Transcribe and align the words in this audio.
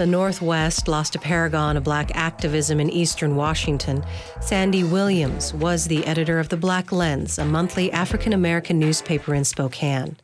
The 0.00 0.06
Northwest 0.06 0.88
lost 0.88 1.14
a 1.14 1.18
paragon 1.18 1.76
of 1.76 1.84
black 1.84 2.10
activism 2.14 2.80
in 2.80 2.88
eastern 2.88 3.36
Washington. 3.36 4.02
Sandy 4.40 4.82
Williams 4.82 5.52
was 5.52 5.84
the 5.84 6.06
editor 6.06 6.38
of 6.38 6.48
The 6.48 6.56
Black 6.56 6.90
Lens, 6.90 7.38
a 7.38 7.44
monthly 7.44 7.92
African 7.92 8.32
American 8.32 8.78
newspaper 8.78 9.34
in 9.34 9.44
Spokane. 9.44 10.16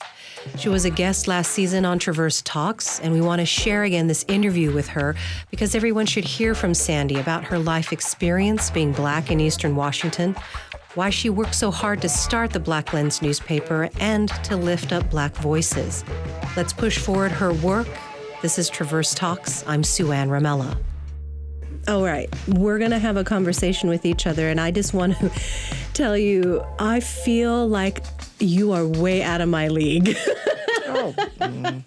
She 0.56 0.70
was 0.70 0.86
a 0.86 0.90
guest 0.90 1.28
last 1.28 1.50
season 1.50 1.84
on 1.84 1.98
Traverse 1.98 2.40
Talks, 2.40 3.00
and 3.00 3.12
we 3.12 3.20
want 3.20 3.40
to 3.40 3.44
share 3.44 3.84
again 3.84 4.06
this 4.06 4.24
interview 4.28 4.72
with 4.72 4.88
her 4.88 5.14
because 5.50 5.74
everyone 5.74 6.06
should 6.06 6.24
hear 6.24 6.54
from 6.54 6.72
Sandy 6.72 7.18
about 7.18 7.45
her 7.45 7.58
life 7.58 7.93
experience 7.93 8.70
being 8.70 8.93
black 8.93 9.30
in 9.30 9.40
eastern 9.40 9.77
Washington, 9.77 10.34
why 10.95 11.11
she 11.11 11.29
worked 11.29 11.54
so 11.54 11.70
hard 11.70 12.00
to 12.00 12.08
start 12.08 12.50
the 12.50 12.58
Black 12.58 12.95
Lens 12.95 13.20
newspaper, 13.20 13.90
and 14.00 14.30
to 14.43 14.56
lift 14.56 14.95
up 14.95 15.11
black 15.11 15.36
voices. 15.36 16.02
Let's 16.56 16.72
push 16.72 16.96
forward 16.96 17.30
her 17.30 17.52
work 17.52 17.88
this 18.42 18.58
is 18.58 18.68
Traverse 18.68 19.14
Talks. 19.14 19.64
I'm 19.66 19.82
Sue 19.82 20.12
Ann 20.12 20.28
Ramella. 20.28 20.77
All 21.88 22.02
right, 22.02 22.28
we're 22.48 22.78
going 22.78 22.90
to 22.90 22.98
have 22.98 23.16
a 23.16 23.24
conversation 23.24 23.88
with 23.88 24.04
each 24.04 24.27
other, 24.27 24.48
and 24.48 24.60
I 24.60 24.70
just 24.70 24.92
want 24.92 25.16
to 25.18 25.30
tell 25.94 26.16
you 26.16 26.64
I 26.78 27.00
feel 27.00 27.66
like 27.68 28.04
you 28.38 28.72
are 28.72 28.86
way 28.86 29.22
out 29.22 29.41
of 29.41 29.48
my 29.48 29.68
league. 29.68 30.16
oh. 30.86 31.14
Mm. 31.38 31.84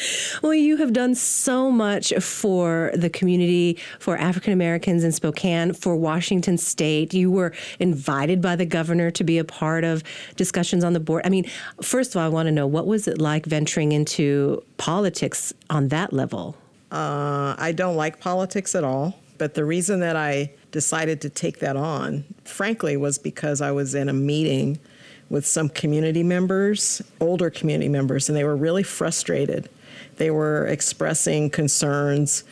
Well, 0.42 0.54
you 0.54 0.78
have 0.78 0.92
done 0.92 1.14
so 1.14 1.70
much 1.70 2.12
for 2.20 2.90
the 2.94 3.10
community, 3.10 3.78
for 3.98 4.16
African 4.16 4.52
Americans 4.52 5.04
in 5.04 5.12
Spokane, 5.12 5.72
for 5.74 5.96
Washington 5.96 6.56
State. 6.56 7.12
You 7.12 7.30
were 7.30 7.52
invited 7.78 8.40
by 8.40 8.56
the 8.56 8.64
governor 8.64 9.10
to 9.10 9.24
be 9.24 9.38
a 9.38 9.44
part 9.44 9.84
of 9.84 10.02
discussions 10.36 10.84
on 10.84 10.92
the 10.92 11.00
board. 11.00 11.22
I 11.26 11.28
mean, 11.28 11.46
first 11.82 12.14
of 12.14 12.20
all, 12.20 12.26
I 12.26 12.28
want 12.28 12.46
to 12.46 12.52
know 12.52 12.66
what 12.66 12.86
was 12.86 13.06
it 13.06 13.20
like 13.20 13.44
venturing 13.46 13.92
into 13.92 14.62
politics 14.78 15.52
on 15.68 15.88
that 15.88 16.12
level? 16.12 16.56
Uh, 16.90 17.54
I 17.58 17.72
don't 17.72 17.96
like 17.96 18.20
politics 18.20 18.74
at 18.74 18.84
all. 18.84 19.16
But 19.36 19.54
the 19.54 19.64
reason 19.64 20.00
that 20.00 20.16
I 20.16 20.52
decided 20.70 21.22
to 21.22 21.30
take 21.30 21.60
that 21.60 21.74
on, 21.74 22.24
frankly, 22.44 22.98
was 22.98 23.16
because 23.16 23.62
I 23.62 23.70
was 23.70 23.94
in 23.94 24.10
a 24.10 24.12
meeting 24.12 24.78
with 25.30 25.46
some 25.46 25.70
community 25.70 26.22
members, 26.22 27.00
older 27.20 27.48
community 27.48 27.88
members, 27.88 28.28
and 28.28 28.36
they 28.36 28.44
were 28.44 28.56
really 28.56 28.82
frustrated 28.82 29.70
they 30.20 30.30
were 30.30 30.66
expressing 30.66 31.48
concerns 31.48 32.44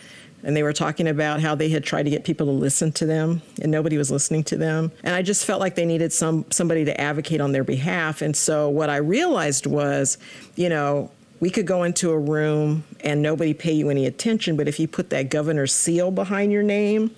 and 0.43 0.57
they 0.57 0.63
were 0.63 0.73
talking 0.73 1.07
about 1.07 1.41
how 1.41 1.55
they 1.55 1.69
had 1.69 1.85
tried 1.85 2.05
to 2.05 2.11
get 2.11 2.25
people 2.25 2.47
to 2.47 2.53
listen 2.53 2.91
to 2.93 3.05
them 3.05 3.43
and 3.61 3.71
nobody 3.71 3.99
was 3.99 4.11
listening 4.11 4.43
to 4.45 4.57
them. 4.57 4.91
And 5.05 5.15
i 5.15 5.21
just 5.21 5.45
felt 5.45 5.61
like 5.61 5.75
they 5.75 5.85
needed 5.85 6.11
some 6.11 6.47
somebody 6.51 6.87
to 6.87 6.99
advocate 6.99 7.43
on 7.43 7.53
their 7.53 7.65
behalf. 7.65 8.23
And 8.23 8.35
so 8.35 8.71
what 8.71 8.89
i 8.89 8.97
realized 8.97 9.67
was 9.67 10.17
you 10.57 10.71
know 10.71 11.11
we 11.41 11.51
could 11.51 11.67
go 11.67 11.83
into 11.83 12.11
a 12.11 12.19
room 12.19 12.85
and 13.05 13.21
nobody 13.21 13.53
pay 13.53 13.73
you 13.73 13.91
any 13.91 14.07
attention 14.07 14.57
but 14.57 14.67
if 14.67 14.81
you 14.81 14.89
put 14.89 15.11
that 15.11 15.29
governor's 15.29 15.75
seal 15.75 16.11
behind 16.11 16.51
your 16.51 16.63
name 16.63 17.15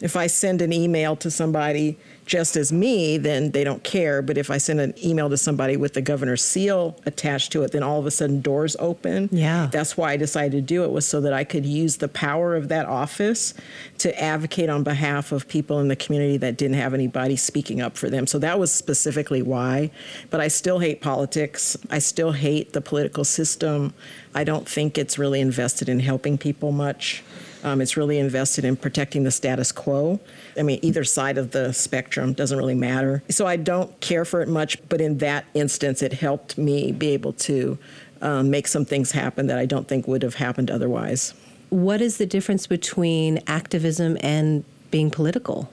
if 0.00 0.16
i 0.16 0.26
send 0.26 0.60
an 0.60 0.72
email 0.72 1.16
to 1.16 1.30
somebody 1.30 1.96
just 2.26 2.56
as 2.56 2.72
me, 2.72 3.18
then 3.18 3.50
they 3.50 3.64
don't 3.64 3.84
care. 3.84 4.22
But 4.22 4.38
if 4.38 4.50
I 4.50 4.58
send 4.58 4.80
an 4.80 4.94
email 5.02 5.28
to 5.30 5.36
somebody 5.36 5.76
with 5.76 5.94
the 5.94 6.02
governor's 6.02 6.42
seal 6.42 6.98
attached 7.06 7.52
to 7.52 7.62
it, 7.62 7.72
then 7.72 7.82
all 7.82 7.98
of 8.00 8.06
a 8.06 8.10
sudden 8.10 8.40
doors 8.40 8.76
open. 8.78 9.28
Yeah. 9.30 9.68
That's 9.70 9.96
why 9.96 10.12
I 10.12 10.16
decided 10.16 10.52
to 10.52 10.62
do 10.62 10.84
it 10.84 10.90
was 10.90 11.06
so 11.06 11.20
that 11.20 11.32
I 11.32 11.44
could 11.44 11.66
use 11.66 11.98
the 11.98 12.08
power 12.08 12.56
of 12.56 12.68
that 12.68 12.86
office 12.86 13.54
to 13.98 14.22
advocate 14.22 14.70
on 14.70 14.82
behalf 14.82 15.32
of 15.32 15.48
people 15.48 15.80
in 15.80 15.88
the 15.88 15.96
community 15.96 16.36
that 16.38 16.56
didn't 16.56 16.76
have 16.76 16.94
anybody 16.94 17.36
speaking 17.36 17.80
up 17.80 17.96
for 17.96 18.08
them. 18.08 18.26
So 18.26 18.38
that 18.38 18.58
was 18.58 18.72
specifically 18.72 19.42
why. 19.42 19.90
But 20.30 20.40
I 20.40 20.48
still 20.48 20.78
hate 20.78 21.00
politics. 21.00 21.76
I 21.90 21.98
still 21.98 22.32
hate 22.32 22.72
the 22.72 22.80
political 22.80 23.24
system. 23.24 23.92
I 24.34 24.44
don't 24.44 24.68
think 24.68 24.98
it's 24.98 25.18
really 25.18 25.40
invested 25.40 25.88
in 25.88 26.00
helping 26.00 26.38
people 26.38 26.72
much. 26.72 27.22
Um, 27.64 27.80
it's 27.80 27.96
really 27.96 28.18
invested 28.18 28.64
in 28.64 28.76
protecting 28.76 29.24
the 29.24 29.30
status 29.30 29.72
quo. 29.72 30.20
I 30.56 30.62
mean, 30.62 30.78
either 30.82 31.02
side 31.02 31.38
of 31.38 31.50
the 31.50 31.72
spectrum 31.72 32.34
doesn't 32.34 32.56
really 32.56 32.74
matter. 32.74 33.22
So 33.30 33.46
I 33.46 33.56
don't 33.56 33.98
care 34.00 34.26
for 34.26 34.42
it 34.42 34.48
much, 34.48 34.86
but 34.88 35.00
in 35.00 35.18
that 35.18 35.46
instance, 35.54 36.02
it 36.02 36.12
helped 36.12 36.58
me 36.58 36.92
be 36.92 37.08
able 37.08 37.32
to 37.32 37.78
um, 38.20 38.50
make 38.50 38.68
some 38.68 38.84
things 38.84 39.12
happen 39.12 39.46
that 39.46 39.58
I 39.58 39.66
don't 39.66 39.88
think 39.88 40.06
would 40.06 40.22
have 40.22 40.34
happened 40.34 40.70
otherwise. 40.70 41.34
What 41.70 42.00
is 42.00 42.18
the 42.18 42.26
difference 42.26 42.66
between 42.66 43.40
activism 43.46 44.18
and 44.20 44.62
being 44.90 45.10
political? 45.10 45.70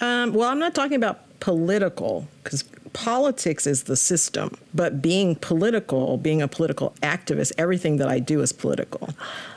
Um, 0.00 0.32
well, 0.32 0.48
I'm 0.48 0.58
not 0.58 0.74
talking 0.74 0.96
about 0.96 1.20
political 1.40 2.26
because 2.42 2.64
politics 2.96 3.66
is 3.66 3.82
the 3.82 3.94
system, 3.94 4.56
but 4.72 5.02
being 5.02 5.36
political, 5.36 6.16
being 6.16 6.40
a 6.40 6.48
political 6.48 6.94
activist, 7.02 7.52
everything 7.58 7.98
that 7.98 8.08
I 8.08 8.18
do 8.18 8.40
is 8.40 8.52
political. 8.52 9.10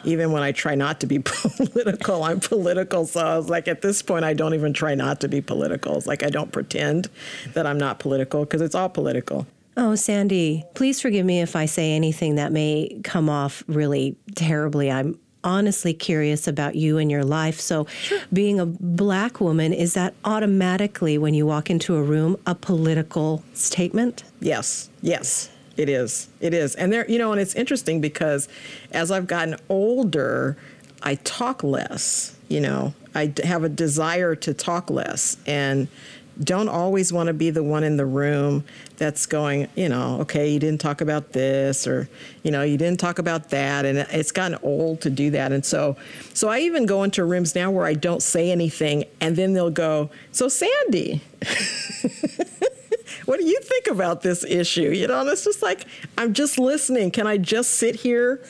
Even 0.03 0.33
when 0.33 0.43
I 0.43 0.51
try 0.51 0.75
not 0.75 0.99
to 0.99 1.07
be 1.07 1.19
political, 1.23 2.23
I'm 2.23 2.41
political. 2.41 3.05
So 3.05 3.25
I 3.25 3.37
was 3.37 3.49
like, 3.49 3.69
at 3.69 3.81
this 3.81 4.01
point, 4.01 4.25
I 4.25 4.33
don't 4.33 4.53
even 4.53 4.73
try 4.73 4.93
not 4.93 5.21
to 5.21 5.29
be 5.29 5.39
political. 5.39 5.95
It's 5.95 6.05
like 6.05 6.21
I 6.21 6.29
don't 6.29 6.51
pretend 6.51 7.09
that 7.53 7.65
I'm 7.65 7.77
not 7.77 7.99
political 7.99 8.41
because 8.41 8.61
it's 8.61 8.75
all 8.75 8.89
political. 8.89 9.47
Oh, 9.77 9.95
Sandy, 9.95 10.65
please 10.73 10.99
forgive 10.99 11.25
me 11.25 11.39
if 11.39 11.55
I 11.55 11.65
say 11.65 11.93
anything 11.93 12.35
that 12.35 12.51
may 12.51 12.99
come 13.05 13.29
off 13.29 13.63
really 13.67 14.17
terribly. 14.35 14.91
I'm 14.91 15.17
honestly 15.43 15.93
curious 15.93 16.47
about 16.47 16.75
you 16.75 16.97
and 16.97 17.09
your 17.09 17.23
life. 17.23 17.59
So, 17.59 17.85
sure. 18.01 18.19
being 18.31 18.59
a 18.59 18.65
black 18.65 19.39
woman, 19.39 19.73
is 19.73 19.93
that 19.93 20.13
automatically, 20.25 21.17
when 21.17 21.33
you 21.33 21.45
walk 21.45 21.69
into 21.69 21.95
a 21.95 22.01
room, 22.03 22.37
a 22.45 22.55
political 22.55 23.43
statement? 23.53 24.23
Yes, 24.39 24.89
yes. 25.01 25.49
It 25.77 25.87
is. 25.87 26.27
It 26.41 26.53
is. 26.53 26.75
And 26.75 26.91
there, 26.91 27.09
you 27.09 27.17
know, 27.17 27.31
and 27.31 27.39
it's 27.39 27.55
interesting 27.55 28.01
because 28.01 28.49
as 28.91 29.11
I've 29.11 29.27
gotten 29.27 29.55
older, 29.69 30.57
I 31.01 31.15
talk 31.15 31.63
less, 31.63 32.35
you 32.49 32.59
know. 32.59 32.93
I 33.15 33.33
have 33.45 33.63
a 33.63 33.69
desire 33.69 34.35
to 34.35 34.53
talk 34.53 34.89
less. 34.89 35.37
And 35.45 35.87
don't 36.43 36.69
always 36.69 37.11
want 37.11 37.27
to 37.27 37.33
be 37.33 37.49
the 37.49 37.63
one 37.63 37.83
in 37.83 37.97
the 37.97 38.05
room 38.05 38.63
that's 38.97 39.25
going, 39.25 39.67
you 39.75 39.89
know, 39.89 40.21
okay, 40.21 40.49
you 40.49 40.59
didn't 40.59 40.79
talk 40.79 41.01
about 41.01 41.33
this 41.33 41.85
or, 41.85 42.09
you 42.43 42.51
know, 42.51 42.63
you 42.63 42.77
didn't 42.77 42.99
talk 42.99 43.19
about 43.19 43.49
that. 43.49 43.85
And 43.85 43.97
it's 43.97 44.31
gotten 44.31 44.57
old 44.63 45.01
to 45.01 45.09
do 45.09 45.31
that. 45.31 45.51
And 45.51 45.65
so, 45.65 45.97
so 46.33 46.47
I 46.47 46.59
even 46.59 46.85
go 46.85 47.03
into 47.03 47.25
rooms 47.25 47.55
now 47.55 47.71
where 47.71 47.85
I 47.85 47.93
don't 47.93 48.23
say 48.23 48.51
anything 48.51 49.03
and 49.19 49.35
then 49.35 49.53
they'll 49.53 49.69
go, 49.69 50.09
so 50.31 50.47
Sandy, 50.47 51.21
what 53.25 53.39
do 53.39 53.45
you 53.45 53.59
think 53.61 53.87
about 53.87 54.21
this 54.21 54.43
issue? 54.45 54.91
You 54.91 55.07
know, 55.07 55.21
and 55.21 55.29
it's 55.29 55.43
just 55.43 55.61
like, 55.61 55.85
I'm 56.17 56.33
just 56.33 56.57
listening. 56.57 57.11
Can 57.11 57.27
I 57.27 57.37
just 57.37 57.71
sit 57.71 57.95
here 57.95 58.41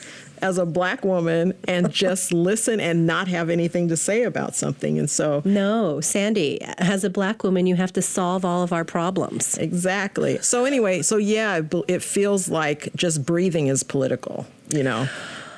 as 0.42 0.58
a 0.58 0.66
black 0.66 1.04
woman 1.04 1.54
and 1.66 1.92
just 1.92 2.32
listen 2.32 2.80
and 2.80 3.06
not 3.06 3.28
have 3.28 3.50
anything 3.50 3.88
to 3.88 3.96
say 3.96 4.22
about 4.22 4.54
something. 4.54 4.98
And 4.98 5.08
so, 5.08 5.42
no, 5.44 6.00
Sandy, 6.00 6.60
as 6.62 7.04
a 7.04 7.10
black 7.10 7.42
woman, 7.42 7.66
you 7.66 7.76
have 7.76 7.92
to 7.94 8.02
solve 8.02 8.44
all 8.44 8.62
of 8.62 8.72
our 8.72 8.84
problems. 8.84 9.58
Exactly. 9.58 10.38
So, 10.38 10.64
anyway, 10.64 11.02
so 11.02 11.16
yeah, 11.16 11.60
it 11.88 12.02
feels 12.02 12.48
like 12.48 12.88
just 12.94 13.24
breathing 13.24 13.66
is 13.68 13.82
political, 13.82 14.46
you 14.74 14.82
know. 14.82 15.08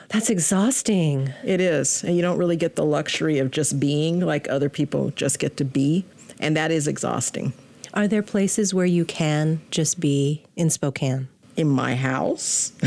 That's 0.08 0.28
exhausting. 0.28 1.32
It 1.42 1.60
is. 1.60 2.04
And 2.04 2.14
you 2.14 2.20
don't 2.20 2.36
really 2.36 2.56
get 2.56 2.76
the 2.76 2.84
luxury 2.84 3.38
of 3.38 3.50
just 3.50 3.80
being 3.80 4.20
like 4.20 4.46
other 4.50 4.68
people 4.68 5.10
just 5.10 5.38
get 5.38 5.56
to 5.56 5.64
be. 5.64 6.04
And 6.38 6.54
that 6.54 6.70
is 6.70 6.86
exhausting. 6.86 7.54
Are 7.94 8.06
there 8.06 8.22
places 8.22 8.74
where 8.74 8.86
you 8.86 9.04
can 9.04 9.60
just 9.70 10.00
be 10.00 10.44
in 10.54 10.68
Spokane? 10.68 11.28
In 11.56 11.68
my 11.68 11.94
house. 11.94 12.72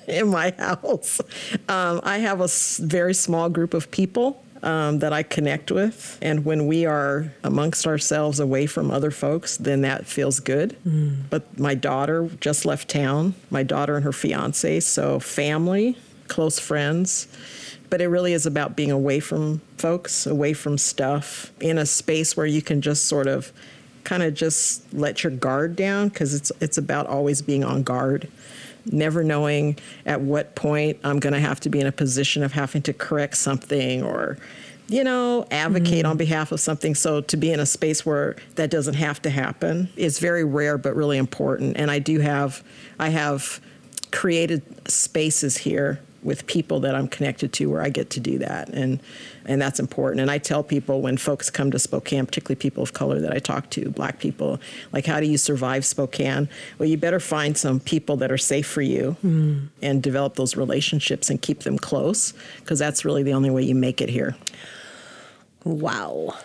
in 0.08 0.28
my 0.28 0.54
house. 0.58 1.20
Um, 1.68 2.00
I 2.02 2.18
have 2.18 2.40
a 2.40 2.48
very 2.80 3.14
small 3.14 3.48
group 3.48 3.74
of 3.74 3.90
people 3.90 4.42
um, 4.62 5.00
that 5.00 5.12
I 5.12 5.22
connect 5.22 5.70
with. 5.70 6.18
And 6.22 6.44
when 6.44 6.66
we 6.66 6.86
are 6.86 7.32
amongst 7.42 7.86
ourselves 7.86 8.40
away 8.40 8.66
from 8.66 8.90
other 8.90 9.10
folks, 9.10 9.56
then 9.56 9.82
that 9.82 10.06
feels 10.06 10.40
good. 10.40 10.76
Mm. 10.86 11.24
But 11.30 11.58
my 11.58 11.74
daughter 11.74 12.30
just 12.40 12.64
left 12.64 12.88
town, 12.88 13.34
my 13.50 13.62
daughter 13.62 13.96
and 13.96 14.04
her 14.04 14.12
fiance. 14.12 14.80
So, 14.80 15.18
family, 15.18 15.96
close 16.28 16.58
friends. 16.58 17.28
But 17.90 18.00
it 18.00 18.08
really 18.08 18.32
is 18.32 18.46
about 18.46 18.74
being 18.74 18.90
away 18.90 19.20
from 19.20 19.60
folks, 19.76 20.26
away 20.26 20.54
from 20.54 20.78
stuff, 20.78 21.52
in 21.60 21.76
a 21.76 21.84
space 21.84 22.36
where 22.36 22.46
you 22.46 22.62
can 22.62 22.80
just 22.80 23.04
sort 23.06 23.26
of 23.26 23.52
kind 24.04 24.22
of 24.22 24.34
just 24.34 24.92
let 24.94 25.22
your 25.22 25.30
guard 25.30 25.76
down 25.76 26.08
because 26.08 26.34
it's 26.34 26.50
it's 26.60 26.78
about 26.78 27.06
always 27.06 27.42
being 27.42 27.62
on 27.62 27.82
guard 27.82 28.28
never 28.86 29.22
knowing 29.22 29.78
at 30.06 30.20
what 30.20 30.54
point 30.54 30.98
I'm 31.04 31.20
going 31.20 31.34
to 31.34 31.40
have 31.40 31.60
to 31.60 31.68
be 31.68 31.80
in 31.80 31.86
a 31.86 31.92
position 31.92 32.42
of 32.42 32.52
having 32.52 32.82
to 32.82 32.92
correct 32.92 33.36
something 33.36 34.02
or 34.02 34.38
you 34.88 35.04
know, 35.04 35.46
advocate 35.50 36.04
mm. 36.04 36.10
on 36.10 36.16
behalf 36.18 36.52
of 36.52 36.60
something. 36.60 36.94
So 36.94 37.22
to 37.22 37.36
be 37.36 37.50
in 37.50 37.60
a 37.60 37.66
space 37.66 38.04
where 38.04 38.36
that 38.56 38.70
doesn't 38.70 38.94
have 38.94 39.22
to 39.22 39.30
happen 39.30 39.88
is 39.96 40.18
very 40.18 40.44
rare, 40.44 40.76
but 40.76 40.94
really 40.94 41.16
important. 41.18 41.76
And 41.78 41.90
I 41.90 41.98
do 41.98 42.20
have, 42.20 42.62
I 42.98 43.08
have 43.08 43.60
created 44.10 44.62
spaces 44.90 45.56
here 45.56 46.00
with 46.22 46.46
people 46.46 46.80
that 46.80 46.94
I'm 46.94 47.08
connected 47.08 47.52
to 47.54 47.66
where 47.66 47.82
I 47.82 47.88
get 47.88 48.10
to 48.10 48.20
do 48.20 48.38
that. 48.38 48.68
And 48.68 49.00
and 49.46 49.60
that's 49.60 49.80
important. 49.80 50.20
And 50.20 50.30
I 50.30 50.38
tell 50.38 50.62
people 50.62 51.02
when 51.02 51.16
folks 51.16 51.50
come 51.50 51.70
to 51.70 51.78
Spokane, 51.78 52.26
particularly 52.26 52.56
people 52.56 52.82
of 52.82 52.92
color 52.92 53.20
that 53.20 53.32
I 53.32 53.38
talk 53.38 53.70
to, 53.70 53.90
black 53.90 54.18
people, 54.18 54.60
like 54.92 55.06
how 55.06 55.20
do 55.20 55.26
you 55.26 55.38
survive 55.38 55.84
Spokane? 55.84 56.48
Well, 56.78 56.88
you 56.88 56.96
better 56.96 57.20
find 57.20 57.56
some 57.56 57.80
people 57.80 58.16
that 58.18 58.30
are 58.30 58.38
safe 58.38 58.66
for 58.66 58.82
you 58.82 59.16
mm. 59.24 59.68
and 59.80 60.02
develop 60.02 60.36
those 60.36 60.56
relationships 60.56 61.30
and 61.30 61.40
keep 61.40 61.60
them 61.60 61.78
close 61.78 62.32
because 62.60 62.78
that's 62.78 63.04
really 63.04 63.22
the 63.22 63.32
only 63.32 63.50
way 63.50 63.62
you 63.62 63.74
make 63.74 64.00
it 64.00 64.08
here. 64.08 64.36
Wow. 65.64 66.36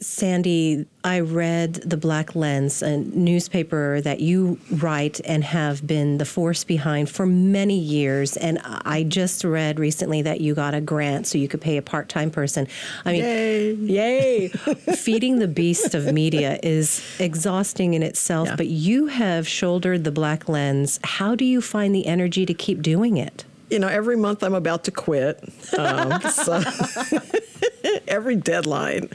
Sandy, 0.00 0.86
I 1.02 1.20
read 1.20 1.74
The 1.74 1.96
Black 1.96 2.34
Lens, 2.34 2.82
a 2.82 2.98
newspaper 2.98 4.00
that 4.02 4.20
you 4.20 4.58
write 4.70 5.20
and 5.24 5.42
have 5.44 5.86
been 5.86 6.18
the 6.18 6.24
force 6.24 6.64
behind 6.64 7.08
for 7.08 7.26
many 7.26 7.78
years. 7.78 8.36
And 8.36 8.58
I 8.64 9.02
just 9.02 9.44
read 9.44 9.78
recently 9.78 10.22
that 10.22 10.40
you 10.40 10.54
got 10.54 10.74
a 10.74 10.80
grant 10.80 11.26
so 11.26 11.38
you 11.38 11.48
could 11.48 11.60
pay 11.60 11.76
a 11.76 11.82
part 11.82 12.08
time 12.08 12.30
person. 12.30 12.68
I 13.04 13.12
mean, 13.12 13.22
yay! 13.22 13.74
yay. 13.74 14.48
Feeding 14.96 15.38
the 15.38 15.48
beast 15.48 15.94
of 15.94 16.12
media 16.12 16.58
is 16.62 17.02
exhausting 17.18 17.94
in 17.94 18.02
itself, 18.02 18.48
yeah. 18.48 18.56
but 18.56 18.66
you 18.66 19.06
have 19.06 19.48
shouldered 19.48 20.04
The 20.04 20.12
Black 20.12 20.48
Lens. 20.48 21.00
How 21.04 21.34
do 21.34 21.44
you 21.44 21.60
find 21.60 21.94
the 21.94 22.06
energy 22.06 22.44
to 22.46 22.54
keep 22.54 22.82
doing 22.82 23.16
it? 23.16 23.44
You 23.74 23.80
know, 23.80 23.88
every 23.88 24.16
month 24.16 24.44
I'm 24.44 24.54
about 24.54 24.84
to 24.84 24.92
quit. 24.92 25.42
Um, 25.76 26.20
so. 26.20 26.62
every 28.08 28.36
deadline, 28.36 29.08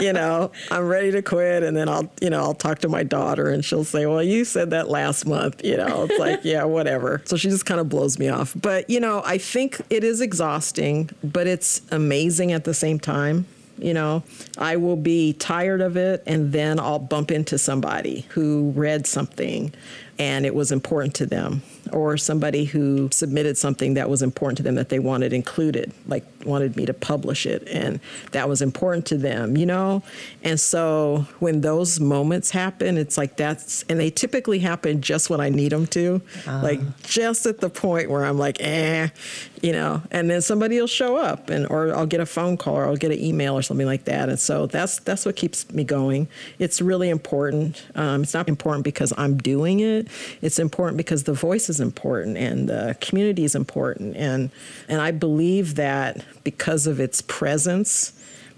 you 0.00 0.12
know, 0.12 0.50
I'm 0.70 0.88
ready 0.88 1.12
to 1.12 1.22
quit. 1.22 1.62
And 1.62 1.76
then 1.76 1.88
I'll, 1.88 2.10
you 2.20 2.30
know, 2.30 2.40
I'll 2.40 2.54
talk 2.54 2.80
to 2.80 2.88
my 2.88 3.04
daughter 3.04 3.48
and 3.48 3.64
she'll 3.64 3.84
say, 3.84 4.06
well, 4.06 4.22
you 4.22 4.44
said 4.44 4.70
that 4.70 4.88
last 4.88 5.24
month, 5.24 5.64
you 5.64 5.76
know, 5.76 6.04
it's 6.04 6.18
like, 6.18 6.40
yeah, 6.42 6.64
whatever. 6.64 7.22
So 7.26 7.36
she 7.36 7.48
just 7.48 7.64
kind 7.64 7.80
of 7.80 7.88
blows 7.88 8.18
me 8.18 8.28
off. 8.28 8.54
But, 8.60 8.90
you 8.90 9.00
know, 9.00 9.22
I 9.24 9.38
think 9.38 9.80
it 9.88 10.04
is 10.04 10.20
exhausting, 10.20 11.10
but 11.22 11.46
it's 11.46 11.80
amazing 11.92 12.52
at 12.52 12.64
the 12.64 12.74
same 12.74 12.98
time. 12.98 13.46
You 13.78 13.94
know, 13.94 14.22
I 14.58 14.76
will 14.76 14.96
be 14.96 15.32
tired 15.32 15.80
of 15.80 15.96
it 15.96 16.22
and 16.26 16.52
then 16.52 16.78
I'll 16.78 16.98
bump 16.98 17.30
into 17.30 17.56
somebody 17.56 18.26
who 18.30 18.72
read 18.76 19.06
something 19.06 19.72
and 20.22 20.46
it 20.46 20.54
was 20.54 20.70
important 20.70 21.16
to 21.16 21.26
them 21.26 21.62
or 21.90 22.16
somebody 22.16 22.64
who 22.64 23.08
submitted 23.10 23.58
something 23.58 23.94
that 23.94 24.08
was 24.08 24.22
important 24.22 24.56
to 24.56 24.62
them 24.62 24.76
that 24.76 24.88
they 24.88 25.00
wanted 25.00 25.32
included, 25.32 25.92
like 26.06 26.24
wanted 26.44 26.76
me 26.76 26.86
to 26.86 26.94
publish 26.94 27.44
it, 27.44 27.66
and 27.68 27.98
that 28.30 28.48
was 28.48 28.62
important 28.62 29.04
to 29.04 29.18
them, 29.18 29.56
you 29.56 29.66
know? 29.66 30.00
And 30.44 30.60
so 30.60 31.26
when 31.40 31.60
those 31.60 31.98
moments 31.98 32.50
happen, 32.50 32.96
it's 32.98 33.18
like 33.18 33.36
that's, 33.36 33.84
and 33.88 33.98
they 33.98 34.10
typically 34.10 34.60
happen 34.60 35.02
just 35.02 35.28
when 35.28 35.40
I 35.40 35.48
need 35.48 35.72
them 35.72 35.86
to, 35.88 36.22
uh. 36.46 36.60
like 36.62 36.80
just 37.02 37.44
at 37.46 37.60
the 37.60 37.68
point 37.68 38.08
where 38.08 38.24
I'm 38.24 38.38
like, 38.38 38.58
eh, 38.60 39.08
you 39.60 39.72
know, 39.72 40.02
and 40.10 40.30
then 40.30 40.40
somebody 40.40 40.80
will 40.80 40.86
show 40.86 41.16
up 41.16 41.50
and, 41.50 41.66
or 41.68 41.94
I'll 41.94 42.06
get 42.06 42.20
a 42.20 42.26
phone 42.26 42.56
call 42.56 42.76
or 42.76 42.86
I'll 42.86 42.96
get 42.96 43.12
an 43.12 43.20
email 43.20 43.56
or 43.56 43.62
something 43.62 43.86
like 43.86 44.04
that. 44.04 44.28
And 44.28 44.38
so 44.38 44.66
that's, 44.66 45.00
that's 45.00 45.26
what 45.26 45.36
keeps 45.36 45.70
me 45.70 45.84
going. 45.84 46.28
It's 46.58 46.80
really 46.80 47.10
important. 47.10 47.84
Um, 47.94 48.22
it's 48.22 48.34
not 48.34 48.48
important 48.48 48.84
because 48.84 49.12
I'm 49.16 49.36
doing 49.36 49.80
it. 49.80 50.08
It's 50.40 50.58
important 50.58 50.96
because 50.96 51.24
the 51.24 51.32
voice 51.32 51.68
is 51.68 51.80
important 51.80 52.36
and 52.36 52.68
the 52.68 52.96
community 53.00 53.44
is 53.44 53.54
important. 53.54 54.16
And, 54.16 54.50
and 54.88 55.00
I 55.00 55.10
believe 55.10 55.76
that 55.76 56.24
because 56.44 56.86
of 56.86 57.00
its 57.00 57.20
presence, 57.22 58.12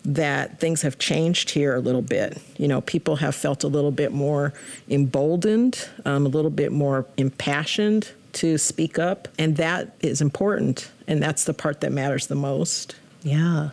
that 0.04 0.60
things 0.60 0.82
have 0.82 0.98
changed 0.98 1.50
here 1.50 1.74
a 1.74 1.80
little 1.80 2.02
bit. 2.02 2.38
You 2.58 2.68
know, 2.68 2.82
people 2.82 3.16
have 3.16 3.34
felt 3.34 3.64
a 3.64 3.68
little 3.68 3.90
bit 3.90 4.12
more 4.12 4.52
emboldened, 4.88 5.88
um, 6.04 6.26
a 6.26 6.28
little 6.28 6.50
bit 6.50 6.72
more 6.72 7.06
impassioned 7.16 8.10
to 8.34 8.58
speak 8.58 8.98
up. 8.98 9.28
And 9.38 9.56
that 9.56 9.94
is 10.00 10.20
important. 10.20 10.90
And 11.06 11.22
that's 11.22 11.44
the 11.44 11.54
part 11.54 11.80
that 11.80 11.92
matters 11.92 12.26
the 12.26 12.34
most. 12.34 12.96
Yeah. 13.22 13.70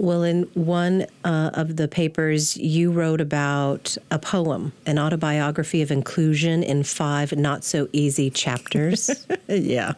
Well, 0.00 0.22
in 0.22 0.44
one 0.54 1.04
uh, 1.24 1.50
of 1.52 1.76
the 1.76 1.86
papers, 1.86 2.56
you 2.56 2.90
wrote 2.90 3.20
about 3.20 3.98
a 4.10 4.18
poem, 4.18 4.72
an 4.86 4.98
autobiography 4.98 5.82
of 5.82 5.90
inclusion 5.90 6.62
in 6.62 6.84
five 6.84 7.36
not 7.36 7.64
so 7.64 7.86
easy 7.92 8.30
chapters. 8.30 9.26
yeah. 9.48 9.92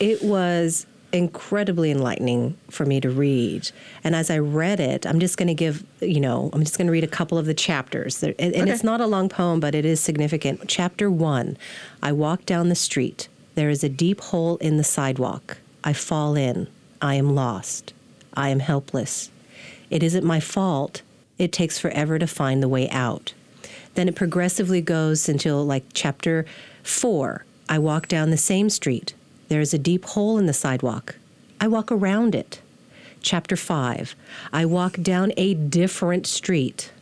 It 0.00 0.22
was 0.22 0.84
incredibly 1.14 1.90
enlightening 1.90 2.58
for 2.68 2.84
me 2.84 3.00
to 3.00 3.08
read. 3.08 3.70
And 4.04 4.14
as 4.14 4.30
I 4.30 4.36
read 4.36 4.80
it, 4.80 5.06
I'm 5.06 5.18
just 5.18 5.38
going 5.38 5.48
to 5.48 5.54
give, 5.54 5.82
you 6.02 6.20
know, 6.20 6.50
I'm 6.52 6.60
just 6.60 6.76
going 6.76 6.86
to 6.86 6.92
read 6.92 7.02
a 7.02 7.08
couple 7.08 7.38
of 7.38 7.46
the 7.46 7.54
chapters. 7.54 8.22
And, 8.22 8.34
okay. 8.38 8.70
it's 8.70 8.84
not 8.84 9.00
a 9.00 9.06
long 9.06 9.30
poem, 9.30 9.60
but 9.60 9.74
it 9.74 9.86
is 9.86 9.98
significant. 9.98 10.68
Chapter 10.68 11.10
one 11.10 11.56
I 12.02 12.12
walk 12.12 12.44
down 12.44 12.68
the 12.68 12.74
street. 12.74 13.28
There 13.54 13.70
is 13.70 13.82
a 13.82 13.88
deep 13.88 14.20
hole 14.20 14.58
in 14.58 14.76
the 14.76 14.84
sidewalk. 14.84 15.56
I 15.82 15.94
fall 15.94 16.36
in. 16.36 16.68
I 17.00 17.14
am 17.14 17.34
lost. 17.34 17.94
I 18.34 18.50
am 18.50 18.60
helpless. 18.60 19.30
It 19.90 20.02
isn't 20.02 20.24
my 20.24 20.40
fault. 20.40 21.02
It 21.38 21.52
takes 21.52 21.78
forever 21.78 22.18
to 22.18 22.26
find 22.26 22.62
the 22.62 22.68
way 22.68 22.88
out. 22.90 23.32
Then 23.94 24.08
it 24.08 24.14
progressively 24.14 24.80
goes 24.80 25.28
until 25.28 25.64
like 25.64 25.84
chapter 25.92 26.46
four. 26.82 27.44
I 27.68 27.78
walk 27.78 28.08
down 28.08 28.30
the 28.30 28.36
same 28.36 28.70
street. 28.70 29.14
There 29.48 29.60
is 29.60 29.74
a 29.74 29.78
deep 29.78 30.04
hole 30.04 30.38
in 30.38 30.46
the 30.46 30.52
sidewalk. 30.52 31.16
I 31.60 31.68
walk 31.68 31.90
around 31.90 32.34
it. 32.34 32.60
Chapter 33.20 33.56
five. 33.56 34.14
I 34.52 34.64
walk 34.64 34.98
down 35.02 35.32
a 35.36 35.54
different 35.54 36.26
street. 36.26 36.92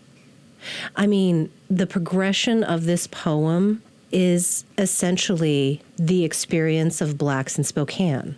I 0.96 1.06
mean, 1.06 1.50
the 1.70 1.86
progression 1.86 2.64
of 2.64 2.84
this 2.84 3.06
poem 3.06 3.82
is 4.10 4.64
essentially 4.78 5.82
the 5.96 6.24
experience 6.24 7.00
of 7.00 7.18
blacks 7.18 7.58
in 7.58 7.64
Spokane. 7.64 8.36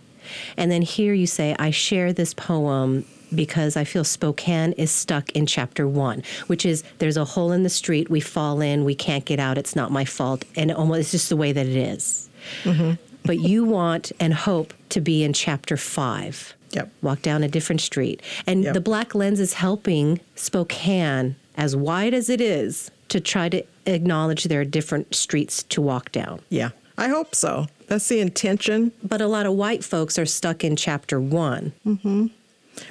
And 0.57 0.71
then 0.71 0.81
here 0.81 1.13
you 1.13 1.27
say, 1.27 1.55
I 1.59 1.71
share 1.71 2.13
this 2.13 2.33
poem 2.33 3.05
because 3.33 3.77
I 3.77 3.85
feel 3.85 4.03
Spokane 4.03 4.73
is 4.73 4.91
stuck 4.91 5.31
in 5.31 5.45
chapter 5.45 5.87
one, 5.87 6.23
which 6.47 6.65
is 6.65 6.83
there's 6.97 7.17
a 7.17 7.23
hole 7.23 7.51
in 7.51 7.63
the 7.63 7.69
street, 7.69 8.09
we 8.09 8.19
fall 8.19 8.59
in, 8.59 8.83
we 8.83 8.95
can't 8.95 9.23
get 9.23 9.39
out, 9.39 9.57
it's 9.57 9.75
not 9.75 9.89
my 9.91 10.03
fault, 10.03 10.43
and 10.57 10.71
almost 10.71 10.99
it's 10.99 11.11
just 11.11 11.29
the 11.29 11.37
way 11.37 11.51
that 11.53 11.65
it 11.65 11.77
is. 11.77 12.29
Mm-hmm. 12.63 12.93
but 13.23 13.39
you 13.39 13.63
want 13.63 14.11
and 14.19 14.33
hope 14.33 14.73
to 14.89 15.01
be 15.01 15.23
in 15.23 15.33
chapter 15.33 15.77
five. 15.77 16.55
Yep. 16.71 16.91
Walk 17.01 17.21
down 17.21 17.43
a 17.43 17.47
different 17.47 17.81
street. 17.81 18.21
And 18.47 18.63
yep. 18.63 18.73
the 18.73 18.81
black 18.81 19.13
lens 19.13 19.39
is 19.39 19.53
helping 19.53 20.21
Spokane, 20.35 21.35
as 21.57 21.75
wide 21.75 22.13
as 22.13 22.29
it 22.29 22.39
is, 22.39 22.91
to 23.09 23.19
try 23.19 23.49
to 23.49 23.63
acknowledge 23.85 24.45
there 24.45 24.61
are 24.61 24.65
different 24.65 25.13
streets 25.13 25.63
to 25.63 25.81
walk 25.81 26.11
down. 26.11 26.41
Yeah. 26.49 26.69
I 26.97 27.09
hope 27.09 27.35
so. 27.35 27.67
That's 27.91 28.07
the 28.07 28.21
intention. 28.21 28.93
But 29.03 29.19
a 29.19 29.27
lot 29.27 29.45
of 29.45 29.51
white 29.51 29.83
folks 29.83 30.17
are 30.17 30.25
stuck 30.25 30.63
in 30.63 30.77
chapter 30.77 31.19
one. 31.19 31.73
Mm-hmm. 31.85 32.27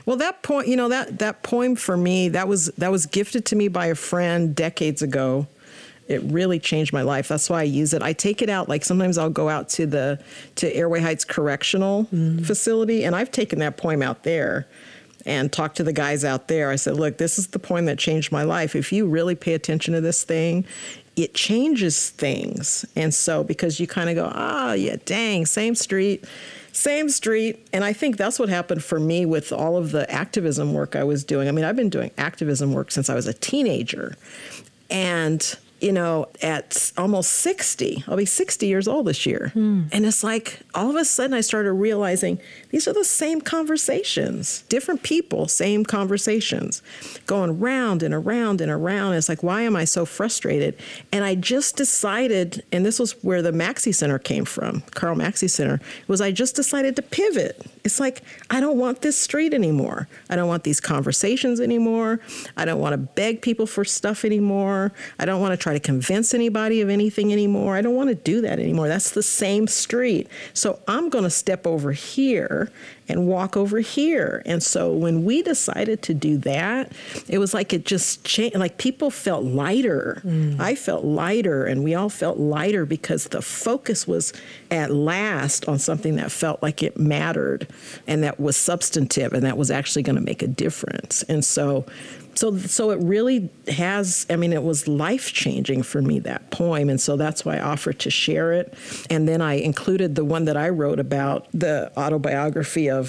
Well, 0.05 0.17
that 0.19 0.43
point, 0.43 0.69
you 0.69 0.77
know, 0.77 0.91
that 0.91 1.21
that 1.21 1.43
poem 1.43 1.75
for 1.75 1.97
me, 1.97 2.29
that 2.29 2.47
was 2.47 2.67
that 2.77 2.93
was 2.93 3.07
gifted 3.07 3.47
to 3.47 3.57
me 3.57 3.69
by 3.69 3.87
a 3.87 3.95
friend 3.95 4.55
decades 4.55 5.01
ago. 5.01 5.47
It 6.07 6.21
really 6.25 6.59
changed 6.59 6.93
my 6.93 7.01
life. 7.01 7.29
That's 7.29 7.49
why 7.49 7.61
I 7.61 7.63
use 7.63 7.95
it. 7.95 8.03
I 8.03 8.13
take 8.13 8.43
it 8.43 8.51
out 8.51 8.69
like 8.69 8.85
sometimes 8.85 9.17
I'll 9.17 9.31
go 9.31 9.49
out 9.49 9.71
to 9.71 9.87
the 9.87 10.23
to 10.57 10.71
Airway 10.77 11.01
Heights 11.01 11.25
Correctional 11.25 12.05
mm. 12.13 12.45
Facility, 12.45 13.03
and 13.03 13.17
I've 13.17 13.31
taken 13.31 13.59
that 13.61 13.79
poem 13.79 14.03
out 14.03 14.25
there 14.25 14.69
and 15.25 15.51
talked 15.51 15.79
to 15.79 15.83
the 15.83 15.95
guys 15.95 16.27
out 16.27 16.49
there. 16.49 16.69
I 16.69 16.77
said, 16.77 16.97
"Look, 16.97 17.17
this 17.17 17.39
is 17.39 17.47
the 17.47 17.59
poem 17.59 17.87
that 17.87 17.99
changed 17.99 18.33
my 18.33 18.43
life. 18.43 18.77
If 18.77 18.93
you 18.93 19.07
really 19.07 19.35
pay 19.35 19.55
attention 19.55 19.95
to 19.95 20.03
this 20.03 20.25
thing, 20.25 20.67
it 21.17 21.35
changes 21.35 22.11
things. 22.11 22.85
And 22.97 23.13
so, 23.13 23.45
because 23.45 23.81
you 23.81 23.87
kind 23.87 24.11
of 24.11 24.17
go, 24.17 24.31
ah, 24.33 24.71
oh, 24.71 24.73
yeah, 24.73 24.97
dang, 25.05 25.47
same 25.47 25.75
street, 25.75 26.25
same 26.73 27.09
street. 27.09 27.67
And 27.73 27.85
I 27.85 27.93
think 27.93 28.17
that's 28.17 28.39
what 28.39 28.49
happened 28.49 28.83
for 28.83 29.01
me 29.01 29.27
with 29.27 29.53
all 29.53 29.77
of 29.77 29.93
the 29.93 30.11
activism 30.11 30.73
work 30.73 30.97
I 30.97 31.05
was 31.05 31.25
doing. 31.25 31.49
I 31.49 31.53
mean, 31.53 31.65
I've 31.65 31.77
been 31.77 31.91
doing 31.91 32.11
activism 32.17 32.73
work 32.73 32.91
since 32.91 33.11
I 33.11 33.15
was 33.15 33.27
a 33.27 33.35
teenager. 33.35 34.17
And 34.89 35.57
you 35.81 35.93
know, 35.93 36.29
at 36.43 36.93
almost 36.97 37.31
60, 37.33 38.05
I'll 38.07 38.17
be 38.17 38.27
60 38.27 38.67
years 38.67 38.87
old 38.87 39.07
this 39.07 39.25
year. 39.25 39.51
Mm. 39.55 39.89
And 39.93 40.07
it's 40.07 40.23
like 40.23 40.61
all 40.75 40.91
of 40.91 40.97
a 40.97 41.05
sudden 41.05 41.35
I 41.35 41.41
started 41.41 41.73
realizing 41.73 42.39
these 42.71 42.87
are 42.87 42.93
the 42.93 43.05
same 43.05 43.41
conversations, 43.41 44.63
different 44.69 45.03
people, 45.03 45.49
same 45.49 45.85
conversations, 45.85 46.83
going 47.27 47.59
round 47.59 48.03
and 48.03 48.15
around 48.15 48.61
and 48.61 48.71
around. 48.71 49.15
It's 49.15 49.29
like, 49.29 49.43
why 49.43 49.63
am 49.63 49.75
I 49.75 49.85
so 49.85 50.05
frustrated? 50.05 50.77
And 51.13 51.25
I 51.25 51.35
just 51.35 51.77
decided, 51.77 52.65
and 52.71 52.87
this 52.87 53.01
was 53.01 53.13
where 53.23 53.43
the 53.43 53.53
Maxey 53.53 53.93
Center 53.93 54.19
came 54.19 54.45
from, 54.45 54.83
Carl 54.95 55.17
Maxey 55.17 55.49
Center, 55.49 55.81
was 56.07 56.21
I 56.21 56.31
just 56.31 56.55
decided 56.55 56.95
to 56.97 57.03
pivot. 57.03 57.61
It's 57.85 57.99
like, 57.99 58.23
I 58.51 58.61
don't 58.61 58.79
want 58.79 59.03
this 59.03 59.19
street 59.19 59.53
anymore. 59.53 60.09
I 60.29 60.37
don't 60.37 60.49
want 60.49 60.65
these 60.65 60.81
conversations 60.81 61.61
anymore. 61.61 62.21
I 62.57 62.65
don't 62.65 62.81
want 62.81 62.93
to 62.93 62.99
beg 62.99 63.43
people 63.43 63.67
for 63.67 63.85
stuff 63.85 64.25
anymore. 64.25 64.93
I 65.19 65.25
don't 65.25 65.41
want 65.41 65.53
to 65.53 65.57
try 65.57 65.73
to 65.73 65.81
convince 65.81 66.35
anybody 66.35 66.81
of 66.83 66.89
anything 66.89 67.33
anymore. 67.33 67.77
I 67.77 67.83
don't 67.83 67.95
want 67.95 68.11
to 68.11 68.15
do 68.15 68.41
that 68.43 68.59
anymore. 68.59 68.87
That's 68.87 69.11
the 69.11 69.23
same 69.23 69.67
street. 69.67 70.29
So 70.53 70.81
I'm 70.87 71.09
going 71.09 71.25
to 71.25 71.31
step 71.31 71.67
over 71.67 71.93
here 71.93 72.60
yeah 72.61 72.67
and 73.11 73.27
walk 73.27 73.57
over 73.57 73.81
here. 73.81 74.43
And 74.47 74.63
so 74.63 74.93
when 74.93 75.25
we 75.25 75.43
decided 75.43 76.03
to 76.03 76.15
do 76.15 76.39
that, 76.39 76.93
it 77.29 77.39
was 77.39 77.53
like 77.53 77.73
it 77.73 77.85
just 77.85 78.25
changed. 78.25 78.57
Like 78.57 78.79
people 78.79 79.11
felt 79.11 79.45
lighter. 79.45 80.23
Mm. 80.25 80.61
I 80.61 80.75
felt 80.75 81.05
lighter, 81.05 81.65
and 81.65 81.85
we 81.85 81.95
all 81.95 82.09
felt 82.09 82.39
lighter 82.39 82.87
because 82.87 83.25
the 83.29 83.43
focus 83.43 84.07
was 84.07 84.33
at 84.71 84.91
last 84.91 85.67
on 85.69 85.79
something 85.79 86.17
that 86.17 86.31
felt 86.31 86.63
like 86.63 86.83
it 86.83 86.99
mattered 86.99 87.67
and 88.07 88.23
that 88.23 88.39
was 88.39 88.57
substantive 88.57 89.33
and 89.33 89.43
that 89.43 89.57
was 89.57 89.71
actually 89.71 90.03
going 90.03 90.17
to 90.17 90.23
make 90.23 90.43
a 90.43 90.49
difference. 90.49 91.23
And 91.25 91.45
so 91.45 91.85
so 92.35 92.57
so 92.59 92.91
it 92.91 92.99
really 93.03 93.51
has 93.69 94.27
i 94.31 94.37
mean 94.37 94.53
it 94.53 94.63
was 94.63 94.87
life 94.87 95.33
changing 95.33 95.83
for 95.83 96.01
me 96.01 96.19
that 96.19 96.51
poem 96.51 96.89
and 96.89 97.01
so 97.01 97.17
that's 97.17 97.45
why 97.45 97.57
i 97.57 97.61
offered 97.61 97.99
to 97.99 98.11
share 98.11 98.53
it 98.53 98.75
and 99.09 99.29
then 99.29 99.41
i 99.41 99.55
included 99.55 100.15
the 100.15 100.25
one 100.25 100.45
that 100.45 100.57
i 100.57 100.69
wrote 100.69 101.01
about 101.01 101.47
the 101.53 101.93
autobiography 101.99 102.89
of 102.89 103.00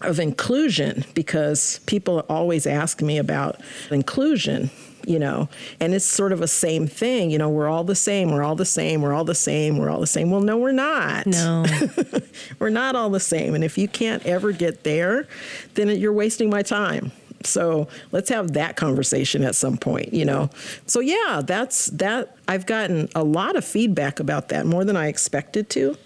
of 0.00 0.18
inclusion 0.18 1.04
because 1.14 1.80
people 1.86 2.20
always 2.28 2.66
ask 2.66 3.00
me 3.00 3.16
about 3.16 3.60
inclusion 3.90 4.70
you 5.06 5.18
know 5.18 5.48
and 5.80 5.94
it's 5.94 6.04
sort 6.04 6.32
of 6.32 6.40
a 6.40 6.48
same 6.48 6.86
thing 6.86 7.30
you 7.30 7.38
know 7.38 7.48
we're 7.48 7.68
all 7.68 7.84
the 7.84 7.94
same 7.94 8.30
we're 8.30 8.42
all 8.42 8.54
the 8.54 8.64
same 8.64 9.00
we're 9.02 9.12
all 9.12 9.24
the 9.24 9.34
same 9.34 9.78
we're 9.78 9.90
all 9.90 10.00
the 10.00 10.06
same 10.06 10.30
well 10.30 10.40
no 10.40 10.58
we're 10.58 10.72
not 10.72 11.26
no 11.26 11.64
we're 12.58 12.70
not 12.70 12.94
all 12.94 13.10
the 13.10 13.20
same 13.20 13.54
and 13.54 13.64
if 13.64 13.78
you 13.78 13.88
can't 13.88 14.24
ever 14.26 14.52
get 14.52 14.84
there 14.84 15.26
then 15.74 15.88
you're 15.88 16.12
wasting 16.12 16.50
my 16.50 16.62
time 16.62 17.10
so 17.46 17.88
let's 18.12 18.30
have 18.30 18.52
that 18.52 18.76
conversation 18.76 19.42
at 19.44 19.54
some 19.54 19.76
point, 19.76 20.14
you 20.14 20.24
know. 20.24 20.50
So 20.86 21.00
yeah, 21.00 21.42
that's 21.44 21.86
that. 21.86 22.36
I've 22.48 22.66
gotten 22.66 23.08
a 23.14 23.22
lot 23.22 23.56
of 23.56 23.64
feedback 23.64 24.20
about 24.20 24.48
that, 24.48 24.66
more 24.66 24.84
than 24.84 24.96
I 24.96 25.08
expected 25.08 25.70
to, 25.70 25.96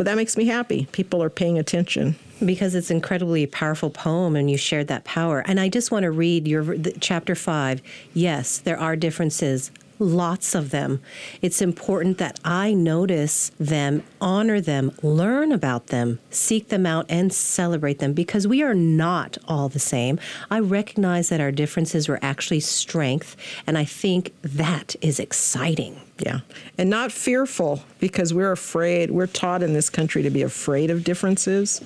but 0.00 0.06
that 0.06 0.16
makes 0.16 0.38
me 0.38 0.46
happy. 0.46 0.88
People 0.92 1.22
are 1.22 1.28
paying 1.28 1.58
attention 1.58 2.16
because 2.42 2.74
it's 2.74 2.90
incredibly 2.90 3.44
powerful 3.46 3.90
poem 3.90 4.34
and 4.34 4.50
you 4.50 4.56
shared 4.56 4.88
that 4.88 5.04
power 5.04 5.40
and 5.40 5.60
i 5.60 5.68
just 5.68 5.90
want 5.90 6.04
to 6.04 6.10
read 6.10 6.48
your 6.48 6.64
the, 6.74 6.90
chapter 7.00 7.34
5 7.34 7.82
yes 8.14 8.56
there 8.56 8.80
are 8.80 8.96
differences 8.96 9.70
lots 10.02 10.54
of 10.54 10.70
them. 10.70 11.02
It's 11.42 11.60
important 11.60 12.16
that 12.16 12.40
I 12.42 12.72
notice 12.72 13.50
them, 13.60 14.02
honor 14.18 14.58
them, 14.58 14.92
learn 15.02 15.52
about 15.52 15.88
them, 15.88 16.18
seek 16.30 16.68
them 16.68 16.86
out, 16.86 17.04
and 17.10 17.30
celebrate 17.30 17.98
them 17.98 18.14
because 18.14 18.48
we 18.48 18.62
are 18.62 18.72
not 18.72 19.36
all 19.46 19.68
the 19.68 19.78
same. 19.78 20.18
I 20.50 20.60
recognize 20.60 21.28
that 21.28 21.42
our 21.42 21.52
differences 21.52 22.08
were 22.08 22.18
actually 22.22 22.60
strength, 22.60 23.36
and 23.66 23.76
I 23.76 23.84
think 23.84 24.32
that 24.40 24.96
is 25.02 25.20
exciting. 25.20 26.00
Yeah. 26.20 26.40
And 26.78 26.90
not 26.90 27.12
fearful 27.12 27.82
because 27.98 28.32
we're 28.32 28.52
afraid, 28.52 29.10
we're 29.10 29.26
taught 29.26 29.62
in 29.62 29.72
this 29.72 29.90
country 29.90 30.22
to 30.22 30.30
be 30.30 30.42
afraid 30.42 30.90
of 30.90 31.02
differences 31.04 31.80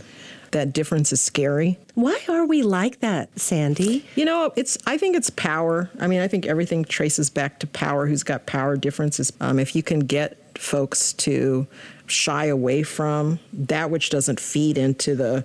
that 0.54 0.72
difference 0.72 1.12
is 1.12 1.20
scary. 1.20 1.78
Why 1.94 2.18
are 2.28 2.46
we 2.46 2.62
like 2.62 3.00
that, 3.00 3.38
Sandy? 3.38 4.06
You 4.14 4.24
know, 4.24 4.52
it's. 4.56 4.78
I 4.86 4.96
think 4.96 5.16
it's 5.16 5.30
power. 5.30 5.90
I 6.00 6.06
mean, 6.06 6.20
I 6.20 6.28
think 6.28 6.46
everything 6.46 6.84
traces 6.84 7.28
back 7.28 7.58
to 7.60 7.66
power. 7.66 8.06
Who's 8.06 8.22
got 8.22 8.46
power 8.46 8.76
differences? 8.76 9.32
Um, 9.40 9.58
if 9.58 9.76
you 9.76 9.82
can 9.82 10.00
get 10.00 10.38
folks 10.56 11.12
to 11.14 11.66
shy 12.06 12.46
away 12.46 12.82
from 12.84 13.40
that 13.52 13.90
which 13.90 14.10
doesn't 14.10 14.38
feed 14.38 14.78
into 14.78 15.16
the 15.16 15.44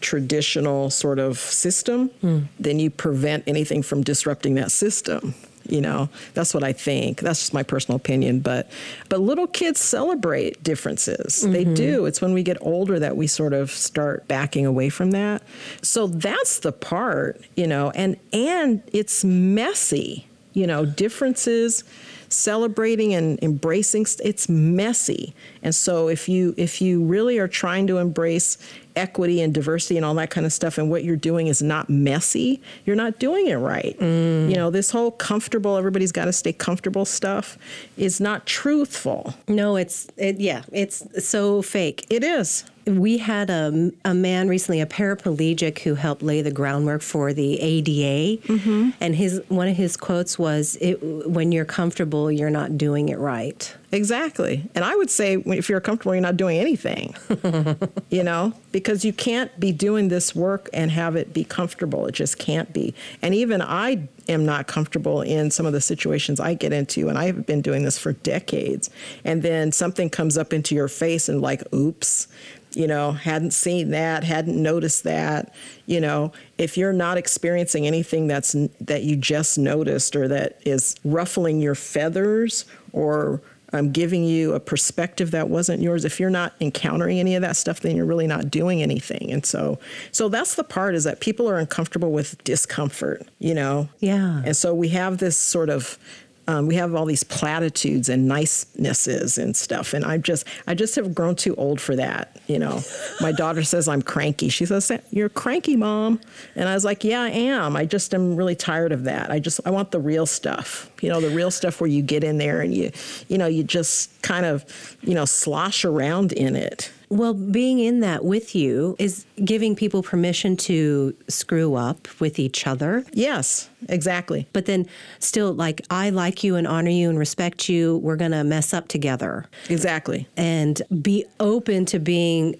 traditional 0.00 0.88
sort 0.88 1.18
of 1.18 1.38
system, 1.38 2.10
mm. 2.22 2.46
then 2.58 2.78
you 2.78 2.90
prevent 2.90 3.44
anything 3.46 3.82
from 3.82 4.02
disrupting 4.02 4.54
that 4.54 4.70
system 4.70 5.34
you 5.70 5.80
know 5.80 6.08
that's 6.34 6.54
what 6.54 6.64
i 6.64 6.72
think. 6.72 7.20
That's 7.20 7.40
just 7.40 7.54
my 7.54 7.62
personal 7.62 7.96
opinion 7.96 8.40
but 8.40 8.70
but 9.08 9.20
little 9.20 9.46
kids 9.46 9.80
celebrate 9.80 10.62
differences. 10.62 11.42
Mm-hmm. 11.42 11.52
they 11.52 11.64
do. 11.64 12.06
It's 12.06 12.20
when 12.20 12.32
we 12.32 12.42
get 12.42 12.58
older 12.60 12.98
that 12.98 13.16
we 13.16 13.26
sort 13.26 13.52
of 13.52 13.70
start 13.70 14.28
backing 14.28 14.66
away 14.66 14.88
from 14.88 15.12
that. 15.12 15.42
So 15.82 16.06
that's 16.06 16.60
the 16.60 16.72
part 16.72 17.40
you 17.56 17.66
know 17.66 17.90
and 17.90 18.16
and 18.32 18.82
it's 18.92 19.24
messy 19.24 20.26
you 20.52 20.66
know 20.66 20.86
differences 20.86 21.84
celebrating 22.28 23.14
and 23.14 23.38
embracing 23.42 24.06
it's 24.24 24.48
messy. 24.48 25.34
And 25.62 25.74
so 25.74 26.08
if 26.08 26.28
you 26.28 26.54
if 26.56 26.80
you 26.80 27.04
really 27.04 27.38
are 27.38 27.48
trying 27.48 27.86
to 27.88 27.98
embrace 27.98 28.58
equity 28.96 29.40
and 29.40 29.54
diversity 29.54 29.96
and 29.96 30.04
all 30.04 30.14
that 30.14 30.30
kind 30.30 30.46
of 30.46 30.52
stuff 30.52 30.78
and 30.78 30.90
what 30.90 31.04
you're 31.04 31.16
doing 31.16 31.46
is 31.46 31.62
not 31.62 31.88
messy 31.88 32.60
you're 32.84 32.96
not 32.96 33.18
doing 33.18 33.46
it 33.46 33.56
right. 33.56 33.96
Mm. 33.98 34.48
you 34.48 34.56
know 34.56 34.70
this 34.70 34.90
whole 34.90 35.10
comfortable 35.10 35.76
everybody's 35.76 36.12
got 36.12 36.24
to 36.24 36.32
stay 36.32 36.52
comfortable 36.52 37.04
stuff 37.04 37.58
is 37.96 38.20
not 38.20 38.46
truthful. 38.46 39.34
No 39.48 39.76
it's 39.76 40.08
it, 40.16 40.40
yeah 40.40 40.62
it's 40.72 41.26
so 41.26 41.62
fake. 41.62 42.06
It 42.10 42.24
is 42.24 42.64
we 42.86 43.18
had 43.18 43.50
a, 43.50 43.90
a 44.04 44.14
man 44.14 44.48
recently, 44.48 44.80
a 44.80 44.86
paraplegic, 44.86 45.80
who 45.80 45.96
helped 45.96 46.22
lay 46.22 46.40
the 46.40 46.52
groundwork 46.52 47.02
for 47.02 47.32
the 47.32 47.60
ADA, 47.60 48.42
mm-hmm. 48.46 48.90
and 49.00 49.16
his 49.16 49.42
one 49.48 49.66
of 49.66 49.76
his 49.76 49.96
quotes 49.96 50.38
was, 50.38 50.78
"When 51.00 51.50
you're 51.50 51.64
comfortable, 51.64 52.30
you're 52.30 52.50
not 52.50 52.78
doing 52.78 53.08
it 53.08 53.18
right." 53.18 53.74
Exactly, 53.92 54.68
and 54.74 54.84
I 54.84 54.94
would 54.94 55.10
say, 55.10 55.34
if 55.34 55.68
you're 55.68 55.80
comfortable, 55.80 56.14
you're 56.14 56.22
not 56.22 56.36
doing 56.36 56.58
anything. 56.58 57.14
you 58.10 58.22
know, 58.22 58.52
because 58.70 59.04
you 59.04 59.12
can't 59.12 59.58
be 59.58 59.72
doing 59.72 60.08
this 60.08 60.34
work 60.34 60.68
and 60.72 60.90
have 60.90 61.16
it 61.16 61.32
be 61.32 61.44
comfortable. 61.44 62.06
It 62.06 62.12
just 62.12 62.38
can't 62.38 62.72
be. 62.72 62.94
And 63.22 63.34
even 63.34 63.62
I 63.62 64.08
am 64.28 64.44
not 64.44 64.66
comfortable 64.66 65.22
in 65.22 65.50
some 65.50 65.66
of 65.66 65.72
the 65.72 65.80
situations 65.80 66.40
I 66.40 66.54
get 66.54 66.72
into, 66.72 67.08
and 67.08 67.18
I've 67.18 67.46
been 67.46 67.62
doing 67.62 67.84
this 67.84 67.98
for 67.98 68.12
decades. 68.12 68.90
And 69.24 69.42
then 69.42 69.72
something 69.72 70.10
comes 70.10 70.36
up 70.38 70.52
into 70.52 70.74
your 70.74 70.88
face, 70.88 71.28
and 71.28 71.40
like, 71.40 71.62
oops 71.74 72.28
you 72.76 72.86
know, 72.86 73.12
hadn't 73.12 73.52
seen 73.52 73.90
that, 73.90 74.22
hadn't 74.22 74.60
noticed 74.60 75.04
that, 75.04 75.54
you 75.86 76.00
know, 76.00 76.32
if 76.58 76.76
you're 76.76 76.92
not 76.92 77.16
experiencing 77.16 77.86
anything 77.86 78.26
that's 78.26 78.54
that 78.80 79.02
you 79.02 79.16
just 79.16 79.58
noticed 79.58 80.14
or 80.14 80.28
that 80.28 80.60
is 80.66 80.94
ruffling 81.02 81.60
your 81.60 81.74
feathers 81.74 82.66
or 82.92 83.40
um, 83.72 83.90
giving 83.90 84.24
you 84.24 84.52
a 84.52 84.60
perspective 84.60 85.30
that 85.30 85.48
wasn't 85.48 85.82
yours 85.82 86.04
if 86.04 86.20
you're 86.20 86.30
not 86.30 86.54
encountering 86.60 87.18
any 87.18 87.34
of 87.34 87.42
that 87.42 87.56
stuff 87.56 87.80
then 87.80 87.96
you're 87.96 88.06
really 88.06 88.26
not 88.26 88.50
doing 88.50 88.82
anything. 88.82 89.32
And 89.32 89.44
so 89.44 89.78
so 90.12 90.28
that's 90.28 90.54
the 90.54 90.64
part 90.64 90.94
is 90.94 91.04
that 91.04 91.20
people 91.20 91.48
are 91.48 91.58
uncomfortable 91.58 92.12
with 92.12 92.42
discomfort 92.44 93.26
you 93.38 93.54
know? 93.54 93.88
Yeah. 94.00 94.42
And 94.44 94.56
so 94.56 94.74
we 94.74 94.88
have 94.90 95.18
this 95.18 95.36
sort 95.36 95.70
of 95.70 95.98
um, 96.48 96.66
we 96.66 96.74
have 96.76 96.94
all 96.94 97.04
these 97.04 97.24
platitudes 97.24 98.08
and 98.08 98.26
nicenesses 98.28 99.38
and 99.38 99.56
stuff 99.56 99.92
and 99.94 100.04
i 100.04 100.16
just 100.16 100.46
i 100.66 100.74
just 100.74 100.94
have 100.94 101.14
grown 101.14 101.34
too 101.34 101.54
old 101.56 101.80
for 101.80 101.96
that 101.96 102.36
you 102.46 102.58
know. 102.60 102.80
My 103.20 103.32
daughter 103.32 103.64
says 103.64 103.88
i'm 103.88 104.02
cranky. 104.02 104.48
She 104.48 104.66
says 104.66 104.90
you're 105.10 105.28
cranky 105.28 105.76
mom. 105.76 106.20
And 106.54 106.68
i 106.68 106.74
was 106.74 106.84
like 106.84 107.04
yeah 107.04 107.22
i 107.22 107.30
am. 107.30 107.76
I 107.76 107.84
just 107.84 108.14
am 108.14 108.36
really 108.36 108.54
tired 108.54 108.92
of 108.92 109.04
that. 109.04 109.30
I 109.30 109.38
just 109.38 109.60
i 109.64 109.70
want 109.70 109.90
the 109.90 110.00
real 110.00 110.26
stuff 110.26 110.90
you 111.02 111.08
know 111.08 111.20
the 111.20 111.30
real 111.30 111.50
stuff 111.50 111.80
where 111.80 111.88
you 111.88 112.02
get 112.02 112.24
in 112.24 112.38
there 112.38 112.60
and 112.60 112.74
you 112.74 112.90
you 113.28 113.38
know 113.38 113.46
you 113.46 113.62
just 113.62 114.10
kind 114.22 114.46
of 114.46 114.64
you 115.02 115.14
know 115.14 115.24
slosh 115.24 115.84
around 115.84 116.32
in 116.32 116.56
it 116.56 116.90
well, 117.08 117.34
being 117.34 117.78
in 117.78 118.00
that 118.00 118.24
with 118.24 118.54
you 118.54 118.96
is 118.98 119.26
giving 119.44 119.76
people 119.76 120.02
permission 120.02 120.56
to 120.56 121.14
screw 121.28 121.74
up 121.74 122.08
with 122.20 122.38
each 122.38 122.66
other. 122.66 123.04
Yes, 123.12 123.68
exactly. 123.88 124.48
But 124.52 124.66
then 124.66 124.86
still, 125.20 125.52
like, 125.52 125.82
I 125.88 126.10
like 126.10 126.42
you 126.42 126.56
and 126.56 126.66
honor 126.66 126.90
you 126.90 127.08
and 127.08 127.18
respect 127.18 127.68
you. 127.68 127.98
We're 127.98 128.16
going 128.16 128.32
to 128.32 128.42
mess 128.42 128.74
up 128.74 128.88
together. 128.88 129.46
Exactly. 129.68 130.28
And 130.36 130.82
be 131.00 131.24
open 131.38 131.84
to 131.86 131.98
being 131.98 132.56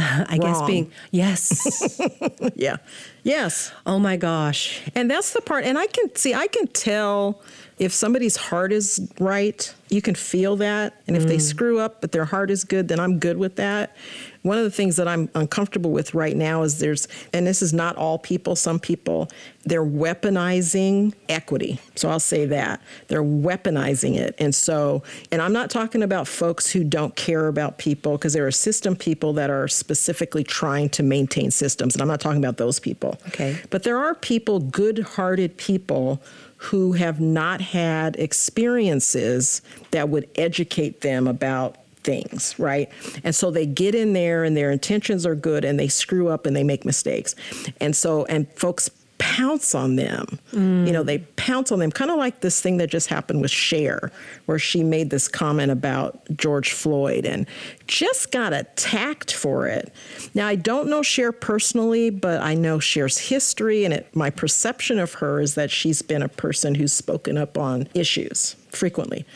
I 0.00 0.38
Wrong. 0.40 0.40
guess 0.40 0.62
being 0.66 0.92
yes. 1.10 2.00
yeah. 2.54 2.76
Yes. 3.22 3.70
Oh 3.84 3.98
my 3.98 4.16
gosh. 4.16 4.80
And 4.94 5.10
that's 5.10 5.32
the 5.32 5.42
part 5.42 5.64
and 5.64 5.76
I 5.76 5.86
can 5.88 6.14
see 6.16 6.32
I 6.32 6.46
can 6.46 6.66
tell 6.68 7.42
if 7.80 7.94
somebody's 7.94 8.36
heart 8.36 8.72
is 8.72 9.10
right, 9.18 9.74
you 9.88 10.02
can 10.02 10.14
feel 10.14 10.54
that. 10.56 11.00
And 11.06 11.16
if 11.16 11.24
mm. 11.24 11.28
they 11.28 11.38
screw 11.38 11.80
up, 11.80 12.02
but 12.02 12.12
their 12.12 12.26
heart 12.26 12.50
is 12.50 12.62
good, 12.62 12.88
then 12.88 13.00
I'm 13.00 13.18
good 13.18 13.38
with 13.38 13.56
that. 13.56 13.96
One 14.42 14.58
of 14.58 14.64
the 14.64 14.70
things 14.70 14.96
that 14.96 15.08
I'm 15.08 15.30
uncomfortable 15.34 15.90
with 15.90 16.12
right 16.12 16.36
now 16.36 16.62
is 16.62 16.78
there's, 16.78 17.08
and 17.32 17.46
this 17.46 17.62
is 17.62 17.72
not 17.72 17.96
all 17.96 18.18
people, 18.18 18.54
some 18.54 18.78
people, 18.78 19.30
they're 19.64 19.84
weaponizing 19.84 21.14
equity. 21.30 21.80
So 21.96 22.10
I'll 22.10 22.20
say 22.20 22.44
that. 22.46 22.82
They're 23.08 23.24
weaponizing 23.24 24.14
it. 24.14 24.34
And 24.38 24.54
so, 24.54 25.02
and 25.32 25.40
I'm 25.40 25.54
not 25.54 25.70
talking 25.70 26.02
about 26.02 26.28
folks 26.28 26.70
who 26.70 26.84
don't 26.84 27.16
care 27.16 27.48
about 27.48 27.78
people, 27.78 28.12
because 28.12 28.34
there 28.34 28.46
are 28.46 28.52
system 28.52 28.94
people 28.94 29.32
that 29.34 29.48
are 29.48 29.68
specifically 29.68 30.44
trying 30.44 30.90
to 30.90 31.02
maintain 31.02 31.50
systems. 31.50 31.94
And 31.94 32.02
I'm 32.02 32.08
not 32.08 32.20
talking 32.20 32.44
about 32.44 32.58
those 32.58 32.78
people. 32.78 33.18
Okay. 33.28 33.58
But 33.70 33.84
there 33.84 33.96
are 33.96 34.14
people, 34.14 34.60
good 34.60 34.98
hearted 34.98 35.56
people, 35.56 36.22
who 36.60 36.92
have 36.92 37.20
not 37.20 37.60
had 37.62 38.16
experiences 38.16 39.62
that 39.92 40.10
would 40.10 40.28
educate 40.36 41.00
them 41.00 41.26
about 41.26 41.76
things, 42.02 42.54
right? 42.58 42.90
And 43.24 43.34
so 43.34 43.50
they 43.50 43.64
get 43.64 43.94
in 43.94 44.12
there 44.12 44.44
and 44.44 44.54
their 44.54 44.70
intentions 44.70 45.24
are 45.24 45.34
good 45.34 45.64
and 45.64 45.80
they 45.80 45.88
screw 45.88 46.28
up 46.28 46.44
and 46.44 46.54
they 46.54 46.62
make 46.62 46.84
mistakes. 46.84 47.34
And 47.80 47.96
so, 47.96 48.26
and 48.26 48.46
folks 48.52 48.90
pounce 49.20 49.74
on 49.74 49.96
them. 49.96 50.40
Mm. 50.52 50.86
You 50.86 50.92
know, 50.92 51.04
they 51.04 51.18
pounce 51.18 51.70
on 51.70 51.78
them, 51.78 51.92
kind 51.92 52.10
of 52.10 52.16
like 52.16 52.40
this 52.40 52.60
thing 52.60 52.78
that 52.78 52.88
just 52.88 53.08
happened 53.08 53.42
with 53.42 53.50
Cher, 53.50 54.10
where 54.46 54.58
she 54.58 54.82
made 54.82 55.10
this 55.10 55.28
comment 55.28 55.70
about 55.70 56.18
George 56.36 56.72
Floyd 56.72 57.26
and 57.26 57.46
just 57.86 58.32
got 58.32 58.52
attacked 58.52 59.32
for 59.32 59.66
it. 59.66 59.92
Now, 60.34 60.48
I 60.48 60.56
don't 60.56 60.88
know 60.88 61.02
Cher 61.02 61.30
personally, 61.30 62.10
but 62.10 62.40
I 62.40 62.54
know 62.54 62.80
Cher's 62.80 63.18
history, 63.18 63.84
and 63.84 63.94
it, 63.94 64.16
my 64.16 64.30
perception 64.30 64.98
of 64.98 65.14
her 65.14 65.40
is 65.40 65.54
that 65.54 65.70
she's 65.70 66.02
been 66.02 66.22
a 66.22 66.28
person 66.28 66.74
who's 66.74 66.92
spoken 66.92 67.36
up 67.36 67.58
on 67.58 67.86
issues 67.94 68.56
frequently. 68.70 69.26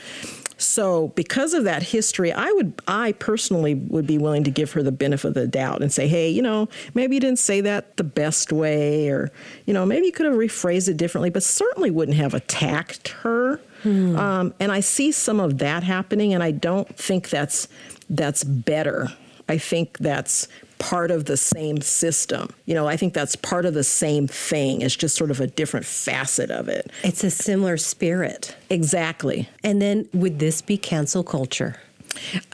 So 0.56 1.08
because 1.08 1.52
of 1.52 1.64
that 1.64 1.82
history, 1.82 2.32
I 2.32 2.50
would 2.52 2.80
I 2.86 3.12
personally 3.12 3.74
would 3.74 4.06
be 4.06 4.18
willing 4.18 4.44
to 4.44 4.50
give 4.50 4.72
her 4.72 4.82
the 4.82 4.92
benefit 4.92 5.28
of 5.28 5.34
the 5.34 5.48
doubt 5.48 5.82
and 5.82 5.92
say, 5.92 6.06
hey, 6.06 6.28
you 6.28 6.42
know, 6.42 6.68
maybe 6.94 7.16
you 7.16 7.20
didn't 7.20 7.38
say 7.38 7.60
that 7.62 7.96
the 7.96 8.04
best 8.04 8.52
way, 8.52 9.08
or 9.08 9.30
you 9.66 9.74
know, 9.74 9.84
maybe 9.84 10.06
you 10.06 10.12
could 10.12 10.26
have 10.26 10.36
rephrased 10.36 10.88
it 10.88 10.96
differently, 10.96 11.30
but 11.30 11.42
certainly 11.42 11.90
wouldn't 11.90 12.16
have 12.16 12.34
attacked 12.34 13.08
her. 13.08 13.60
Hmm. 13.82 14.16
Um, 14.16 14.54
and 14.60 14.72
I 14.72 14.80
see 14.80 15.12
some 15.12 15.40
of 15.40 15.58
that 15.58 15.82
happening, 15.82 16.32
and 16.32 16.42
I 16.42 16.52
don't 16.52 16.88
think 16.96 17.30
that's 17.30 17.68
that's 18.08 18.44
better. 18.44 19.08
I 19.48 19.58
think 19.58 19.98
that's 19.98 20.48
part 20.78 21.10
of 21.10 21.24
the 21.26 21.36
same 21.36 21.80
system. 21.80 22.50
You 22.66 22.74
know, 22.74 22.86
I 22.86 22.96
think 22.96 23.14
that's 23.14 23.36
part 23.36 23.66
of 23.66 23.74
the 23.74 23.84
same 23.84 24.26
thing. 24.26 24.82
It's 24.82 24.96
just 24.96 25.16
sort 25.16 25.30
of 25.30 25.40
a 25.40 25.46
different 25.46 25.86
facet 25.86 26.50
of 26.50 26.68
it. 26.68 26.90
It's 27.02 27.24
a 27.24 27.30
similar 27.30 27.76
spirit. 27.76 28.56
Exactly. 28.70 29.48
And 29.62 29.80
then 29.80 30.08
would 30.12 30.38
this 30.38 30.62
be 30.62 30.76
cancel 30.76 31.22
culture? 31.24 31.76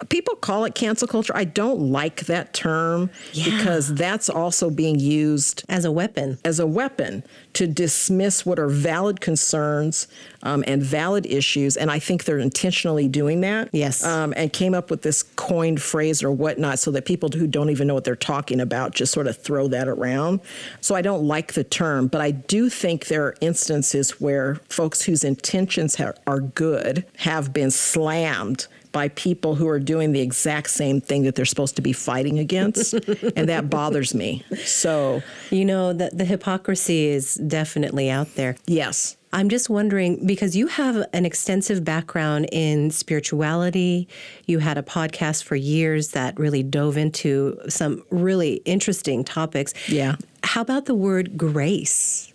People 0.09 0.37
call 0.37 0.65
it 0.65 0.75
cancel 0.75 1.09
culture. 1.09 1.37
I 1.37 1.45
don't 1.45 1.81
like 1.93 2.27
that 2.27 2.53
term 2.55 3.11
yeah. 3.33 3.45
because 3.45 3.95
that's 3.95 4.29
also 4.29 4.71
being 4.71 4.99
used 4.99 5.65
as 5.69 5.85
a 5.85 5.93
weapon. 5.93 6.39
As 6.45 6.59
a 6.59 6.67
weapon 6.67 7.23
to 7.55 7.67
dismiss 7.67 8.47
what 8.47 8.59
are 8.59 8.69
valid 8.69 9.21
concerns 9.21 10.09
um, 10.43 10.65
and 10.67 10.83
valid 10.83 11.27
issues. 11.27 11.77
And 11.77 11.91
I 11.91 11.99
think 11.99 12.25
they're 12.25 12.39
intentionally 12.39 13.09
doing 13.09 13.41
that. 13.43 13.71
Yes. 13.73 14.05
Um, 14.05 14.33
and 14.37 14.53
came 14.53 14.75
up 14.75 14.91
with 14.91 15.03
this 15.03 15.23
coined 15.23 15.83
phrase 15.83 16.23
or 16.23 16.31
whatnot 16.31 16.79
so 16.79 16.91
that 16.93 17.05
people 17.05 17.29
who 17.33 17.47
don't 17.47 17.71
even 17.71 17.87
know 17.87 17.95
what 17.95 18.05
they're 18.05 18.17
talking 18.17 18.61
about 18.61 18.95
just 18.95 19.13
sort 19.13 19.27
of 19.27 19.37
throw 19.37 19.69
that 19.69 19.89
around. 19.89 20.41
So 20.81 20.95
I 20.95 21.03
don't 21.03 21.25
like 21.25 21.55
the 21.55 21.65
term, 21.65 22.07
but 22.07 22.21
I 22.21 22.31
do 22.31 22.69
think 22.69 23.07
there 23.07 23.25
are 23.25 23.35
instances 23.41 24.21
where 24.21 24.57
folks 24.69 25.03
whose 25.03 25.25
intentions 25.25 25.97
ha- 25.97 26.13
are 26.27 26.41
good 26.41 27.05
have 27.19 27.53
been 27.53 27.71
slammed 27.71 28.67
by 28.93 29.09
people 29.09 29.55
who 29.55 29.69
are 29.69 29.79
doing 29.79 30.13
the 30.13 30.21
exact 30.21 30.71
same 30.71 31.01
thing 31.01 31.23
that 31.23 31.35
they're 31.35 31.45
supposed 31.45 31.77
to 31.77 31.83
be 31.83 31.93
fighting 31.93 32.39
against. 32.39 32.95
and 33.37 33.49
that 33.49 33.71
bothers 33.71 34.15
me. 34.15 34.45
So, 34.65 35.23
you 35.51 35.65
know, 35.65 35.93
the, 35.93 36.11
the 36.13 36.25
hypocrisy 36.25 37.07
is 37.07 37.35
definitely 37.35 38.11
out 38.11 38.35
there. 38.35 38.57
Yes. 38.67 39.17
I'm 39.33 39.49
just 39.49 39.71
wondering 39.71 40.27
because 40.27 40.57
you 40.57 40.67
have 40.67 41.07
an 41.13 41.25
extensive 41.25 41.85
background 41.85 42.49
in 42.51 42.91
spirituality. 42.91 44.09
You 44.47 44.59
had 44.59 44.77
a 44.77 44.83
podcast 44.83 45.45
for 45.45 45.55
years 45.55 46.09
that 46.13 46.39
really 46.39 46.65
dove 46.65 46.97
into 46.97 47.61
some 47.69 48.03
really 48.11 48.55
interesting 48.65 49.23
topics. 49.23 49.73
Yeah. 49.89 50.17
How 50.43 50.63
about 50.63 50.87
the 50.87 50.97
word 50.97 51.39
grace? 51.39 52.33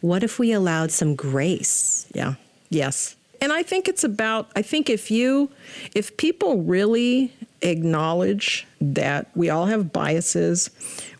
What 0.00 0.22
if 0.22 0.38
we 0.38 0.52
allowed 0.52 0.92
some 0.92 1.16
grace? 1.16 2.06
Yeah. 2.14 2.34
Yes. 2.70 3.15
And 3.40 3.52
I 3.52 3.62
think 3.62 3.88
it's 3.88 4.04
about, 4.04 4.50
I 4.56 4.62
think 4.62 4.90
if 4.90 5.10
you, 5.10 5.50
if 5.94 6.16
people 6.16 6.62
really 6.62 7.32
acknowledge 7.62 8.66
that 8.80 9.30
we 9.34 9.48
all 9.48 9.66
have 9.66 9.92
biases, 9.92 10.70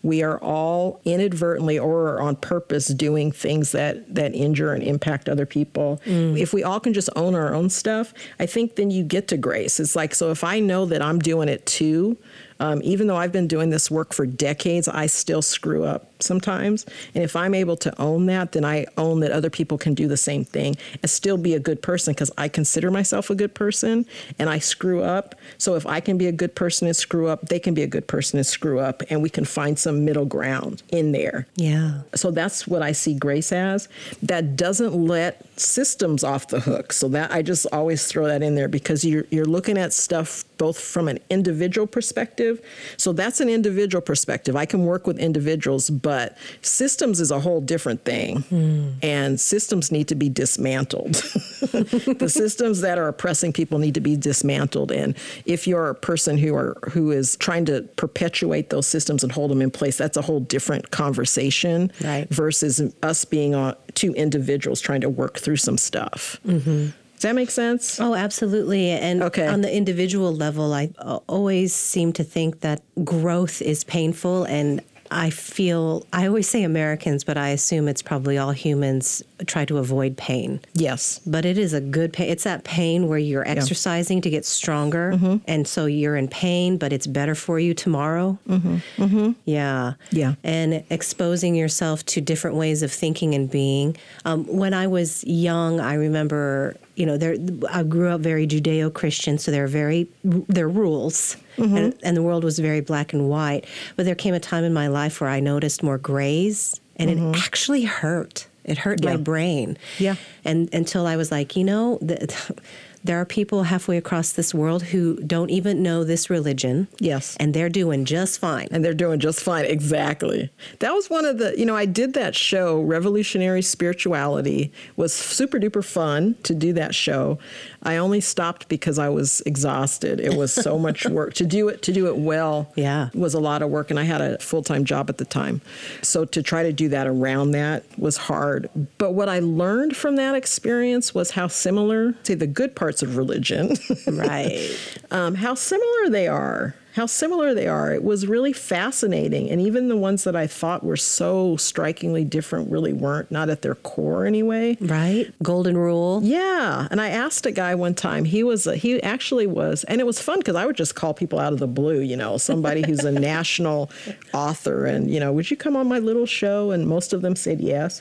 we 0.03 0.23
are 0.23 0.39
all 0.39 1.01
inadvertently 1.05 1.79
or 1.79 2.21
on 2.21 2.37
purpose 2.37 2.89
doing 2.89 3.33
things 3.33 3.73
that 3.73 4.15
that 4.15 4.35
injure 4.35 4.73
and 4.73 4.83
impact 4.83 5.29
other 5.29 5.47
people. 5.47 6.01
Mm. 6.05 6.39
If 6.39 6.53
we 6.53 6.63
all 6.63 6.79
can 6.79 6.93
just 6.93 7.09
own 7.17 7.35
our 7.35 7.55
own 7.55 7.71
stuff, 7.71 8.13
I 8.39 8.47
think 8.47 8.77
then 8.77 8.91
you 8.91 9.03
get 9.03 9.29
to 9.29 9.37
grace. 9.37 9.81
It's 9.81 9.97
like 9.97 10.15
so 10.15 10.31
if 10.31 10.45
I 10.45 10.61
know 10.61 10.85
that 10.87 11.03
I'm 11.03 11.19
doing 11.19 11.49
it 11.49 11.65
too, 11.67 12.17
um, 12.61 12.81
even 12.85 13.07
though 13.07 13.17
I've 13.17 13.33
been 13.33 13.49
doing 13.49 13.71
this 13.71 13.91
work 13.91 14.13
for 14.13 14.27
decades, 14.27 14.87
I 14.89 15.07
still 15.07 15.43
screw 15.43 15.85
up 15.85 16.16
sometimes. 16.21 16.87
And 17.15 17.23
if 17.23 17.37
I'm 17.37 17.55
able 17.55 17.77
to 17.79 18.01
own 18.01 18.27
that, 18.27 18.53
then 18.53 18.65
I 18.65 18.87
own 18.97 19.21
that 19.21 19.33
other 19.33 19.51
people 19.51 19.79
can 19.79 19.95
do 19.95 20.09
the 20.09 20.17
same 20.17 20.45
thing 20.45 20.77
and 21.03 21.11
still 21.11 21.37
be 21.37 21.55
a 21.55 21.61
good 21.61 21.83
person 21.83 22.15
because 22.15 22.31
I 22.39 22.49
consider 22.49 22.91
myself 22.91 23.31
a 23.31 23.35
good 23.35 23.55
person 23.55 24.07
and 24.39 24.49
I 24.49 24.59
screw 24.59 25.03
up. 25.03 25.35
So 25.59 25.75
if 25.75 25.87
I 25.87 26.01
can 26.01 26.19
be 26.19 26.27
a 26.27 26.33
good 26.33 26.55
person 26.55 26.87
and 26.87 26.97
screw 26.97 27.29
up, 27.29 27.49
they 27.49 27.59
can 27.59 27.75
be 27.75 27.83
a 27.83 27.87
good 27.87 28.07
person 28.07 28.39
and 28.39 28.47
screw 28.47 28.81
up, 28.81 29.03
and 29.11 29.23
we 29.23 29.29
can 29.29 29.45
find 29.45 29.79
some 29.79 30.05
middle 30.05 30.25
ground 30.25 30.83
in 30.91 31.13
there. 31.13 31.47
Yeah. 31.57 32.03
So 32.15 32.31
that's 32.31 32.67
what 32.67 32.83
I 32.83 32.93
see 32.93 33.15
grace 33.15 33.53
as. 33.53 33.89
That 34.23 34.57
doesn't 34.57 34.95
let 34.95 35.45
systems 35.59 36.25
off 36.25 36.49
the 36.49 36.61
hook. 36.61 36.93
So 36.93 37.09
that 37.09 37.33
I 37.33 37.43
just 37.43 37.67
always 37.73 38.07
throw 38.07 38.27
that 38.27 38.43
in 38.43 38.55
there 38.55 38.69
because 38.69 39.05
you're 39.05 39.27
you're 39.31 39.47
looking 39.47 39.79
at 39.79 39.93
stuff 39.93 40.45
both 40.59 40.79
from 40.79 41.09
an 41.09 41.19
individual 41.31 41.87
perspective. 41.87 42.61
So 42.97 43.13
that's 43.13 43.41
an 43.41 43.49
individual 43.49 44.03
perspective. 44.03 44.57
I 44.57 44.67
can 44.67 44.85
work 44.85 45.07
with 45.07 45.19
individuals, 45.19 45.91
but 46.07 46.39
systems 46.63 47.19
is 47.19 47.33
a 47.33 47.41
whole 47.41 47.61
different 47.61 48.05
thing. 48.05 48.45
Mm. 48.45 48.95
And 49.03 49.41
systems 49.41 49.91
need 49.91 50.07
to 50.07 50.15
be 50.15 50.29
dismantled. 50.29 51.15
the 51.15 52.29
systems 52.33 52.81
that 52.83 52.97
are 52.97 53.09
oppressing 53.09 53.53
people 53.53 53.81
need 53.81 53.95
to 53.95 54.01
be 54.01 54.15
dismantled. 54.15 54.93
And 54.93 55.17
if 55.47 55.67
you're 55.67 55.89
a 55.89 55.97
person 55.97 56.39
who 56.39 56.55
are 56.55 56.79
who 56.93 57.11
is 57.11 57.35
trying 57.39 57.65
to 57.65 57.83
perpetuate 57.97 58.71
those 58.71 58.87
systems 58.87 59.25
and 59.25 59.33
hold 59.33 59.51
them 59.51 59.61
in 59.61 59.73
place, 59.73 59.99
that's 59.99 60.17
a 60.17 60.23
whole 60.23 60.39
different 60.39 60.93
conversation 60.93 61.91
right. 62.05 62.29
versus 62.29 62.81
us 63.03 63.25
being 63.25 63.57
uh, 63.57 63.75
two 63.95 64.13
individuals 64.13 64.81
trying 64.81 65.01
to 65.01 65.09
work 65.09 65.41
through 65.41 65.57
some 65.57 65.77
stuff. 65.77 66.39
Mm-hmm. 66.47 66.91
Does 67.15 67.23
that 67.23 67.35
make 67.35 67.51
sense? 67.51 67.99
Oh, 67.99 68.15
absolutely. 68.15 68.91
And 68.91 69.25
okay. 69.25 69.49
on 69.49 69.63
the 69.63 69.75
individual 69.75 70.33
level, 70.33 70.73
I 70.73 70.91
always 71.27 71.75
seem 71.75 72.13
to 72.13 72.23
think 72.23 72.61
that 72.61 72.83
growth 73.05 73.61
is 73.61 73.83
painful. 73.83 74.45
And 74.45 74.83
I 75.11 75.31
feel, 75.31 76.07
I 76.13 76.27
always 76.27 76.49
say 76.49 76.63
Americans, 76.63 77.25
but 77.25 77.37
I 77.37 77.51
assume 77.51 77.89
it's 77.89 78.03
probably 78.03 78.39
all 78.39 78.53
humans 78.53 79.23
try 79.47 79.65
to 79.67 79.79
avoid 79.79 80.17
pain. 80.17 80.61
Yes. 80.75 81.21
But 81.27 81.45
it 81.45 81.59
is 81.59 81.73
a 81.73 81.81
good 81.81 82.13
pain. 82.13 82.31
It's 82.31 82.45
that 82.45 82.65
pain 82.65 83.09
where 83.09 83.19
you're 83.19 83.47
exercising 83.47 84.19
yeah. 84.19 84.23
to 84.23 84.31
get 84.31 84.45
stronger. 84.45 85.13
Mm-hmm. 85.13 85.37
And 85.47 85.67
so 85.69 85.87
you're 85.87 86.17
in 86.17 86.29
pain, 86.29 86.77
but 86.79 86.93
it's 86.93 87.07
better 87.07 87.35
for 87.35 87.59
you 87.59 87.75
tomorrow. 87.75 88.39
Mm-hmm. 88.49 88.77
Mm-hmm. 88.97 89.33
Yeah. 89.45 89.95
Yeah. 90.11 90.35
And 90.43 90.85
exposing 90.91 91.55
yourself 91.55 92.05
to 92.07 92.21
different 92.21 92.57
ways 92.57 92.83
of 92.83 92.93
thinking 92.93 93.35
and 93.35 93.51
being. 93.51 93.97
Um, 94.25 94.45
when 94.47 94.75
I 94.75 94.87
was 94.87 95.25
young, 95.25 95.81
I 95.81 95.95
remember 95.95 96.77
you 96.97 97.07
know, 97.07 97.17
there 97.17 97.37
I 97.71 97.83
grew 97.83 98.09
up 98.09 98.23
very 98.23 98.47
Judeo-Christian, 98.47 99.39
so 99.39 99.51
there 99.51 99.65
are 99.65 99.69
very 99.69 100.09
there 100.25 100.65
are 100.65 100.69
rules, 100.69 101.37
mm-hmm. 101.57 101.77
and, 101.77 101.95
and, 102.03 102.17
the 102.17 102.23
world 102.23 102.43
was 102.43 102.59
very 102.59 102.81
black 102.81 103.13
and 103.13 103.29
white. 103.29 103.67
But 103.95 104.07
there 104.07 104.15
came 104.15 104.35
a 104.35 104.41
time 104.41 104.65
in 104.65 104.73
my 104.73 104.89
life 104.89 105.21
where 105.21 105.31
I 105.31 105.41
noticed 105.41 105.83
more 105.83 105.99
grays, 105.99 106.81
and 106.97 107.11
mm-hmm. 107.11 107.35
it 107.35 107.37
actually 107.37 107.85
hurt. 107.85 108.49
It 108.65 108.79
hurt 108.79 109.05
yeah. 109.05 109.11
my 109.11 109.17
brain. 109.17 109.79
Yeah. 109.99 110.17
And 110.45 110.73
until 110.75 111.07
I 111.07 111.17
was 111.17 111.31
like, 111.31 111.55
you 111.55 111.63
know, 111.63 111.99
the, 112.03 112.61
there 113.07 113.21
are 113.21 113.25
people 113.25 113.65
halfway 113.65 113.97
across 113.97 114.33
this 114.33 114.55
world 114.55 114.83
who 114.83 115.17
don't 115.21 115.51
even 115.51 115.83
know 115.83 116.05
this 116.05 116.29
religion. 116.29 116.89
Yes. 116.99 117.37
And 117.39 117.55
they're 117.55 117.69
doing 117.69 118.05
just 118.05 118.39
fine. 118.39 118.69
And 118.71 118.85
they're 118.85 118.95
doing 118.95 119.21
just 119.21 119.41
fine. 119.41 119.65
Exactly. 119.65 120.51
That 120.81 120.93
was 120.93 121.09
one 121.09 121.25
of 121.25 121.39
the, 121.39 121.59
you 121.59 121.65
know, 121.65 121.77
I 121.77 121.87
did 121.87 122.15
that 122.15 122.35
show, 122.35 122.81
Revolutionary 122.81 123.63
Spirituality, 123.63 124.73
was 124.97 125.13
super 125.15 125.59
duper 125.59 125.85
fun 125.85 126.37
to 126.43 126.55
do 126.55 126.73
that 126.75 126.95
show. 126.95 127.39
I 127.87 127.99
only 127.99 128.21
stopped 128.21 128.69
because 128.69 128.99
I 128.99 129.09
was 129.09 129.41
exhausted. 129.47 130.19
It 130.19 130.35
was 130.35 130.53
so 130.53 130.77
much 130.77 131.07
work 131.09 131.35
to 131.35 131.47
do 131.47 131.69
it 131.69 131.83
to 131.83 131.93
do 131.93 132.09
it 132.09 132.17
well. 132.17 132.73
Yeah. 132.75 133.11
Was 133.15 133.33
a 133.33 133.39
lot 133.39 133.63
of 133.63 133.71
work 133.71 133.91
and 133.91 134.01
I 134.01 134.03
had 134.03 134.21
a 134.21 134.39
full-time 134.39 134.85
job 134.85 135.09
at 135.09 135.19
the 135.19 135.25
time. 135.25 135.61
So 136.03 136.25
to 136.25 136.43
try 136.43 136.65
to 136.65 136.73
do 136.73 136.89
that 136.89 137.07
around 137.07 137.53
that 137.53 137.85
was 137.97 138.17
hard. 138.17 138.69
But 138.99 139.13
what 139.13 139.29
I 139.29 139.39
learned 139.39 139.97
from 139.97 140.17
that 140.17 140.35
experience 140.35 141.15
was 141.15 141.31
how 141.31 141.47
similar, 141.47 142.17
say 142.25 142.35
the 142.35 142.49
good 142.49 142.75
parts 142.75 143.03
of 143.03 143.17
religion. 143.17 143.77
Right. 144.07 144.71
um, 145.11 145.35
how 145.35 145.55
similar 145.55 146.09
they 146.11 146.27
are 146.27 146.75
how 146.97 147.05
similar 147.05 147.53
they 147.53 147.69
are. 147.69 147.93
It 147.93 148.03
was 148.03 148.27
really 148.27 148.55
fascinating. 148.55 149.51
And 149.51 149.61
even 149.61 149.89
the 149.89 149.97
ones 149.97 150.25
that 150.25 150.35
I 150.35 150.47
thought 150.47 150.83
were 150.83 150.97
so 150.97 151.59
strikingly 151.59 152.25
different 152.25 152.71
really 152.71 152.95
weren't, 152.95 153.31
not 153.31 153.51
at 153.51 153.61
their 153.61 153.75
core 153.75 154.25
anyway. 154.25 154.79
Right? 154.81 155.31
Golden 155.43 155.77
rule. 155.77 156.21
Yeah. 156.25 156.89
And 156.91 156.99
I 156.99 157.11
asked 157.11 157.45
a 157.45 157.53
guy 157.53 157.75
one 157.75 157.95
time, 157.95 158.25
he 158.25 158.43
was, 158.43 158.67
a, 158.67 158.77
he 158.77 159.03
actually 159.03 159.47
was, 159.47 159.85
and 159.85 160.01
it 160.01 160.05
was 160.05 160.23
fun 160.23 160.39
because 160.39 160.57
I 160.57 160.65
would 160.65 160.77
just 160.77 160.95
call 160.95 161.13
people 161.13 161.39
out 161.39 161.53
of 161.53 161.59
the 161.59 161.67
blue, 161.67 162.01
you 162.01 162.17
know, 162.17 162.39
somebody 162.39 162.83
who's 162.87 163.05
a 163.05 163.13
national 163.21 163.91
author 164.33 164.87
and, 164.87 165.11
you 165.11 165.21
know, 165.21 165.33
would 165.35 165.51
you 165.51 165.57
come 165.57 165.77
on 165.77 165.87
my 165.87 165.99
little 165.99 166.27
show? 166.27 166.71
And 166.71 166.87
most 166.87 167.13
of 167.13 167.21
them 167.21 167.37
said 167.37 167.61
yes. 167.61 168.01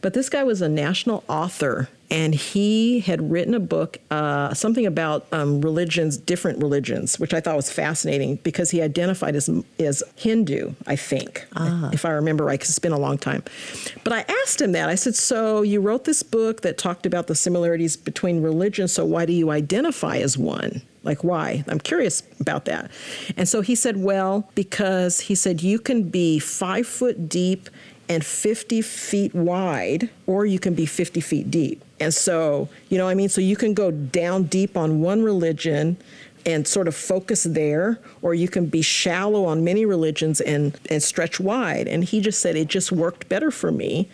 But 0.00 0.14
this 0.14 0.30
guy 0.30 0.44
was 0.44 0.62
a 0.62 0.68
national 0.68 1.24
author 1.28 1.90
and 2.10 2.34
he 2.34 3.00
had 3.00 3.30
written 3.30 3.54
a 3.54 3.60
book, 3.60 3.98
uh, 4.10 4.52
something 4.52 4.84
about 4.84 5.26
um, 5.32 5.60
religions, 5.60 6.16
different 6.16 6.58
religions, 6.58 7.20
which 7.20 7.32
I 7.32 7.40
thought 7.40 7.56
was 7.56 7.70
fascinating 7.70 8.36
because 8.36 8.70
he 8.70 8.82
identified 8.82 9.36
as 9.36 9.48
as 9.78 10.02
Hindu, 10.16 10.72
I 10.86 10.96
think, 10.96 11.46
ah. 11.56 11.90
if 11.92 12.04
I 12.04 12.10
remember 12.10 12.44
right, 12.44 12.58
because 12.58 12.70
it's 12.70 12.78
been 12.78 12.92
a 12.92 12.98
long 12.98 13.16
time. 13.16 13.44
But 14.02 14.12
I 14.12 14.24
asked 14.42 14.60
him 14.60 14.72
that. 14.72 14.88
I 14.88 14.96
said, 14.96 15.14
"So 15.14 15.62
you 15.62 15.80
wrote 15.80 16.04
this 16.04 16.22
book 16.22 16.62
that 16.62 16.78
talked 16.78 17.06
about 17.06 17.28
the 17.28 17.34
similarities 17.34 17.96
between 17.96 18.42
religions. 18.42 18.92
So 18.92 19.04
why 19.04 19.24
do 19.24 19.32
you 19.32 19.50
identify 19.50 20.16
as 20.18 20.36
one?" 20.36 20.82
Like, 21.02 21.24
why? 21.24 21.64
I'm 21.66 21.80
curious 21.80 22.22
about 22.40 22.66
that. 22.66 22.90
And 23.34 23.48
so 23.48 23.62
he 23.62 23.74
said, 23.74 23.96
well, 23.96 24.50
because 24.54 25.20
he 25.20 25.34
said, 25.34 25.62
you 25.62 25.78
can 25.78 26.10
be 26.10 26.38
five 26.38 26.86
foot 26.86 27.26
deep 27.26 27.70
and 28.10 28.22
50 28.22 28.82
feet 28.82 29.34
wide, 29.34 30.10
or 30.26 30.44
you 30.44 30.58
can 30.58 30.74
be 30.74 30.84
50 30.84 31.20
feet 31.20 31.50
deep. 31.50 31.82
And 32.00 32.14
so, 32.14 32.68
you 32.88 32.98
know 32.98 33.08
I 33.10 33.14
mean? 33.14 33.28
So 33.28 33.40
you 33.40 33.56
can 33.56 33.74
go 33.74 33.90
down 33.90 34.44
deep 34.44 34.76
on 34.76 35.00
one 35.00 35.22
religion 35.22 35.98
and 36.46 36.66
sort 36.66 36.88
of 36.88 36.94
focus 36.94 37.44
there, 37.44 37.98
or 38.22 38.34
you 38.34 38.48
can 38.48 38.66
be 38.66 38.82
shallow 38.82 39.44
on 39.44 39.64
many 39.64 39.84
religions 39.84 40.40
and, 40.40 40.78
and 40.88 41.02
stretch 41.02 41.38
wide. 41.38 41.86
And 41.86 42.04
he 42.04 42.20
just 42.20 42.40
said 42.40 42.56
it 42.56 42.68
just 42.68 42.92
worked 42.92 43.28
better 43.28 43.50
for 43.50 43.70
me 43.70 44.08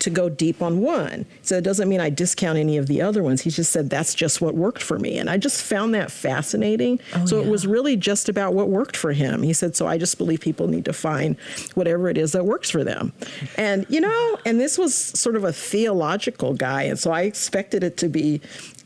to 0.00 0.10
go 0.10 0.28
deep 0.28 0.62
on 0.62 0.80
one. 0.80 1.26
So 1.42 1.56
it 1.56 1.64
doesn't 1.64 1.88
mean 1.88 2.00
I 2.00 2.10
discount 2.10 2.58
any 2.58 2.78
of 2.78 2.86
the 2.86 3.02
other 3.02 3.22
ones. 3.22 3.42
He 3.42 3.50
just 3.50 3.70
said 3.70 3.90
that's 3.90 4.14
just 4.14 4.40
what 4.40 4.54
worked 4.54 4.82
for 4.82 4.98
me. 4.98 5.18
And 5.18 5.28
I 5.28 5.36
just 5.36 5.62
found 5.62 5.94
that 5.94 6.10
fascinating. 6.10 7.00
Oh, 7.14 7.26
so 7.26 7.38
yeah. 7.38 7.46
it 7.46 7.50
was 7.50 7.66
really 7.66 7.96
just 7.96 8.28
about 8.28 8.54
what 8.54 8.68
worked 8.68 8.96
for 8.96 9.12
him. 9.12 9.42
He 9.42 9.52
said, 9.52 9.76
so 9.76 9.86
I 9.86 9.98
just 9.98 10.16
believe 10.16 10.40
people 10.40 10.68
need 10.68 10.86
to 10.86 10.92
find 10.92 11.36
whatever 11.74 12.08
it 12.08 12.16
is 12.16 12.32
that 12.32 12.46
works 12.46 12.70
for 12.70 12.82
them. 12.82 13.12
And, 13.56 13.84
you 13.90 14.00
know, 14.00 14.38
and 14.46 14.58
this 14.58 14.78
was 14.78 14.94
sort 14.94 15.36
of 15.36 15.44
a 15.44 15.52
theological 15.52 16.54
guy. 16.54 16.84
And 16.84 16.98
so 16.98 17.12
I 17.12 17.22
expected 17.22 17.84
it 17.84 17.98
to 17.98 18.08
be 18.08 18.40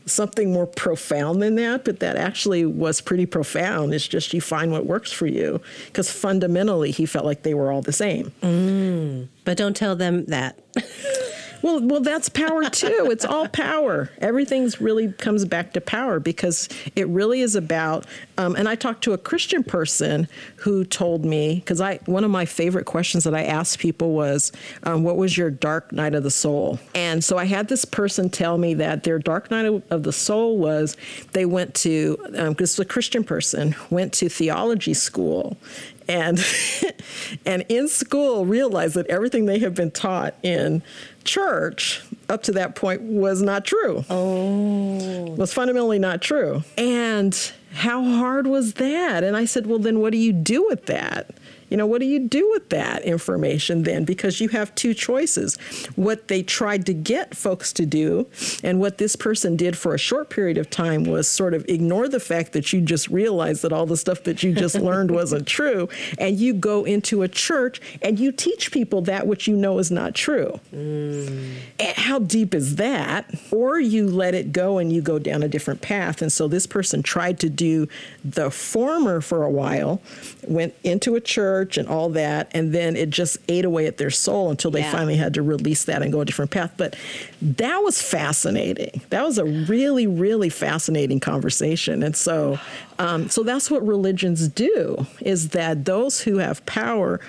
something 0.05 0.53
more 0.53 0.67
profound 0.67 1.41
than 1.41 1.55
that, 1.55 1.83
but 1.83 1.99
that 1.99 2.15
actually 2.15 2.65
was 2.65 3.01
pretty 3.01 3.25
profound. 3.25 3.93
It's 3.93 4.07
just 4.07 4.33
you 4.33 4.41
find 4.41 4.71
what 4.71 4.85
works 4.85 5.11
for 5.11 5.27
you. 5.27 5.61
Because 5.87 6.11
fundamentally, 6.11 6.91
he 6.91 7.05
felt 7.05 7.25
like 7.25 7.43
they 7.43 7.53
were 7.53 7.71
all 7.71 7.81
the 7.81 7.93
same. 7.93 8.31
Mm, 8.41 9.27
but 9.43 9.57
don't 9.57 9.75
tell 9.75 9.95
them 9.95 10.25
that. 10.25 10.59
Well, 11.65 11.81
well, 11.81 12.01
that's 12.01 12.29
power 12.29 12.69
too. 12.69 13.07
It's 13.09 13.25
all 13.25 13.47
power. 13.49 14.11
Everything's 14.19 14.79
really 14.79 15.11
comes 15.13 15.45
back 15.45 15.73
to 15.73 15.81
power 15.81 16.19
because 16.19 16.69
it 16.95 17.07
really 17.07 17.41
is 17.41 17.55
about. 17.55 18.05
Um, 18.37 18.55
and 18.55 18.69
I 18.69 18.75
talked 18.75 19.03
to 19.05 19.13
a 19.13 19.17
Christian 19.17 19.63
person 19.63 20.27
who 20.57 20.85
told 20.85 21.25
me 21.25 21.55
because 21.55 21.81
I 21.81 22.01
one 22.05 22.23
of 22.23 22.29
my 22.29 22.45
favorite 22.45 22.85
questions 22.85 23.23
that 23.23 23.33
I 23.33 23.45
asked 23.45 23.79
people 23.79 24.11
was, 24.11 24.51
um, 24.83 25.01
"What 25.01 25.17
was 25.17 25.39
your 25.39 25.49
dark 25.49 25.91
night 25.91 26.13
of 26.13 26.21
the 26.21 26.29
soul?" 26.29 26.77
And 26.93 27.23
so 27.23 27.39
I 27.39 27.45
had 27.45 27.67
this 27.67 27.83
person 27.83 28.29
tell 28.29 28.59
me 28.59 28.75
that 28.75 29.01
their 29.01 29.17
dark 29.17 29.49
night 29.49 29.65
of, 29.65 29.81
of 29.89 30.03
the 30.03 30.13
soul 30.13 30.59
was 30.59 30.95
they 31.31 31.47
went 31.47 31.73
to 31.77 32.19
because 32.47 32.79
um, 32.79 32.83
a 32.83 32.85
Christian 32.85 33.23
person 33.23 33.73
went 33.89 34.13
to 34.13 34.29
theology 34.29 34.93
school 34.93 35.57
and 36.07 36.45
and 37.45 37.65
in 37.69 37.87
school 37.87 38.45
realized 38.45 38.95
that 38.95 39.07
everything 39.07 39.45
they 39.45 39.59
have 39.59 39.73
been 39.73 39.91
taught 39.91 40.35
in 40.43 40.83
church 41.25 42.01
up 42.29 42.43
to 42.43 42.51
that 42.53 42.75
point 42.75 43.01
was 43.01 43.41
not 43.41 43.65
true. 43.65 44.03
Oh. 44.09 45.35
Was 45.37 45.53
fundamentally 45.53 45.99
not 45.99 46.21
true. 46.21 46.63
And 46.77 47.51
how 47.73 48.03
hard 48.03 48.47
was 48.47 48.75
that? 48.75 49.23
And 49.23 49.35
I 49.35 49.45
said, 49.45 49.67
well, 49.67 49.79
then 49.79 49.99
what 49.99 50.11
do 50.11 50.17
you 50.17 50.31
do 50.31 50.65
with 50.65 50.85
that? 50.85 51.35
You 51.69 51.77
know, 51.77 51.87
what 51.87 51.99
do 51.99 52.05
you 52.05 52.19
do 52.19 52.49
with 52.51 52.69
that 52.69 53.03
information 53.03 53.83
then? 53.83 54.05
Because 54.05 54.39
you 54.39 54.49
have 54.49 54.73
two 54.75 54.93
choices 54.93 55.57
what 55.95 56.27
they 56.27 56.43
tried 56.43 56.85
to 56.85 56.93
get 56.93 57.35
folks 57.35 57.73
to 57.73 57.85
do, 57.85 58.27
and 58.63 58.79
what 58.79 58.97
this 58.97 59.15
person 59.15 59.55
did 59.55 59.77
for 59.77 59.93
a 59.93 59.97
short 59.97 60.29
period 60.29 60.57
of 60.57 60.69
time 60.69 61.03
was 61.03 61.27
sort 61.27 61.53
of 61.53 61.65
ignore 61.67 62.07
the 62.07 62.19
fact 62.19 62.53
that 62.53 62.71
you 62.71 62.81
just 62.81 63.07
realized 63.09 63.61
that 63.63 63.73
all 63.73 63.85
the 63.85 63.97
stuff 63.97 64.23
that 64.23 64.43
you 64.43 64.53
just 64.53 64.75
learned 64.79 65.11
wasn't 65.11 65.47
true. 65.47 65.89
And 66.19 66.37
you 66.37 66.53
go 66.53 66.83
into 66.83 67.23
a 67.23 67.27
church 67.27 67.81
and 68.01 68.19
you 68.19 68.31
teach 68.31 68.71
people 68.71 69.01
that 69.01 69.25
which 69.25 69.47
you 69.47 69.55
know 69.55 69.79
is 69.79 69.89
not 69.89 70.13
true. 70.13 70.59
Mm. 70.73 71.55
How 71.95 72.19
deep 72.19 72.53
is 72.53 72.75
that? 72.75 73.33
Or 73.51 73.79
you 73.79 74.07
let 74.07 74.35
it 74.35 74.51
go 74.51 74.77
and 74.77 74.93
you 74.93 75.01
go 75.01 75.17
down 75.17 75.41
a 75.41 75.47
different 75.47 75.81
path. 75.81 76.21
And 76.21 76.31
so 76.31 76.47
this 76.47 76.67
person 76.67 77.01
tried 77.01 77.39
to 77.39 77.49
do 77.49 77.87
the 78.23 78.51
former 78.51 79.21
for 79.21 79.43
a 79.43 79.49
while, 79.49 80.01
went 80.47 80.75
into 80.83 81.15
a 81.15 81.21
church 81.21 81.54
church 81.55 81.77
and 81.77 81.87
all 81.87 82.09
that, 82.09 82.49
and 82.53 82.73
then 82.73 82.95
it 82.95 83.09
just 83.09 83.37
ate 83.47 83.65
away 83.65 83.85
at 83.87 83.97
their 83.97 84.09
soul 84.09 84.49
until 84.51 84.71
they 84.71 84.81
yeah. 84.81 84.91
finally 84.91 85.15
had 85.15 85.33
to 85.33 85.41
release 85.41 85.85
that 85.85 86.01
and 86.01 86.11
go 86.11 86.21
a 86.21 86.25
different 86.25 86.51
path. 86.51 86.73
But 86.75 86.95
that 87.41 87.77
was 87.79 88.01
fascinating. 88.01 89.01
That 89.09 89.23
was 89.23 89.37
a 89.37 89.45
really, 89.45 90.07
really 90.07 90.49
fascinating 90.49 91.19
conversation. 91.19 92.03
And 92.03 92.15
so, 92.15 92.59
um, 92.99 93.29
so 93.29 93.43
that's 93.43 93.71
what 93.71 93.85
religions 93.85 94.47
do: 94.49 95.05
is 95.21 95.49
that 95.49 95.85
those 95.85 96.21
who 96.21 96.37
have 96.37 96.65
power 96.65 97.21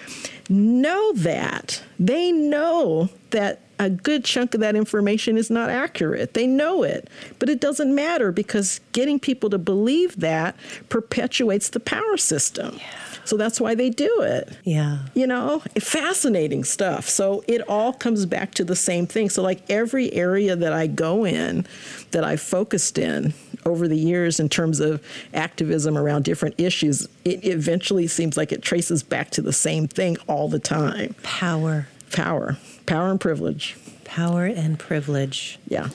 know 0.49 1.13
that 1.15 1.83
they 1.99 2.33
know 2.33 3.09
that 3.31 3.61
a 3.79 3.91
good 3.91 4.25
chunk 4.25 4.55
of 4.55 4.61
that 4.61 4.75
information 4.75 5.37
is 5.37 5.51
not 5.51 5.69
accurate. 5.69 6.33
They 6.35 6.47
know 6.47 6.83
it, 6.83 7.11
but 7.39 7.51
it 7.51 7.61
doesn't 7.61 7.95
matter 7.95 8.33
because 8.33 8.81
getting 8.93 9.21
people 9.21 9.51
to 9.51 9.59
believe 9.59 10.21
that 10.21 10.57
perpetuates 10.89 11.69
the 11.69 11.81
power 11.81 12.17
system. 12.17 12.77
Yeah. 12.79 13.06
So 13.27 13.37
that's 13.37 13.61
why 13.61 13.75
they 13.75 13.91
do 13.91 14.23
it. 14.23 14.57
Yeah. 14.65 14.99
You 15.15 15.27
know, 15.27 15.61
fascinating 15.81 16.65
stuff. 16.65 17.09
So 17.09 17.45
it 17.49 17.61
all 17.69 17.93
comes 17.93 18.25
back 18.27 18.55
to 18.55 18.65
the 18.65 18.77
same 18.77 19.07
thing. 19.07 19.31
So, 19.31 19.43
like 19.43 19.63
every 19.69 20.13
area 20.13 20.57
that 20.57 20.73
I 20.73 20.87
go 20.87 21.27
in, 21.27 21.67
that 22.13 22.25
I've 22.25 22.41
focused 22.41 22.99
in 22.99 23.35
over 23.65 23.89
the 23.89 23.97
years 23.97 24.39
in 24.39 24.49
terms 24.49 24.81
of 24.81 25.03
activism 25.35 25.99
around 25.99 26.25
different 26.25 26.55
issues, 26.59 27.09
it 27.25 27.45
eventually 27.45 28.07
seems 28.07 28.37
like 28.37 28.53
it 28.53 28.63
traces 28.63 29.03
back 29.03 29.31
to 29.31 29.43
the 29.43 29.53
same 29.53 29.89
thing 29.89 30.17
all 30.29 30.49
the 30.49 30.61
time 30.61 31.15
power. 31.23 31.89
Power. 32.13 32.57
Power 32.87 33.11
and 33.11 33.21
privilege. 33.21 33.77
Power 34.05 34.47
and 34.47 34.79
privilege. 34.79 35.59
Yeah. 35.67 35.89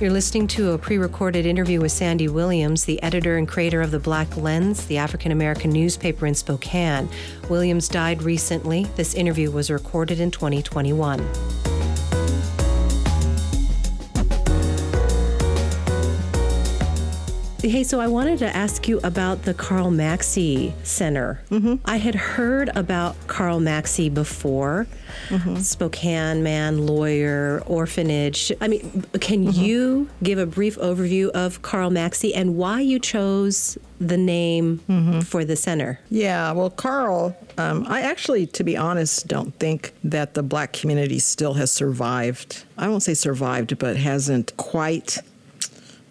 You're 0.00 0.12
listening 0.12 0.46
to 0.48 0.70
a 0.70 0.78
pre 0.78 0.96
recorded 0.96 1.44
interview 1.44 1.80
with 1.80 1.90
Sandy 1.90 2.28
Williams, 2.28 2.84
the 2.84 3.02
editor 3.02 3.36
and 3.36 3.48
creator 3.48 3.82
of 3.82 3.90
The 3.90 3.98
Black 3.98 4.36
Lens, 4.36 4.86
the 4.86 4.96
African 4.96 5.32
American 5.32 5.72
newspaper 5.72 6.24
in 6.24 6.36
Spokane. 6.36 7.08
Williams 7.50 7.88
died 7.88 8.22
recently. 8.22 8.84
This 8.94 9.14
interview 9.14 9.50
was 9.50 9.72
recorded 9.72 10.20
in 10.20 10.30
2021. 10.30 11.67
Hey, 17.68 17.84
so 17.84 18.00
I 18.00 18.06
wanted 18.06 18.38
to 18.38 18.56
ask 18.56 18.88
you 18.88 18.98
about 19.04 19.42
the 19.42 19.52
Carl 19.52 19.90
Maxey 19.90 20.72
Center. 20.84 21.42
Mm-hmm. 21.50 21.74
I 21.84 21.98
had 21.98 22.14
heard 22.14 22.70
about 22.74 23.14
Carl 23.26 23.60
Maxey 23.60 24.08
before. 24.08 24.86
Mm-hmm. 25.28 25.56
Spokane 25.56 26.42
man, 26.42 26.86
lawyer, 26.86 27.62
orphanage. 27.66 28.50
I 28.62 28.68
mean, 28.68 29.04
can 29.20 29.48
mm-hmm. 29.48 29.60
you 29.62 30.08
give 30.22 30.38
a 30.38 30.46
brief 30.46 30.78
overview 30.78 31.28
of 31.28 31.60
Carl 31.60 31.90
Maxey 31.90 32.34
and 32.34 32.56
why 32.56 32.80
you 32.80 32.98
chose 32.98 33.76
the 34.00 34.16
name 34.16 34.80
mm-hmm. 34.88 35.20
for 35.20 35.44
the 35.44 35.54
center? 35.54 36.00
Yeah, 36.08 36.52
well, 36.52 36.70
Carl, 36.70 37.36
um, 37.58 37.84
I 37.86 38.00
actually, 38.00 38.46
to 38.46 38.64
be 38.64 38.78
honest, 38.78 39.28
don't 39.28 39.54
think 39.58 39.92
that 40.04 40.32
the 40.32 40.42
black 40.42 40.72
community 40.72 41.18
still 41.18 41.52
has 41.54 41.70
survived. 41.70 42.64
I 42.78 42.88
won't 42.88 43.02
say 43.02 43.12
survived, 43.12 43.78
but 43.78 43.98
hasn't 43.98 44.56
quite 44.56 45.18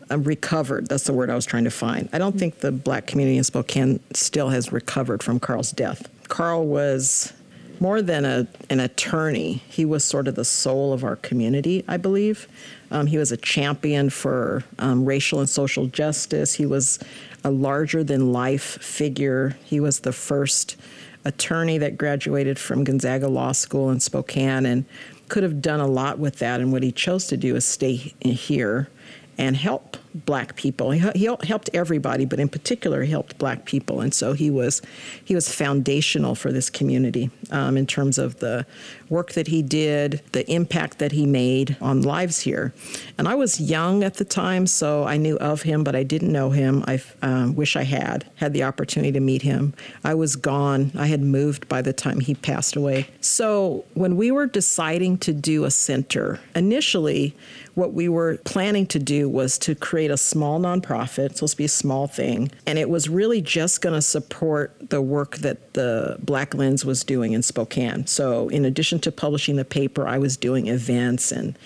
um, 0.09 0.23
recovered. 0.23 0.87
That's 0.87 1.03
the 1.05 1.13
word 1.13 1.29
I 1.29 1.35
was 1.35 1.45
trying 1.45 1.65
to 1.65 1.71
find. 1.71 2.09
I 2.13 2.17
don't 2.17 2.37
think 2.37 2.59
the 2.59 2.71
black 2.71 3.07
community 3.07 3.37
in 3.37 3.43
Spokane 3.43 3.99
still 4.13 4.49
has 4.49 4.71
recovered 4.71 5.23
from 5.23 5.39
Carl's 5.39 5.71
death. 5.71 6.09
Carl 6.27 6.65
was 6.65 7.33
more 7.79 8.01
than 8.01 8.25
a, 8.25 8.47
an 8.69 8.79
attorney, 8.79 9.61
he 9.69 9.85
was 9.85 10.03
sort 10.03 10.27
of 10.27 10.35
the 10.35 10.45
soul 10.45 10.93
of 10.93 11.03
our 11.03 11.15
community, 11.15 11.83
I 11.87 11.97
believe. 11.97 12.47
Um, 12.89 13.07
he 13.07 13.17
was 13.17 13.31
a 13.31 13.37
champion 13.37 14.09
for 14.09 14.63
um, 14.79 15.05
racial 15.05 15.39
and 15.39 15.49
social 15.49 15.87
justice. 15.87 16.55
He 16.55 16.65
was 16.65 16.99
a 17.43 17.51
larger 17.51 18.03
than 18.03 18.33
life 18.33 18.81
figure. 18.81 19.57
He 19.63 19.79
was 19.79 19.99
the 19.99 20.13
first 20.13 20.75
attorney 21.23 21.77
that 21.77 21.97
graduated 21.97 22.57
from 22.57 22.83
Gonzaga 22.83 23.27
Law 23.27 23.51
School 23.51 23.91
in 23.91 23.99
Spokane. 23.99 24.65
And 24.65 24.85
could 25.27 25.43
have 25.43 25.61
done 25.61 25.79
a 25.79 25.87
lot 25.87 26.19
with 26.19 26.39
that. 26.39 26.61
And 26.61 26.71
what 26.71 26.83
he 26.83 26.91
chose 26.91 27.27
to 27.27 27.37
do 27.37 27.55
is 27.55 27.65
stay 27.65 27.95
here 28.21 28.89
and 29.37 29.55
help 29.55 29.97
black 30.25 30.55
people. 30.55 30.91
He, 30.91 30.99
he, 31.15 31.25
helped 31.43 31.69
everybody, 31.73 32.25
but 32.25 32.39
in 32.39 32.49
particular, 32.49 33.03
he 33.03 33.11
helped 33.11 33.37
black 33.37 33.65
people. 33.65 34.01
And 34.01 34.13
so 34.13 34.33
he 34.33 34.49
was 34.49 34.81
he 35.23 35.35
was 35.35 35.53
foundational 35.53 36.35
for 36.35 36.51
this 36.51 36.69
community 36.69 37.29
um, 37.51 37.77
in 37.77 37.85
terms 37.85 38.17
of 38.17 38.39
the 38.39 38.65
work 39.09 39.33
that 39.33 39.47
he 39.47 39.61
did, 39.61 40.21
the 40.31 40.49
impact 40.51 40.99
that 40.99 41.11
he 41.11 41.25
made 41.25 41.77
on 41.81 42.01
lives 42.01 42.41
here. 42.41 42.73
And 43.17 43.27
I 43.27 43.35
was 43.35 43.61
young 43.61 44.03
at 44.03 44.15
the 44.15 44.25
time, 44.25 44.67
so 44.67 45.03
I 45.03 45.17
knew 45.17 45.37
of 45.37 45.61
him, 45.61 45.83
but 45.83 45.95
I 45.95 46.03
didn't 46.03 46.31
know 46.31 46.49
him. 46.49 46.83
I 46.87 47.01
um, 47.21 47.55
wish 47.55 47.75
I 47.75 47.83
had 47.83 48.25
had 48.35 48.53
the 48.53 48.63
opportunity 48.63 49.11
to 49.13 49.19
meet 49.19 49.41
him. 49.41 49.73
I 50.03 50.13
was 50.15 50.35
gone. 50.35 50.91
I 50.97 51.07
had 51.07 51.21
moved 51.21 51.67
by 51.67 51.81
the 51.81 51.93
time 51.93 52.19
he 52.19 52.35
passed 52.35 52.75
away. 52.75 53.07
So 53.21 53.85
when 53.93 54.17
we 54.17 54.31
were 54.31 54.47
deciding 54.47 55.19
to 55.19 55.33
do 55.33 55.65
a 55.65 55.71
center, 55.71 56.39
initially, 56.55 57.35
what 57.77 57.93
we 57.93 58.09
were 58.09 58.37
planning 58.43 58.87
to 58.87 58.97
do 58.97 59.26
was 59.29 59.57
to 59.59 59.75
create 59.75 60.11
a 60.11 60.17
small 60.17 60.59
nonprofit, 60.59 61.25
it's 61.27 61.35
supposed 61.35 61.53
to 61.53 61.57
be 61.57 61.65
a 61.65 61.69
small 61.69 62.07
thing, 62.07 62.51
and 62.65 62.77
it 62.77 62.89
was 62.89 63.09
really 63.09 63.41
just 63.41 63.81
going 63.81 63.95
to 63.95 64.01
support 64.01 64.89
the 64.89 65.01
work 65.01 65.37
that 65.37 65.73
the 65.73 66.17
Black 66.19 66.53
Lens 66.53 66.85
was 66.85 67.03
doing 67.03 67.33
in 67.33 67.43
Spokane. 67.43 68.07
So, 68.07 68.49
in 68.49 68.65
addition 68.65 68.99
to 68.99 69.11
publishing 69.11 69.55
the 69.55 69.65
paper, 69.65 70.07
I 70.07 70.17
was 70.17 70.37
doing 70.37 70.67
events 70.67 71.31
and 71.31 71.57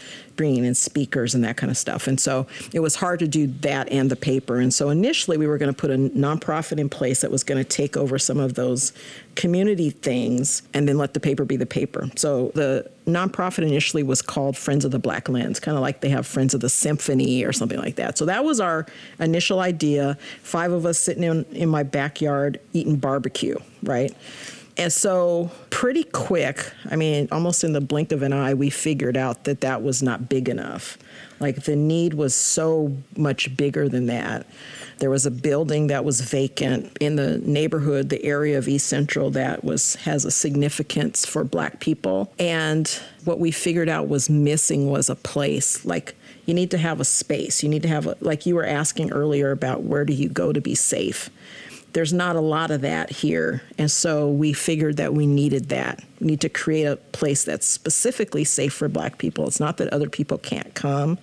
bringing 0.42 0.66
in 0.66 0.74
speakers 0.74 1.36
and 1.36 1.44
that 1.44 1.56
kind 1.56 1.70
of 1.70 1.78
stuff. 1.78 2.08
And 2.08 2.20
so 2.20 2.48
it 2.74 2.80
was 2.80 2.96
hard 2.96 3.20
to 3.20 3.28
do 3.28 3.46
that 3.62 3.88
and 3.92 4.10
the 4.10 4.16
paper. 4.16 4.58
And 4.58 4.74
so 4.74 4.90
initially 4.90 5.38
we 5.38 5.46
were 5.46 5.60
going 5.60 5.72
to 5.72 5.80
put 5.80 5.92
a 5.92 5.98
nonprofit 5.98 6.80
in 6.80 6.90
place 6.90 7.22
that 7.22 7.30
was 7.30 7.44
going 7.44 7.64
to 7.64 7.64
take 7.64 7.96
over 7.96 8.18
some 8.18 8.40
of 8.40 8.56
those 8.56 8.92
community 9.36 9.92
things 9.92 10.64
and 10.74 10.90
then 10.90 10.98
let 10.98 11.14
the 11.14 11.20
paper 11.20 11.46
be 11.46 11.58
the 11.58 11.68
paper. 11.68 12.10
So 12.16 12.52
the 12.56 12.90
nonprofit 13.06 13.60
initially 13.60 14.02
was 14.02 14.24
called 14.24 14.58
Friends 14.58 14.84
of 14.84 14.90
the 14.90 14.98
Black 14.98 15.30
Lens, 15.30 15.60
kind 15.60 15.78
of 15.78 15.84
like 15.84 16.02
they 16.02 16.10
have 16.10 16.26
Friends 16.26 16.56
of 16.56 16.62
the 16.62 16.70
Symphony 16.70 17.44
or 17.44 17.54
something 17.54 17.78
like 17.78 17.98
that. 17.98 18.18
So 18.18 18.26
that 18.26 18.44
was 18.44 18.60
our 18.60 18.88
initial 19.20 19.60
idea. 19.60 20.18
Five 20.42 20.72
of 20.72 20.88
us 20.88 20.98
sitting 20.98 21.22
in, 21.22 21.46
in 21.52 21.70
my 21.70 21.84
backyard 21.84 22.60
eating 22.74 22.96
barbecue, 22.96 23.58
right? 23.84 24.12
And 24.78 24.92
so, 24.92 25.52
pretty 25.70 26.04
quick, 26.04 26.72
I 26.90 26.96
mean, 26.96 27.28
almost 27.32 27.64
in 27.64 27.74
the 27.74 27.82
blink 27.82 28.12
of 28.12 28.22
an 28.22 28.34
eye, 28.34 28.54
we 28.54 28.70
figured 28.70 29.18
out 29.18 29.44
that 29.44 29.62
that 29.62 29.84
was 29.84 30.02
not 30.02 30.30
big 30.30 30.48
enough. 30.48 30.98
Like 31.42 31.64
the 31.64 31.76
need 31.76 32.14
was 32.14 32.36
so 32.36 32.96
much 33.18 33.56
bigger 33.58 33.90
than 33.90 34.06
that. 34.06 34.46
There 35.00 35.10
was 35.10 35.26
a 35.26 35.32
building 35.32 35.88
that 35.88 36.06
was 36.06 36.22
vacant 36.22 36.96
in 37.00 37.16
the 37.16 37.40
neighborhood, 37.40 38.10
the 38.10 38.24
area 38.24 38.58
of 38.60 38.68
East 38.68 38.86
Central 38.86 39.32
that 39.32 39.64
was 39.64 39.96
has 39.96 40.24
a 40.24 40.32
significance 40.32 41.26
for 41.26 41.44
black 41.44 41.80
people. 41.80 42.32
And 42.38 42.88
what 43.26 43.40
we 43.40 43.50
figured 43.50 43.90
out 43.90 44.08
was 44.08 44.30
missing 44.30 44.90
was 44.90 45.10
a 45.10 45.16
place. 45.16 45.84
Like 45.84 46.16
you 46.46 46.54
need 46.54 46.70
to 46.72 46.78
have 46.78 47.00
a 47.00 47.06
space. 47.06 47.64
You 47.64 47.70
need 47.70 47.82
to 47.82 47.90
have 47.90 48.06
a 48.06 48.16
like 48.22 48.46
you 48.46 48.54
were 48.54 48.66
asking 48.66 49.12
earlier 49.12 49.50
about 49.50 49.82
where 49.82 50.06
do 50.06 50.14
you 50.14 50.30
go 50.30 50.54
to 50.54 50.62
be 50.62 50.76
safe 50.76 51.32
there's 51.94 52.14
not 52.14 52.36
a 52.36 52.42
lot 52.42 52.72
of 52.72 52.82
that 52.82 53.10
here. 53.10 53.62
And 53.78 53.92
so 53.92 54.30
we 54.30 54.54
figured 54.54 54.98
that 54.98 55.14
we 55.14 55.28
needed 55.28 55.70
that. 55.70 56.04
We 56.20 56.28
need 56.28 56.42
to 56.42 56.50
create 56.50 56.86
a 56.86 56.96
place 56.96 57.44
that's 57.44 57.68
specifically 57.68 58.44
safe 58.44 58.74
for 58.74 58.88
black 58.88 59.18
people. 59.18 59.48
It's 59.48 59.60
not 59.60 59.78
that 59.78 59.92
other 59.92 60.10
people 60.10 60.38
can't 60.38 60.74
come, 60.74 61.20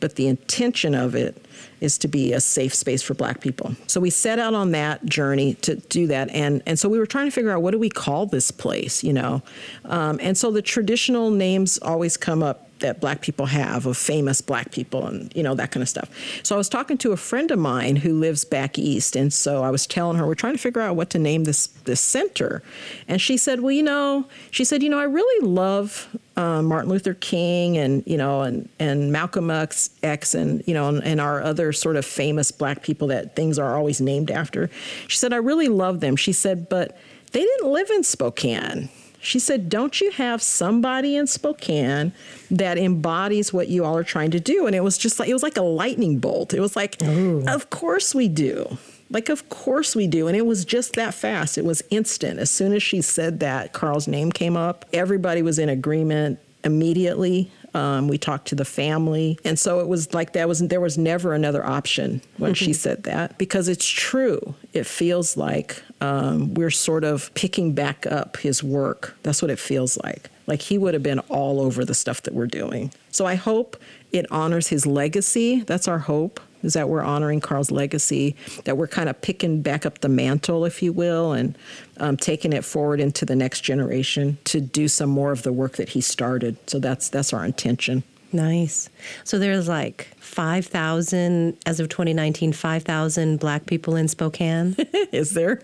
but 0.00 0.16
the 0.16 0.26
intention 0.26 0.94
of 0.94 1.14
it 1.14 1.44
is 1.80 1.96
to 1.98 2.08
be 2.08 2.32
a 2.32 2.40
safe 2.40 2.74
space 2.74 3.02
for 3.02 3.14
black 3.14 3.40
people. 3.40 3.74
So 3.86 4.00
we 4.00 4.10
set 4.10 4.38
out 4.38 4.54
on 4.54 4.72
that 4.72 5.04
journey 5.06 5.54
to 5.62 5.76
do 5.76 6.06
that. 6.08 6.28
And, 6.30 6.62
and 6.66 6.78
so 6.78 6.88
we 6.88 6.98
were 6.98 7.06
trying 7.06 7.26
to 7.26 7.30
figure 7.30 7.50
out 7.50 7.62
what 7.62 7.70
do 7.70 7.78
we 7.78 7.88
call 7.88 8.26
this 8.26 8.50
place, 8.50 9.02
you 9.02 9.12
know? 9.12 9.42
Um, 9.86 10.18
and 10.20 10.36
so 10.36 10.50
the 10.50 10.62
traditional 10.62 11.30
names 11.30 11.78
always 11.78 12.16
come 12.16 12.42
up 12.42 12.69
that 12.80 13.00
black 13.00 13.20
people 13.20 13.46
have 13.46 13.86
of 13.86 13.96
famous 13.96 14.40
black 14.40 14.70
people 14.72 15.06
and 15.06 15.34
you 15.34 15.42
know 15.42 15.54
that 15.54 15.70
kind 15.70 15.82
of 15.82 15.88
stuff. 15.88 16.08
So 16.42 16.54
I 16.54 16.58
was 16.58 16.68
talking 16.68 16.98
to 16.98 17.12
a 17.12 17.16
friend 17.16 17.50
of 17.50 17.58
mine 17.58 17.96
who 17.96 18.18
lives 18.18 18.44
back 18.44 18.78
east, 18.78 19.16
and 19.16 19.32
so 19.32 19.62
I 19.62 19.70
was 19.70 19.86
telling 19.86 20.16
her 20.18 20.26
we're 20.26 20.34
trying 20.34 20.54
to 20.54 20.58
figure 20.58 20.82
out 20.82 20.96
what 20.96 21.10
to 21.10 21.18
name 21.18 21.44
this 21.44 21.68
this 21.84 22.00
center, 22.00 22.62
and 23.08 23.20
she 23.20 23.36
said, 23.36 23.60
well, 23.60 23.72
you 23.72 23.82
know, 23.82 24.26
she 24.50 24.64
said, 24.64 24.82
you 24.82 24.88
know, 24.88 24.98
I 24.98 25.04
really 25.04 25.46
love 25.46 26.08
uh, 26.36 26.62
Martin 26.62 26.90
Luther 26.90 27.14
King 27.14 27.76
and 27.76 28.02
you 28.06 28.16
know 28.16 28.42
and 28.42 28.68
and 28.78 29.12
Malcolm 29.12 29.50
X, 29.50 29.90
X 30.02 30.34
and 30.34 30.62
you 30.66 30.74
know 30.74 30.88
and, 30.88 31.02
and, 31.04 31.20
our 31.20 31.42
other 31.42 31.72
sort 31.72 31.96
of 31.96 32.04
famous 32.04 32.50
black 32.50 32.82
people 32.82 33.08
that 33.08 33.36
things 33.36 33.58
are 33.58 33.76
always 33.76 34.00
named 34.00 34.30
after. 34.30 34.70
She 35.06 35.18
said 35.18 35.32
I 35.32 35.36
really 35.36 35.68
love 35.68 36.00
them. 36.00 36.16
She 36.16 36.32
said, 36.32 36.68
but 36.68 36.96
they 37.32 37.40
didn't 37.40 37.70
live 37.70 37.90
in 37.90 38.02
Spokane. 38.02 38.88
She 39.20 39.38
said, 39.38 39.68
Don't 39.68 40.00
you 40.00 40.10
have 40.12 40.42
somebody 40.42 41.16
in 41.16 41.26
Spokane 41.26 42.12
that 42.50 42.78
embodies 42.78 43.52
what 43.52 43.68
you 43.68 43.84
all 43.84 43.96
are 43.96 44.04
trying 44.04 44.30
to 44.32 44.40
do? 44.40 44.66
And 44.66 44.74
it 44.74 44.82
was 44.82 44.96
just 44.98 45.18
like, 45.18 45.28
it 45.28 45.32
was 45.32 45.42
like 45.42 45.56
a 45.56 45.62
lightning 45.62 46.18
bolt. 46.18 46.54
It 46.54 46.60
was 46.60 46.76
like, 46.76 47.02
Ooh. 47.02 47.44
Of 47.46 47.70
course 47.70 48.14
we 48.14 48.28
do. 48.28 48.78
Like, 49.10 49.28
of 49.28 49.48
course 49.48 49.96
we 49.96 50.06
do. 50.06 50.28
And 50.28 50.36
it 50.36 50.46
was 50.46 50.64
just 50.64 50.94
that 50.94 51.14
fast. 51.14 51.58
It 51.58 51.64
was 51.64 51.82
instant. 51.90 52.38
As 52.38 52.50
soon 52.50 52.72
as 52.72 52.82
she 52.82 53.02
said 53.02 53.40
that, 53.40 53.72
Carl's 53.72 54.06
name 54.06 54.30
came 54.30 54.56
up, 54.56 54.84
everybody 54.92 55.42
was 55.42 55.58
in 55.58 55.68
agreement 55.68 56.38
immediately. 56.64 57.50
Um, 57.74 58.08
we 58.08 58.18
talked 58.18 58.48
to 58.48 58.56
the 58.56 58.64
family, 58.64 59.38
and 59.44 59.56
so 59.56 59.78
it 59.78 59.86
was 59.86 60.12
like 60.12 60.32
that 60.32 60.48
was 60.48 60.58
there 60.58 60.80
was 60.80 60.98
never 60.98 61.34
another 61.34 61.64
option 61.64 62.20
when 62.36 62.54
she 62.62 62.72
said 62.72 63.04
that 63.04 63.38
because 63.38 63.68
it's 63.68 63.86
true. 63.86 64.56
It 64.72 64.86
feels 64.86 65.36
like 65.36 65.80
um, 66.00 66.54
we're 66.54 66.70
sort 66.70 67.04
of 67.04 67.32
picking 67.34 67.72
back 67.72 68.06
up 68.06 68.38
his 68.38 68.62
work. 68.62 69.16
That's 69.22 69.42
what 69.42 69.50
it 69.50 69.58
feels 69.58 69.98
like. 69.98 70.30
Like 70.46 70.62
he 70.62 70.78
would 70.78 70.94
have 70.94 71.02
been 71.02 71.20
all 71.28 71.60
over 71.60 71.84
the 71.84 71.94
stuff 71.94 72.22
that 72.22 72.34
we're 72.34 72.46
doing. 72.46 72.92
So 73.10 73.26
I 73.26 73.34
hope 73.34 73.76
it 74.12 74.26
honors 74.30 74.68
his 74.68 74.86
legacy. 74.86 75.60
That's 75.60 75.86
our 75.86 75.98
hope 75.98 76.40
is 76.62 76.74
that 76.74 76.88
we're 76.88 77.02
honoring 77.02 77.40
Carl's 77.40 77.70
legacy, 77.70 78.36
that 78.64 78.76
we're 78.76 78.86
kind 78.86 79.08
of 79.08 79.20
picking 79.22 79.62
back 79.62 79.86
up 79.86 80.00
the 80.00 80.08
mantle, 80.08 80.64
if 80.64 80.82
you 80.82 80.92
will, 80.92 81.32
and 81.32 81.56
um, 81.98 82.16
taking 82.16 82.52
it 82.52 82.64
forward 82.64 83.00
into 83.00 83.24
the 83.24 83.36
next 83.36 83.62
generation 83.62 84.38
to 84.44 84.60
do 84.60 84.88
some 84.88 85.10
more 85.10 85.32
of 85.32 85.42
the 85.42 85.52
work 85.52 85.76
that 85.76 85.90
he 85.90 86.00
started. 86.00 86.56
So 86.68 86.78
that's 86.78 87.08
that's 87.08 87.32
our 87.32 87.44
intention. 87.44 88.02
Nice. 88.32 88.88
So 89.24 89.38
there's 89.38 89.68
like 89.68 90.08
5,000, 90.30 91.58
as 91.66 91.80
of 91.80 91.88
2019, 91.88 92.52
5,000 92.52 93.40
black 93.40 93.66
people 93.66 93.96
in 93.96 94.06
Spokane. 94.06 94.76
Is 95.12 95.32
there? 95.32 95.60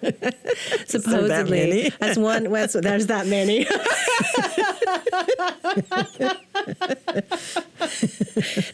Supposedly. 0.86 1.60
Is 1.86 1.90
there 1.90 1.90
that 1.90 2.00
that's 2.00 2.18
one, 2.18 2.50
that's, 2.50 2.72
there's 2.74 3.06
that 3.06 3.28
many. 3.28 3.64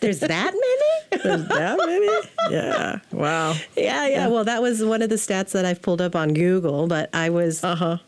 there's 0.01 0.21
that 0.21 0.53
many? 0.55 1.23
There's 1.23 1.47
that 1.49 1.79
many? 1.79 2.09
Yeah. 2.51 2.99
Wow. 3.13 3.55
Yeah, 3.77 4.07
yeah, 4.07 4.29
Well, 4.29 4.45
that 4.45 4.63
was 4.63 4.83
one 4.83 5.03
of 5.03 5.11
the 5.11 5.17
stats 5.17 5.53
that 5.53 5.65
I've 5.65 5.83
pulled 5.83 6.01
up 6.01 6.17
on 6.17 6.33
Google, 6.33 6.87
but 6.87 7.11
I 7.15 7.31
was. 7.31 7.63
Uh 7.63 7.77
huh. 7.77 7.99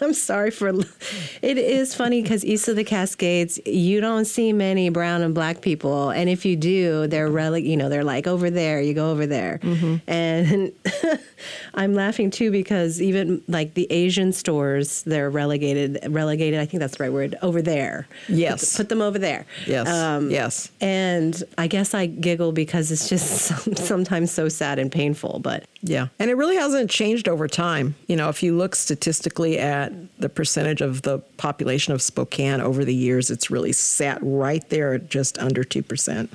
I'm 0.00 0.12
sorry 0.12 0.50
for. 0.50 0.68
It 0.68 1.58
is 1.58 1.94
funny 1.94 2.22
because 2.22 2.44
east 2.44 2.68
of 2.68 2.76
the 2.76 2.84
Cascades, 2.84 3.58
you 3.64 4.00
don't 4.00 4.26
see 4.26 4.52
many 4.52 4.90
brown 4.90 5.22
and 5.22 5.34
black 5.34 5.62
people, 5.62 6.10
and 6.10 6.28
if 6.28 6.44
you 6.44 6.56
do, 6.56 6.81
they're 7.06 7.28
rele- 7.28 7.64
You 7.64 7.76
know, 7.76 7.88
they're 7.88 8.04
like 8.04 8.26
over 8.26 8.50
there. 8.50 8.80
You 8.80 8.94
go 8.94 9.10
over 9.10 9.26
there, 9.26 9.60
mm-hmm. 9.62 9.96
and 10.10 10.72
I'm 11.74 11.94
laughing 11.94 12.30
too 12.30 12.50
because 12.50 13.00
even 13.00 13.42
like 13.48 13.74
the 13.74 13.86
Asian 13.90 14.32
stores, 14.32 15.02
they're 15.02 15.30
relegated. 15.30 15.98
Relegated. 16.08 16.60
I 16.60 16.66
think 16.66 16.80
that's 16.80 16.96
the 16.96 17.04
right 17.04 17.12
word. 17.12 17.36
Over 17.42 17.62
there. 17.62 18.06
Yes. 18.28 18.72
Put, 18.72 18.84
put 18.84 18.88
them 18.88 19.02
over 19.02 19.18
there. 19.18 19.46
Yes. 19.66 19.88
Um, 19.88 20.30
yes. 20.30 20.70
And 20.80 21.42
I 21.58 21.66
guess 21.66 21.94
I 21.94 22.06
giggle 22.06 22.52
because 22.52 22.90
it's 22.90 23.08
just 23.08 23.76
sometimes 23.78 24.30
so 24.30 24.48
sad 24.48 24.78
and 24.78 24.90
painful. 24.90 25.40
But 25.40 25.64
yeah, 25.82 26.08
and 26.18 26.30
it 26.30 26.34
really 26.34 26.56
hasn't 26.56 26.90
changed 26.90 27.28
over 27.28 27.48
time. 27.48 27.94
You 28.06 28.16
know, 28.16 28.28
if 28.28 28.42
you 28.42 28.56
look 28.56 28.74
statistically 28.74 29.58
at 29.58 29.92
the 30.18 30.28
percentage 30.28 30.80
of 30.80 31.02
the 31.02 31.18
population 31.36 31.92
of 31.92 32.00
Spokane 32.00 32.60
over 32.60 32.84
the 32.84 32.94
years, 32.94 33.30
it's 33.30 33.50
really 33.50 33.72
sat 33.72 34.18
right 34.22 34.66
there 34.68 34.94
at 34.94 35.08
just 35.08 35.38
under 35.38 35.64
two 35.64 35.82
percent, 35.82 36.30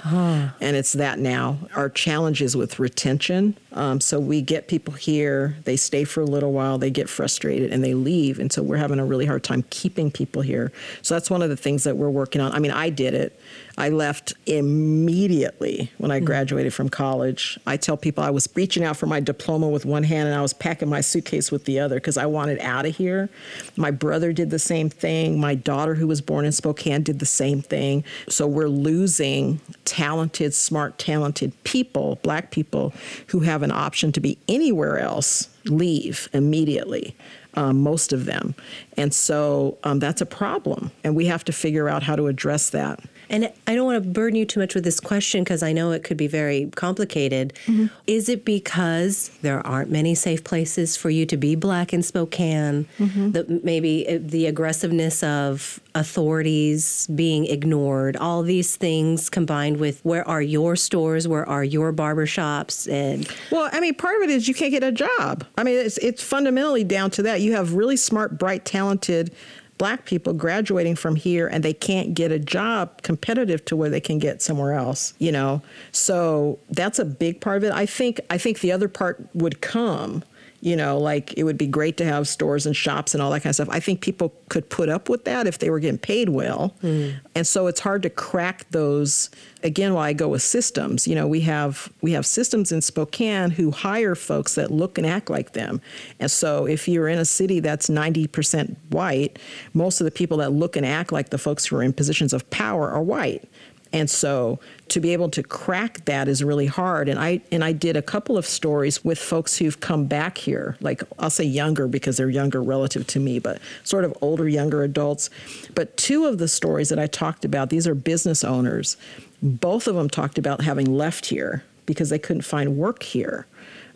and 0.62 0.76
it's 0.76 0.94
that 0.94 1.20
now. 1.20 1.58
Our 1.76 1.90
challenge 1.90 2.42
is 2.42 2.56
with 2.56 2.80
retention. 2.80 3.58
Um, 3.78 4.02
so 4.02 4.20
we 4.20 4.42
get 4.42 4.68
people 4.68 4.96
here, 4.96 5.56
they 5.66 5.78
stay 5.78 6.04
for 6.04 6.22
a 6.22 6.26
little 6.26 6.52
while, 6.52 6.80
they 6.80 6.90
get 6.90 7.08
frustrated, 7.08 7.72
and 7.72 7.84
they 7.84 7.94
leave. 7.94 8.40
And 8.40 8.52
so 8.52 8.64
we're 8.64 8.78
having 8.78 9.00
a 9.00 9.06
really 9.06 9.28
hard 9.28 9.44
time 9.44 9.64
keeping 9.70 10.10
people 10.10 10.42
here. 10.42 10.72
So 11.04 11.14
that's 11.14 11.30
one 11.30 11.44
of 11.44 11.50
the 11.50 11.58
things 11.58 11.84
that 11.84 11.96
we're 11.96 12.10
working 12.10 12.42
on. 12.42 12.52
I 12.54 12.60
mean, 12.60 12.72
I 12.72 12.90
did 12.90 13.14
it. 13.14 13.40
I 13.80 13.90
left 13.90 14.34
immediately 14.48 15.92
when 16.00 16.10
I 16.10 16.18
hmm. 16.18 16.26
graduated 16.26 16.74
from 16.74 16.90
college. 16.90 17.60
I 17.68 17.78
tell 17.78 17.96
people 17.96 18.24
I 18.24 18.32
was 18.32 18.50
reaching 18.56 18.84
out 18.84 18.98
for 18.98 19.06
my 19.06 19.20
diploma 19.20 19.70
with 19.70 19.86
one 19.86 20.04
hand 20.04 20.28
and 20.28 20.36
I 20.36 20.42
was 20.42 20.54
packing 20.54 20.90
my 20.90 21.02
suitcase 21.02 21.52
with 21.52 21.66
the 21.66 21.80
other 21.80 21.96
because 21.96 22.18
I 22.18 22.26
wanted 22.26 22.60
out 22.60 22.88
of 22.88 22.96
here. 22.96 23.30
My 23.76 23.92
brother 23.92 24.34
did 24.34 24.50
the 24.50 24.60
same 24.60 24.90
thing. 24.90 25.40
My 25.40 25.54
daughter, 25.54 25.94
who 25.94 26.08
was 26.08 26.22
born 26.22 26.46
in 26.46 26.52
Spokane, 26.52 27.04
did 27.04 27.20
the 27.20 27.28
same 27.28 27.62
thing. 27.62 28.04
So 28.28 28.48
we're 28.48 28.68
losing 28.68 29.62
talented, 29.86 30.56
smart, 30.56 30.98
talented 30.98 31.54
people, 31.64 32.18
black 32.24 32.50
people, 32.50 32.94
who 33.28 33.42
have 33.42 33.62
an 33.62 33.67
option 33.72 34.12
to 34.12 34.20
be 34.20 34.38
anywhere 34.48 35.00
else, 35.00 35.50
leave 35.66 36.30
immediately. 36.34 37.16
um, 37.58 37.82
most 37.82 38.14
of 38.14 38.26
them. 38.26 38.56
And 38.96 39.14
so 39.14 39.78
um, 39.84 40.00
that's 40.00 40.22
a 40.22 40.26
problem. 40.26 40.92
And 41.04 41.16
we 41.16 41.26
have 41.26 41.44
to 41.46 41.52
figure 41.52 41.90
out 41.90 42.04
how 42.04 42.16
to 42.16 42.28
address 42.28 42.70
that. 42.70 43.02
And 43.30 43.52
I 43.66 43.76
don't 43.76 43.86
want 43.86 44.04
to 44.04 44.10
burden 44.10 44.36
you 44.36 44.46
too 44.46 44.60
much 44.60 44.76
with 44.76 44.84
this 44.84 45.00
question 45.00 45.44
because 45.44 45.64
I 45.64 45.74
know 45.74 45.92
it 45.92 46.04
could 46.04 46.18
be 46.18 46.28
very 46.28 46.70
complicated. 46.76 47.54
Mm-hmm. 47.66 47.88
Is 48.06 48.30
it 48.30 48.46
because 48.46 49.30
there 49.42 49.66
aren't 49.66 49.90
many 49.90 50.16
safe 50.16 50.44
places 50.44 50.96
for 50.96 51.10
you 51.10 51.26
to 51.26 51.38
be 51.38 51.56
black 51.56 51.94
in 51.94 52.04
Spokane? 52.04 52.88
Mm-hmm. 53.00 53.32
That 53.32 53.64
maybe 53.64 54.08
uh, 54.08 54.20
the 54.22 54.46
aggressiveness 54.46 55.24
of 55.24 55.80
authorities 55.96 57.08
being 57.08 57.46
ignored, 57.48 58.16
all 58.18 58.44
these 58.44 58.76
things 58.76 59.30
combined 59.30 59.78
with 59.78 60.00
where 60.06 60.28
are 60.28 60.42
your 60.42 60.76
stores, 60.76 61.28
where 61.28 61.48
are 61.50 61.64
your 61.64 61.92
barbershops, 61.92 62.92
and 62.92 63.28
well, 63.52 63.70
I 63.72 63.80
mean, 63.80 63.96
part 63.96 64.16
of 64.18 64.22
it 64.24 64.30
is 64.30 64.48
you 64.48 64.54
can't 64.54 64.72
get 64.72 64.84
a 64.84 64.92
job. 64.92 65.46
I 65.58 65.64
mean, 65.64 65.76
it's 65.78 65.98
it's 65.98 66.22
fundamentally 66.22 66.84
down 66.84 67.12
to 67.12 67.24
that. 67.24 67.42
You 67.42 67.54
have 67.54 67.74
really 67.74 67.98
smart, 67.98 68.38
bright, 68.38 68.64
talented 68.64 69.34
black 69.78 70.06
people 70.06 70.34
graduating 70.34 70.96
from 70.96 71.16
here 71.16 71.48
and 71.48 71.64
they 71.64 71.74
can't 71.74 72.14
get 72.14 72.32
a 72.32 72.40
job 72.40 73.02
competitive 73.02 73.64
to 73.66 73.76
where 73.76 73.90
they 73.90 74.02
can 74.02 74.20
get 74.20 74.42
somewhere 74.42 74.74
else 74.74 75.14
you 75.20 75.32
know? 75.32 75.62
So 75.92 76.60
that's 76.70 77.00
a 77.00 77.06
big 77.06 77.42
part 77.42 77.58
of 77.58 77.64
it. 77.64 77.72
I 77.72 77.86
think 77.86 78.20
i 78.30 78.38
think 78.38 78.60
the 78.60 78.72
other 78.72 78.88
part 78.88 79.28
would 79.34 79.62
come 79.62 80.24
you 80.62 80.76
know, 80.76 80.98
like 80.98 81.38
it 81.38 81.44
would 81.44 81.58
be 81.58 81.68
great 81.68 81.98
to 81.98 82.06
have 82.06 82.28
stores 82.28 82.66
and 82.66 82.76
shops 82.76 83.14
and 83.14 83.22
all 83.22 83.30
that 83.32 83.42
kind 83.42 83.52
of 83.52 83.56
stuff. 83.56 83.70
I 83.70 83.80
think 83.80 84.02
people 84.02 84.34
could 84.50 84.70
put 84.70 84.90
up 84.90 85.08
with 85.08 85.24
that 85.26 85.46
if 85.46 85.60
they 85.60 85.70
were 85.70 85.80
getting 85.80 86.00
paid 86.00 86.30
well. 86.30 86.76
Mm. 86.82 87.20
And 87.36 87.46
so 87.46 87.68
it's 87.68 87.80
hard 87.80 88.02
to 88.04 88.10
crack 88.10 88.70
those 88.72 89.30
again 89.64 89.94
why 89.94 90.10
I 90.10 90.14
go 90.14 90.30
with 90.30 90.42
systems. 90.42 91.08
You 91.08 91.16
know, 91.16 91.28
we 91.28 91.42
have 91.42 91.92
we 92.02 92.14
have 92.14 92.26
systems 92.26 92.72
in 92.72 92.82
Spokane 92.82 93.52
who 93.52 93.72
hire 93.72 94.16
folks 94.16 94.56
that 94.56 94.72
look 94.72 94.98
and 94.98 95.06
act 95.06 95.30
like 95.30 95.54
them. 95.54 95.80
And 96.20 96.32
so 96.32 96.66
if 96.66 96.88
you're 96.88 97.08
in 97.08 97.20
a 97.20 97.26
city 97.26 97.60
that's 97.60 97.88
90% 97.88 98.76
white, 98.90 99.38
most 99.74 100.02
of 100.02 100.06
the 100.06 100.12
people 100.12 100.38
that 100.38 100.52
look 100.52 100.76
and 100.76 100.86
act 100.86 101.12
like 101.12 101.30
the 101.30 101.38
folks 101.38 101.66
who 101.66 101.76
are 101.76 101.84
in 101.84 101.94
positions 101.94 102.34
of 102.34 102.50
power 102.50 102.90
are 102.90 103.02
white. 103.02 103.48
And 103.94 104.10
so 104.10 104.60
to 104.90 105.00
be 105.00 105.14
able 105.14 105.30
to 105.30 105.44
crack 105.44 106.06
that 106.06 106.28
is 106.28 106.44
really 106.44 106.66
hard. 106.66 107.10
And 107.10 107.20
I 107.20 107.42
and 107.52 107.64
I 107.64 107.72
did 107.72 107.96
a 107.96 108.02
couple 108.02 108.38
of 108.38 108.46
stories 108.46 109.04
with 109.04 109.20
folks 109.20 109.58
who've 109.58 109.80
come 109.80 110.06
back 110.06 110.38
here, 110.38 110.78
like 110.82 111.04
I'll 111.20 111.30
say 111.30 111.44
younger 111.44 111.88
because 111.88 112.18
they're 112.18 112.30
younger 112.30 112.62
relative 112.62 113.08
to 113.08 113.20
me, 113.20 113.40
but 113.40 113.60
sort 113.84 114.04
of 114.04 114.16
older, 114.22 114.48
younger 114.48 114.84
adults. 114.84 115.30
But 115.76 115.96
two 115.98 116.26
of 116.26 116.38
the 116.38 116.48
stories 116.48 116.90
that 116.90 117.00
I 117.00 117.08
talked 117.08 117.46
about, 117.46 117.70
these 117.70 117.88
are 117.88 117.96
business 117.96 118.44
owners. 118.44 118.98
Both 119.42 119.88
of 119.88 119.96
them 119.96 120.10
talked 120.10 120.38
about 120.38 120.62
having 120.62 120.94
left 120.96 121.28
here 121.28 121.64
because 121.86 122.10
they 122.10 122.20
couldn't 122.20 122.42
find 122.42 122.78
work 122.78 123.04
here 123.04 123.48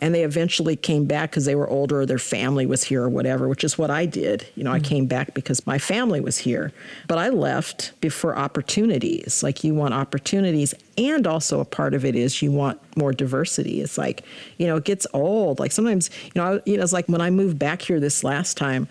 and 0.02 0.12
they 0.12 0.24
eventually 0.24 0.74
came 0.74 1.04
back 1.04 1.30
because 1.30 1.44
they 1.44 1.54
were 1.54 1.70
older 1.70 2.00
or 2.00 2.06
their 2.06 2.18
family 2.18 2.66
was 2.66 2.82
here 2.82 3.04
or 3.04 3.08
whatever, 3.08 3.46
which 3.46 3.62
is 3.62 3.78
what 3.78 3.88
I 3.88 4.04
did. 4.04 4.44
You 4.56 4.64
know, 4.64 4.72
mm-hmm. 4.72 4.84
I 4.84 4.88
came 4.88 5.06
back 5.06 5.32
because 5.32 5.64
my 5.64 5.78
family 5.78 6.20
was 6.20 6.38
here, 6.38 6.72
but 7.06 7.18
I 7.18 7.28
left 7.28 7.92
before 8.00 8.36
opportunities. 8.36 9.44
Like 9.44 9.62
you 9.62 9.76
want 9.76 9.94
opportunities, 9.94 10.74
and 10.98 11.24
also 11.24 11.60
a 11.60 11.64
part 11.64 11.94
of 11.94 12.04
it 12.04 12.16
is 12.16 12.42
you 12.42 12.50
want 12.50 12.80
more 12.96 13.12
diversity. 13.12 13.80
It's 13.80 13.96
like, 13.96 14.24
you 14.58 14.66
know, 14.66 14.76
it 14.76 14.84
gets 14.84 15.06
old. 15.14 15.60
Like 15.60 15.70
sometimes, 15.70 16.10
you 16.24 16.32
know, 16.34 16.54
I, 16.54 16.60
you 16.66 16.76
know, 16.76 16.82
it's 16.82 16.92
like 16.92 17.08
when 17.08 17.20
I 17.20 17.30
moved 17.30 17.60
back 17.60 17.80
here 17.80 18.00
this 18.00 18.24
last 18.24 18.56
time, 18.56 18.88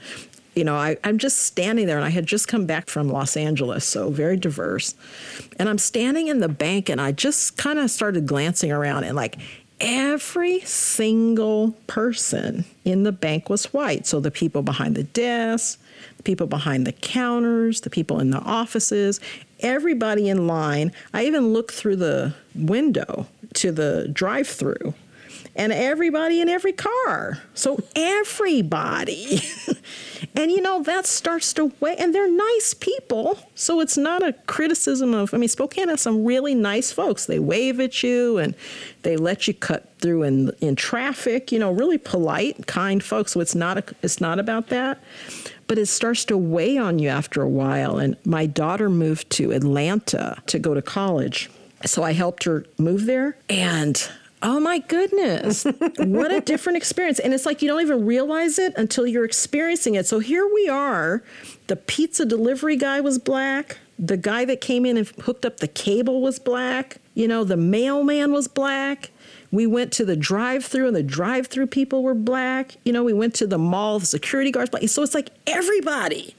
you 0.56 0.64
know, 0.64 0.76
I, 0.76 0.98
am 1.04 1.18
just 1.18 1.40
standing 1.40 1.88
there 1.88 1.98
and 1.98 2.06
I 2.06 2.10
had 2.10 2.26
just 2.26 2.48
come 2.48 2.66
back 2.66 2.90
from 2.90 3.10
Los 3.10 3.38
Angeles, 3.38 3.86
so 3.86 4.10
very 4.10 4.36
diverse. 4.36 4.96
And 5.58 5.70
I'm 5.70 5.78
standing 5.78 6.28
in 6.28 6.40
the 6.40 6.50
bank 6.50 6.90
and 6.90 7.00
I 7.00 7.14
just 7.14 7.58
kind 7.58 7.80
of 7.80 7.90
started 7.90 8.26
glancing 8.26 8.72
around 8.72 9.06
and 9.06 9.16
like 9.16 9.38
every 9.82 10.60
single 10.62 11.72
person 11.88 12.64
in 12.86 13.04
the 13.04 13.12
bank 13.12 13.50
was 13.50 13.74
white. 13.74 14.06
So 14.06 14.20
the 14.20 14.32
people 14.32 14.62
behind 14.62 14.96
the 14.96 15.04
desks, 15.04 15.80
the 16.18 16.24
people 16.24 16.48
behind 16.48 16.86
the 16.86 16.92
counters, 16.92 17.82
the 17.82 17.90
people 17.90 18.20
in 18.20 18.30
the 18.30 18.40
offices, 18.40 19.20
everybody 19.60 20.30
in 20.30 20.48
line. 20.48 20.92
I 21.14 21.26
even 21.26 21.52
looked 21.52 21.72
through 21.72 21.98
the 21.98 22.34
window 22.56 23.28
to 23.56 23.72
the 23.72 24.08
drive 24.14 24.48
through 24.48 24.94
and 25.62 25.72
everybody 25.72 26.42
in 26.42 26.50
every 26.50 26.74
car. 26.74 27.38
So 27.54 27.78
everybody. 27.96 29.42
and 30.36 30.52
you 30.52 30.60
know, 30.60 30.82
that 30.82 31.06
starts 31.06 31.54
to 31.54 31.72
weigh, 31.80 31.96
and 31.98 32.16
they're 32.16 32.32
nice 32.32 32.74
people. 32.74 33.38
So 33.54 33.80
it's 33.80 33.96
not 33.96 34.24
a 34.24 34.34
criticism 34.48 35.14
of, 35.14 35.36
I 35.36 35.38
mean, 35.38 35.50
Spokane 35.50 35.90
has 35.90 36.02
some 36.02 36.26
really 36.26 36.56
nice 36.56 36.92
folks. 36.92 37.28
They 37.28 37.38
wave 37.38 37.80
at 37.80 38.02
you 38.02 38.40
and 38.40 38.56
they 39.04 39.18
let 39.18 39.48
you 39.48 39.54
cut 39.54 39.88
through 40.00 40.24
in, 40.24 40.52
in 40.62 40.76
traffic, 40.76 41.52
you 41.52 41.60
know, 41.60 41.72
really 41.72 42.00
polite, 42.00 42.66
kind 42.66 43.04
folks. 43.04 43.34
So 43.34 43.40
it's 43.40 43.54
not, 43.54 43.78
a, 43.78 43.84
it's 44.02 44.20
not 44.20 44.40
about 44.40 44.70
that. 44.70 44.98
But 45.68 45.78
it 45.78 45.86
starts 45.86 46.26
to 46.26 46.38
weigh 46.38 46.80
on 46.80 46.98
you 46.98 47.08
after 47.08 47.44
a 47.44 47.48
while. 47.48 48.00
And 48.00 48.18
my 48.26 48.48
daughter 48.48 48.90
moved 48.90 49.30
to 49.34 49.52
Atlanta 49.52 50.42
to 50.48 50.58
go 50.58 50.74
to 50.74 50.82
college. 50.82 51.52
So 51.86 52.02
I 52.02 52.14
helped 52.14 52.46
her 52.46 52.66
move 52.80 53.06
there. 53.06 53.38
And 53.48 54.10
Oh 54.44 54.60
my 54.60 54.80
goodness. 54.80 55.66
what 55.98 56.32
a 56.32 56.42
different 56.42 56.78
experience. 56.78 57.20
And 57.20 57.34
it's 57.34 57.46
like 57.46 57.62
you 57.62 57.68
don't 57.68 57.82
even 57.82 58.06
realize 58.06 58.58
it 58.58 58.74
until 58.76 59.06
you're 59.06 59.26
experiencing 59.26 59.96
it. 59.96 60.08
So 60.08 60.20
here 60.20 60.50
we 60.52 60.68
are. 60.68 61.24
The 61.68 61.76
pizza 61.76 62.26
delivery 62.26 62.76
guy 62.76 63.02
was 63.02 63.20
black. 63.20 63.78
The 64.00 64.18
guy 64.18 64.46
that 64.46 64.60
came 64.60 64.86
in 64.86 64.98
and 64.98 65.08
hooked 65.08 65.46
up 65.46 65.58
the 65.58 65.68
cable 65.68 66.22
was 66.22 66.40
black. 66.40 66.98
You 67.14 67.28
know, 67.28 67.44
the 67.44 67.58
mailman 67.58 68.32
was 68.32 68.48
black. 68.48 69.12
We 69.52 69.68
went 69.68 69.92
to 69.94 70.06
the 70.06 70.16
drive 70.16 70.66
through 70.66 70.88
and 70.88 70.96
the 70.96 71.04
drive 71.04 71.48
through 71.48 71.68
people 71.68 72.02
were 72.02 72.16
black. 72.16 72.78
You 72.84 72.94
know, 72.94 73.04
we 73.04 73.14
went 73.14 73.36
to 73.36 73.48
the 73.48 73.60
mall, 73.60 74.00
the 74.00 74.08
security 74.08 74.50
guards 74.50 74.72
black. 74.72 74.88
So 74.90 75.04
it's 75.04 75.14
like 75.14 75.30
everybody. 75.46 76.36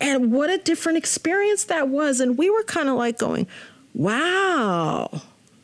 And 0.00 0.30
what 0.30 0.50
a 0.50 0.58
different 0.58 0.98
experience 0.98 1.64
that 1.64 1.88
was. 1.88 2.20
And 2.20 2.38
we 2.38 2.48
were 2.48 2.62
kind 2.62 2.88
of 2.88 2.94
like 2.94 3.18
going, 3.18 3.48
wow 3.92 5.22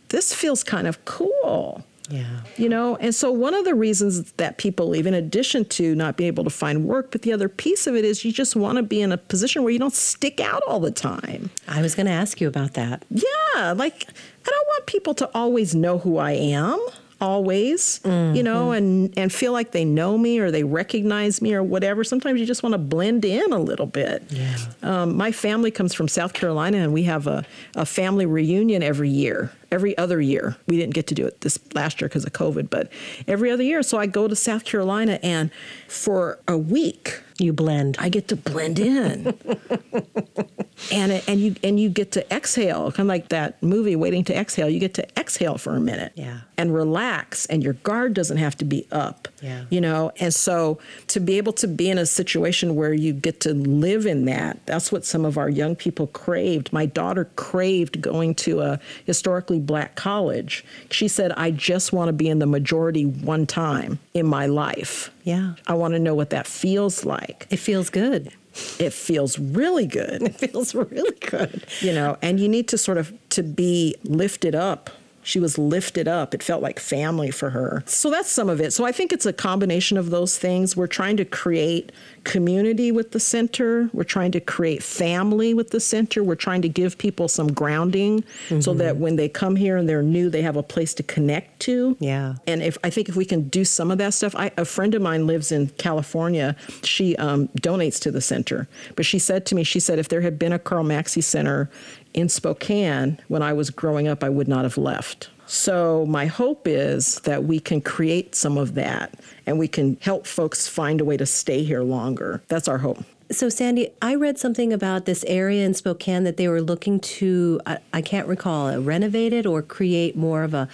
this 0.09 0.35
feels 0.35 0.63
kind 0.63 0.87
of 0.87 1.05
cool. 1.05 1.85
Yeah. 2.09 2.43
You 2.57 2.69
know, 2.69 2.97
and 2.97 3.15
so 3.15 3.33
one 3.33 3.53
of 3.55 3.65
the 3.65 3.75
reasons 3.75 4.31
that 4.33 4.59
people 4.59 4.89
leave, 4.89 5.07
in 5.07 5.15
addition 5.15 5.65
to 5.65 5.95
not 5.97 6.17
being 6.17 6.29
able 6.29 6.45
to 6.45 6.51
find 6.51 6.85
work, 6.85 7.11
but 7.11 7.23
the 7.23 7.33
other 7.33 7.49
piece 7.49 7.87
of 7.87 7.97
it 7.97 8.05
is 8.05 8.25
you 8.25 8.33
just 8.33 8.55
want 8.55 8.77
to 8.77 8.83
be 8.83 9.01
in 9.01 9.11
a 9.11 9.19
position 9.19 9.65
where 9.65 9.73
you 9.73 9.79
don't 9.79 9.95
stick 9.95 10.39
out 10.39 10.63
all 10.69 10.79
the 10.79 10.93
time. 10.93 11.51
I 11.67 11.83
was 11.83 11.95
going 11.97 12.07
to 12.07 12.13
ask 12.13 12.41
you 12.41 12.47
about 12.47 12.75
that. 12.75 13.05
Yeah. 13.11 13.73
Like, 13.73 14.07
I 14.09 14.51
don't 14.51 14.67
want 14.69 14.87
people 14.87 15.15
to 15.15 15.31
always 15.35 15.75
know 15.75 15.99
who 15.99 16.19
I 16.19 16.33
am 16.33 16.79
always, 17.21 18.01
mm-hmm. 18.01 18.37
you 18.37 18.43
know, 18.43 18.73
and 18.73 19.17
and 19.17 19.33
feel 19.33 19.53
like 19.53 19.73
they 19.73 19.85
know 19.85 20.19
me 20.19 20.39
or 20.39 20.51
they 20.51 20.65
recognize 20.65 21.41
me 21.41 21.55
or 21.55 21.63
whatever. 21.63 22.05
Sometimes 22.05 22.41
you 22.41 22.47
just 22.47 22.63
want 22.63 22.75
to 22.75 22.79
blend 22.79 23.25
in 23.25 23.53
a 23.53 23.59
little 23.59 23.87
bit. 23.87 24.25
Yeah. 24.31 24.57
Um, 24.83 25.17
my 25.17 25.33
family 25.33 25.71
comes 25.71 25.95
from 25.95 26.09
South 26.09 26.33
Carolina, 26.33 26.79
and 26.79 26.93
we 26.93 27.05
have 27.05 27.27
a, 27.27 27.45
a 27.75 27.87
family 27.87 28.27
reunion 28.27 28.83
every 28.83 29.11
year. 29.11 29.53
Every 29.71 29.99
other 29.99 30.21
year, 30.21 30.57
we 30.69 30.77
didn't 30.77 30.95
get 30.95 31.09
to 31.09 31.15
do 31.15 31.27
it 31.27 31.41
this 31.41 31.59
last 31.75 32.01
year 32.01 32.09
because 32.09 32.25
of 32.25 32.33
COVID, 32.33 32.71
but 32.71 32.91
every 33.27 33.51
other 33.51 33.65
year. 33.65 33.83
So 33.83 33.99
I 33.99 34.07
go 34.07 34.29
to 34.29 34.37
South 34.37 34.65
Carolina, 34.65 35.19
and 35.23 35.51
for 35.89 36.39
a 36.47 36.57
week, 36.57 37.21
you 37.41 37.53
blend. 37.53 37.97
I 37.99 38.09
get 38.09 38.29
to 38.29 38.37
blend 38.37 38.79
in. 38.79 39.27
and 40.93 41.13
it, 41.13 41.29
and 41.29 41.41
you 41.41 41.55
and 41.63 41.79
you 41.81 41.89
get 41.89 42.13
to 42.13 42.35
exhale, 42.35 42.93
kind 42.93 43.07
of 43.07 43.09
like 43.09 43.29
that 43.29 43.63
movie 43.63 43.97
Waiting 43.97 44.25
to 44.25 44.37
Exhale. 44.37 44.69
You 44.69 44.81
get 44.81 44.95
to 44.95 45.19
exhale 45.19 45.59
for 45.59 45.75
a 45.75 45.81
minute. 45.81 46.13
Yeah. 46.15 46.41
And 46.57 46.75
relax 46.75 47.47
and 47.47 47.63
your 47.63 47.75
guard 47.75 48.15
doesn't 48.15 48.39
have 48.39 48.57
to 48.59 48.65
be 48.65 48.87
up. 48.91 49.29
Yeah. 49.47 49.65
You 49.71 49.81
know, 49.81 50.11
and 50.19 50.35
so 50.35 50.79
to 51.07 51.21
be 51.21 51.39
able 51.39 51.53
to 51.55 51.69
be 51.69 51.89
in 51.89 51.99
a 51.99 52.07
situation 52.07 52.75
where 52.75 52.93
you 52.93 53.13
get 53.13 53.41
to 53.41 53.55
live 53.55 54.05
in 54.05 54.25
that, 54.25 54.59
that's 54.67 54.91
what 54.91 55.05
some 55.05 55.25
of 55.25 55.39
our 55.39 55.49
young 55.49 55.77
people 55.77 56.09
craved. 56.09 56.73
My 56.73 56.85
daughter 56.87 57.31
craved 57.37 58.01
going 58.01 58.35
to 58.37 58.61
a 58.61 58.81
historically 59.05 59.61
black 59.61 59.95
college. 59.95 60.65
She 60.91 61.07
said, 61.07 61.31
"I 61.33 61.53
just 61.53 61.93
want 61.93 62.09
to 62.09 62.13
be 62.13 62.29
in 62.29 62.41
the 62.41 62.47
majority 62.47 63.05
one 63.05 63.47
time 63.47 64.01
in 64.15 64.27
my 64.27 64.47
life." 64.47 65.11
Yeah. 65.23 65.55
I 65.67 65.75
want 65.75 65.95
to 65.95 66.01
know 66.01 66.15
what 66.15 66.31
that 66.31 66.47
feels 66.47 67.05
like. 67.05 67.47
It 67.51 67.59
feels 67.59 67.89
good. 67.89 68.33
It 68.79 68.93
feels 68.93 69.39
really 69.39 69.87
good. 69.87 70.23
It 70.23 70.51
feels 70.51 70.75
really 70.75 71.17
good. 71.21 71.65
You 71.81 71.93
know, 71.93 72.17
and 72.23 72.41
you 72.41 72.49
need 72.49 72.69
to 72.69 72.79
sort 72.79 72.99
of 72.99 73.13
to 73.31 73.43
be 73.43 73.95
lifted 74.05 74.55
up 74.55 74.91
she 75.27 75.41
was 75.41 75.59
lifted 75.59 76.07
up. 76.07 76.35
It 76.35 76.43
felt 76.43 76.63
like 76.63 76.79
family 76.79 77.33
for 77.33 77.51
her. 77.51 77.83
So 77.85 78.11
that's 78.11 78.31
some 78.31 78.49
of 78.49 78.61
it. 78.61 78.73
So 78.73 78.85
I 78.85 78.93
think 78.93 79.13
it's 79.13 79.27
a 79.27 79.33
combination 79.33 79.99
of 79.99 80.11
those 80.11 80.39
things. 80.39 80.77
We're 80.77 80.87
trying 80.87 81.17
to 81.17 81.25
create 81.25 81.91
community 82.23 82.93
with 82.93 83.11
the 83.11 83.19
center. 83.19 83.91
We're 83.93 84.05
trying 84.05 84.31
to 84.33 84.41
create 84.41 84.85
family 84.85 85.53
with 85.53 85.71
the 85.71 85.81
center. 85.81 86.23
We're 86.23 86.37
trying 86.37 86.63
to 86.63 86.69
give 86.69 86.97
people 86.97 87.27
some 87.27 87.53
grounding 87.53 88.23
mm-hmm. 88.23 88.61
so 88.61 88.73
that 88.75 88.99
when 88.99 89.17
they 89.17 89.29
come 89.29 89.57
here 89.57 89.77
and 89.77 89.89
they're 89.89 90.01
new, 90.01 90.31
they 90.31 90.43
have 90.43 90.55
a 90.55 90.63
place 90.63 90.95
to 90.95 91.03
connect 91.03 91.59
to. 91.61 91.97
Yeah. 91.99 92.37
And 92.47 92.63
if 92.63 92.79
I 92.85 92.91
think 92.91 93.09
if 93.09 93.17
we 93.17 93.25
can 93.25 93.49
do 93.49 93.65
some 93.65 93.91
of 93.91 93.99
that 93.99 94.15
stuff, 94.15 94.37
I, 94.37 94.53
a 94.57 94.65
friend 94.65 94.95
of 94.95 95.03
mine 95.03 95.27
lives 95.27 95.51
in 95.51 95.71
California. 95.71 96.55
She 96.85 97.17
um, 97.17 97.49
donates 97.61 98.01
to 98.03 98.13
the 98.13 98.21
center, 98.21 98.69
but 98.95 99.05
she 99.05 99.19
said 99.19 99.45
to 99.47 99.57
me, 99.57 99.65
she 99.65 99.81
said 99.81 99.99
if 99.99 100.09
there 100.09 100.21
had 100.21 100.39
been 100.39 100.53
a 100.53 100.59
Carl 100.61 100.85
Maxey 100.85 101.21
Center 101.21 101.69
in 102.17 102.29
Spokane 102.29 103.21
when 103.29 103.43
I 103.43 103.53
was 103.53 103.71
growing 103.71 104.09
up, 104.09 104.25
I 104.25 104.29
would 104.29 104.49
not 104.49 104.65
have 104.65 104.77
left. 104.77 105.31
So, 105.49 106.05
my 106.07 106.27
hope 106.27 106.67
is 106.67 107.21
that 107.21 107.45
we 107.45 107.61
can 107.61 107.81
create 107.81 108.35
some 108.35 108.59
of 108.59 108.75
that 108.75 109.15
and 109.47 109.61
we 109.61 109.69
can 109.69 109.97
help 110.01 110.27
folks 110.27 110.67
find 110.67 111.01
a 111.01 111.05
way 111.05 111.17
to 111.17 111.27
stay 111.27 111.63
here 111.63 111.83
longer. 111.83 112.43
That's 112.49 112.67
our 112.67 112.79
hope. 112.79 113.05
So, 113.31 113.49
Sandy, 113.49 113.91
I 114.03 114.17
read 114.17 114.39
something 114.39 114.73
about 114.73 115.05
this 115.05 115.25
area 115.29 115.65
in 115.65 115.75
Spokane 115.75 116.25
that 116.25 116.37
they 116.37 116.49
were 116.49 116.63
looking 116.63 116.99
to, 116.99 117.61
I, 117.65 117.79
I 117.93 118.03
can't 118.03 118.27
recall, 118.27 118.77
renovate 118.81 119.33
it 119.33 119.47
or 119.47 119.63
create 119.63 120.17
more 120.17 120.43
of 120.43 120.53
a, 120.53 120.69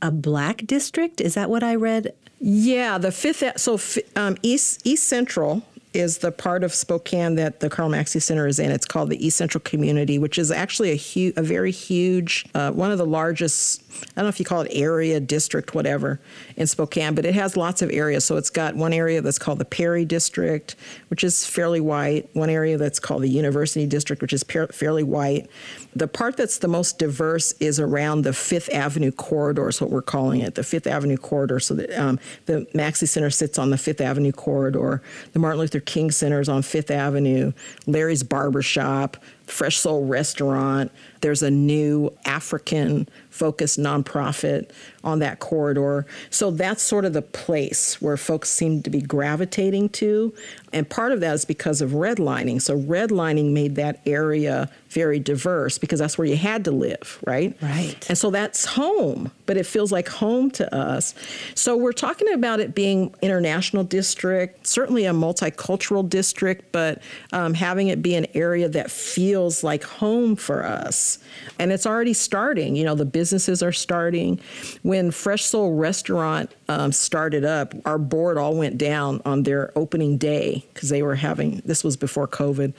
a 0.00 0.12
black 0.12 0.66
district. 0.66 1.20
Is 1.20 1.34
that 1.34 1.50
what 1.50 1.64
I 1.64 1.74
read? 1.74 2.14
Yeah, 2.38 2.98
the 2.98 3.10
fifth, 3.12 3.58
so 3.58 3.78
um, 4.14 4.36
East, 4.42 4.82
East 4.84 5.08
Central 5.08 5.64
is 5.94 6.18
the 6.18 6.32
part 6.32 6.64
of 6.64 6.72
Spokane 6.72 7.34
that 7.36 7.60
the 7.60 7.68
Carl 7.68 7.88
Maxey 7.88 8.20
Center 8.20 8.46
is 8.46 8.58
in. 8.58 8.70
It's 8.70 8.86
called 8.86 9.10
the 9.10 9.24
East 9.24 9.36
Central 9.36 9.60
Community, 9.62 10.18
which 10.18 10.38
is 10.38 10.50
actually 10.50 10.90
a 10.90 10.96
huge, 10.96 11.36
a 11.36 11.42
very 11.42 11.70
huge, 11.70 12.46
uh, 12.54 12.70
one 12.72 12.90
of 12.90 12.98
the 12.98 13.06
largest. 13.06 13.81
I 13.92 14.04
don't 14.16 14.24
know 14.24 14.28
if 14.28 14.38
you 14.38 14.44
call 14.44 14.62
it 14.62 14.70
area, 14.72 15.20
district, 15.20 15.74
whatever, 15.74 16.20
in 16.56 16.66
Spokane, 16.66 17.14
but 17.14 17.24
it 17.24 17.34
has 17.34 17.56
lots 17.56 17.82
of 17.82 17.90
areas. 17.90 18.24
So 18.24 18.36
it's 18.36 18.50
got 18.50 18.74
one 18.74 18.92
area 18.92 19.20
that's 19.20 19.38
called 19.38 19.58
the 19.58 19.64
Perry 19.64 20.04
District, 20.04 20.76
which 21.08 21.24
is 21.24 21.46
fairly 21.46 21.80
white. 21.80 22.28
One 22.34 22.50
area 22.50 22.76
that's 22.76 22.98
called 22.98 23.22
the 23.22 23.28
University 23.28 23.86
District, 23.86 24.22
which 24.22 24.32
is 24.32 24.42
fairly 24.42 25.02
white. 25.02 25.48
The 25.94 26.08
part 26.08 26.36
that's 26.36 26.58
the 26.58 26.68
most 26.68 26.98
diverse 26.98 27.52
is 27.52 27.78
around 27.78 28.22
the 28.22 28.32
Fifth 28.32 28.70
Avenue 28.72 29.12
corridor, 29.12 29.68
is 29.68 29.80
what 29.80 29.90
we're 29.90 30.02
calling 30.02 30.40
it, 30.40 30.54
the 30.54 30.64
Fifth 30.64 30.86
Avenue 30.86 31.16
corridor. 31.16 31.60
So 31.60 31.74
that 31.74 31.90
um, 31.98 32.18
the 32.46 32.66
Maxey 32.74 33.06
Center 33.06 33.30
sits 33.30 33.58
on 33.58 33.70
the 33.70 33.78
Fifth 33.78 34.00
Avenue 34.00 34.32
corridor. 34.32 35.02
The 35.32 35.38
Martin 35.38 35.60
Luther 35.60 35.80
King 35.80 36.10
Center 36.10 36.40
is 36.40 36.48
on 36.48 36.62
Fifth 36.62 36.90
Avenue. 36.90 37.52
Larry's 37.86 38.22
Barbershop, 38.22 39.16
Fresh 39.46 39.78
Soul 39.78 40.06
Restaurant. 40.06 40.90
There's 41.20 41.42
a 41.42 41.50
new 41.50 42.10
African 42.24 43.08
focused 43.30 43.78
nonprofit 43.78 44.70
on 45.04 45.18
that 45.20 45.38
corridor. 45.40 46.06
So 46.30 46.50
that's 46.50 46.82
sort 46.82 47.04
of 47.04 47.12
the 47.12 47.22
place 47.22 48.00
where 48.00 48.16
folks 48.16 48.48
seem 48.48 48.82
to 48.82 48.90
be 48.90 49.00
gravitating 49.00 49.90
to. 49.90 50.34
And 50.72 50.88
part 50.88 51.12
of 51.12 51.20
that 51.20 51.34
is 51.34 51.44
because 51.44 51.80
of 51.80 51.90
redlining. 51.90 52.60
So 52.60 52.78
redlining 52.78 53.52
made 53.52 53.76
that 53.76 54.00
area 54.06 54.70
very 54.92 55.18
diverse 55.18 55.78
because 55.78 55.98
that's 55.98 56.18
where 56.18 56.26
you 56.26 56.36
had 56.36 56.64
to 56.64 56.70
live, 56.70 57.18
right? 57.26 57.56
Right. 57.62 57.96
And 58.08 58.16
so 58.16 58.30
that's 58.30 58.64
home, 58.64 59.32
but 59.46 59.56
it 59.56 59.64
feels 59.64 59.90
like 59.90 60.08
home 60.08 60.50
to 60.52 60.74
us. 60.74 61.14
So 61.54 61.76
we're 61.76 61.92
talking 61.92 62.32
about 62.32 62.60
it 62.60 62.74
being 62.74 63.14
international 63.22 63.84
district, 63.84 64.66
certainly 64.66 65.06
a 65.06 65.12
multicultural 65.12 66.08
district, 66.08 66.72
but 66.72 67.02
um, 67.32 67.54
having 67.54 67.88
it 67.88 68.02
be 68.02 68.14
an 68.14 68.26
area 68.34 68.68
that 68.68 68.90
feels 68.90 69.64
like 69.64 69.82
home 69.82 70.36
for 70.36 70.64
us. 70.64 71.18
And 71.58 71.72
it's 71.72 71.86
already 71.86 72.14
starting. 72.14 72.76
You 72.76 72.84
know, 72.84 72.94
the 72.94 73.06
businesses 73.06 73.62
are 73.62 73.72
starting. 73.72 74.40
When 74.82 75.10
Fresh 75.10 75.44
Soul 75.44 75.74
Restaurant 75.74 76.50
um, 76.68 76.92
started 76.92 77.44
up, 77.44 77.74
our 77.86 77.98
board 77.98 78.36
all 78.36 78.54
went 78.54 78.78
down 78.78 79.22
on 79.24 79.42
their 79.44 79.72
opening 79.76 80.18
day 80.18 80.61
because 80.72 80.88
they 80.88 81.02
were 81.02 81.14
having, 81.14 81.62
this 81.64 81.84
was 81.84 81.96
before 81.96 82.26
COVID, 82.26 82.72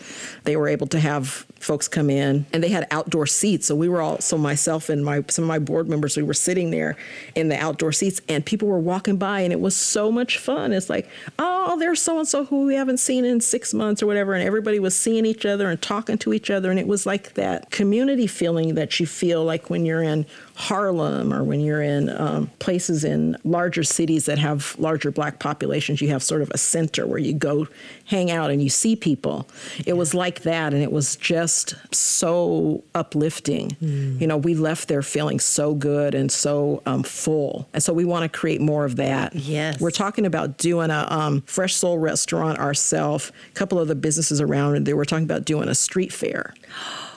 they 0.44 0.56
were 0.56 0.68
able 0.68 0.88
to 0.88 1.00
have 1.00 1.46
folks 1.60 1.88
come 1.88 2.10
in 2.10 2.46
and 2.52 2.64
they 2.64 2.70
had 2.70 2.88
outdoor 2.92 3.26
seats. 3.26 3.68
So 3.68 3.76
we 3.76 3.88
were 3.88 4.02
all, 4.02 4.20
so 4.20 4.38
myself 4.38 4.90
and 4.90 5.04
my 5.04 5.24
some 5.30 5.44
of 5.44 5.48
my 5.48 5.60
board 5.60 5.88
members, 5.88 6.18
we 6.18 6.24
were 6.24 6.34
sitting 6.34 6.72
there 6.72 6.98
in 7.36 7.50
the 7.50 7.58
outdoor 7.58 7.92
seats 7.92 8.22
and 8.28 8.46
people 8.46 8.68
were 8.68 8.80
walking 8.80 9.18
by 9.18 9.42
and 9.42 9.54
it 9.54 9.60
was 9.60 9.76
so 9.76 10.12
much 10.12 10.38
fun. 10.38 10.74
It's 10.74 10.90
like, 10.90 11.10
oh, 11.40 11.78
there's 11.80 12.02
so 12.02 12.20
and 12.20 12.28
so 12.28 12.46
who 12.46 12.66
we 12.66 12.76
haven't 12.76 12.98
seen 12.98 13.26
in 13.26 13.42
six 13.42 13.74
months 13.74 14.04
or 14.04 14.08
whatever. 14.08 14.34
And 14.34 14.44
everybody 14.44 14.80
was 14.80 14.96
seeing 14.96 15.26
each 15.26 15.46
other 15.46 15.70
and 15.70 15.82
talking 15.82 16.18
to 16.20 16.34
each 16.34 16.50
other. 16.50 16.70
And 16.70 16.80
it 16.80 16.88
was 16.88 17.06
like 17.06 17.34
that 17.36 17.72
community 17.72 18.28
feeling 18.28 18.76
that 18.76 19.00
you 19.00 19.06
feel 19.06 19.44
like 19.44 19.70
when 19.70 19.86
you're 19.86 20.04
in 20.04 20.26
Harlem 20.56 21.34
or 21.34 21.44
when 21.44 21.60
you're 21.60 21.82
in 21.82 22.10
um, 22.10 22.48
places 22.60 23.04
in 23.04 23.36
larger 23.44 23.84
cities 23.84 24.26
that 24.26 24.38
have 24.38 24.76
larger 24.78 25.12
black 25.12 25.40
populations, 25.40 26.02
you 26.02 26.10
have 26.10 26.22
sort 26.22 26.42
of 26.42 26.52
a 26.52 26.58
center 26.58 27.08
where 27.08 27.18
you 27.18 27.34
go 27.34 27.68
hang 28.06 28.30
out 28.30 28.52
and 28.52 28.62
you 28.62 28.70
see 28.70 28.96
people. 28.96 29.50
It 29.86 29.94
was 29.94 30.14
like 30.14 30.42
that, 30.42 30.74
and 30.74 30.84
it 30.84 30.92
was 30.92 31.16
just 31.16 31.76
so 31.94 32.84
uplifting. 32.94 33.70
Mm. 33.82 34.22
You 34.22 34.28
know, 34.28 34.38
we 34.38 34.54
left 34.54 34.88
there 34.88 35.02
feeling 35.02 35.40
so 35.40 35.74
good 35.74 36.14
and 36.14 36.32
so 36.32 36.84
um, 36.86 37.04
full. 37.04 37.68
And 37.74 37.82
so 37.82 37.94
we 37.94 38.06
want 38.06 38.32
to 38.32 38.38
create 38.38 38.62
more 38.62 38.86
of 38.86 38.96
that. 38.98 39.36
Yes. 39.36 39.80
We're 39.80 39.92
talking 39.92 40.26
about 40.26 40.58
doing 40.58 40.92
a 40.92 41.08
um, 41.10 41.42
Fresh 41.42 41.76
Soul 41.76 41.98
restaurant 41.98 42.60
ourselves, 42.60 43.32
a 43.50 43.54
couple 43.54 43.80
of 43.80 43.88
the 43.88 43.96
businesses 43.96 44.40
around, 44.40 44.76
and 44.76 44.86
they 44.86 44.94
were 44.94 45.06
talking 45.06 45.26
about 45.26 45.46
doing 45.46 45.68
a 45.68 45.76
street 45.76 46.14
fair 46.14 46.54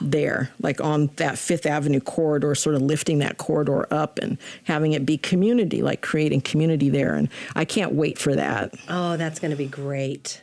there, 0.01 0.51
like 0.61 0.81
on 0.81 1.07
that 1.17 1.37
Fifth 1.37 1.65
Avenue 1.65 1.99
corridor, 1.99 2.55
sort 2.55 2.75
of 2.75 2.81
lifting 2.81 3.19
that 3.19 3.37
corridor 3.37 3.91
up 3.91 4.19
and 4.19 4.37
having 4.65 4.93
it 4.93 5.05
be 5.05 5.17
community, 5.17 5.81
like 5.81 6.01
creating 6.01 6.41
community 6.41 6.89
there. 6.89 7.15
And 7.15 7.29
I 7.55 7.65
can't 7.65 7.93
wait 7.93 8.17
for 8.17 8.35
that. 8.35 8.73
Oh, 8.89 9.17
that's 9.17 9.39
going 9.39 9.51
to 9.51 9.57
be 9.57 9.67
great. 9.67 10.41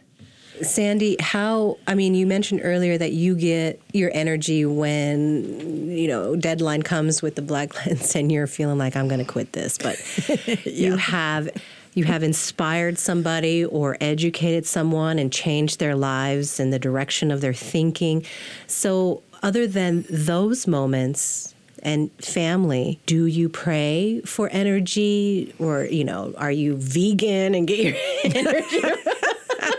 Sandy, 0.62 1.16
how, 1.18 1.78
I 1.86 1.94
mean, 1.94 2.14
you 2.14 2.26
mentioned 2.26 2.60
earlier 2.62 2.96
that 2.96 3.12
you 3.12 3.34
get 3.34 3.80
your 3.92 4.10
energy 4.14 4.64
when, 4.64 5.90
you 5.90 6.06
know, 6.06 6.36
deadline 6.36 6.82
comes 6.82 7.22
with 7.22 7.34
the 7.34 7.42
Black 7.42 7.74
Lens 7.86 8.14
and 8.14 8.30
you're 8.30 8.46
feeling 8.46 8.78
like 8.78 8.94
I'm 8.94 9.08
going 9.08 9.18
to 9.18 9.30
quit 9.30 9.52
this, 9.52 9.78
but 9.78 9.96
yeah. 10.46 10.56
you 10.64 10.96
have 10.96 11.48
you 11.94 12.04
have 12.04 12.22
inspired 12.22 12.98
somebody 12.98 13.64
or 13.64 13.96
educated 14.00 14.66
someone 14.66 15.18
and 15.18 15.32
changed 15.32 15.78
their 15.78 15.94
lives 15.94 16.60
and 16.60 16.72
the 16.72 16.78
direction 16.78 17.30
of 17.30 17.40
their 17.40 17.54
thinking. 17.54 18.24
So, 18.66 19.22
other 19.42 19.66
than 19.66 20.04
those 20.08 20.66
moments 20.66 21.54
and 21.82 22.10
family, 22.14 22.98
do 23.04 23.26
you 23.26 23.48
pray 23.48 24.22
for 24.24 24.48
energy 24.50 25.54
or, 25.58 25.84
you 25.84 26.02
know, 26.02 26.32
are 26.38 26.50
you 26.50 26.76
vegan 26.76 27.54
and 27.54 27.68
get 27.68 27.78
your 27.78 27.94
energy? 28.24 28.80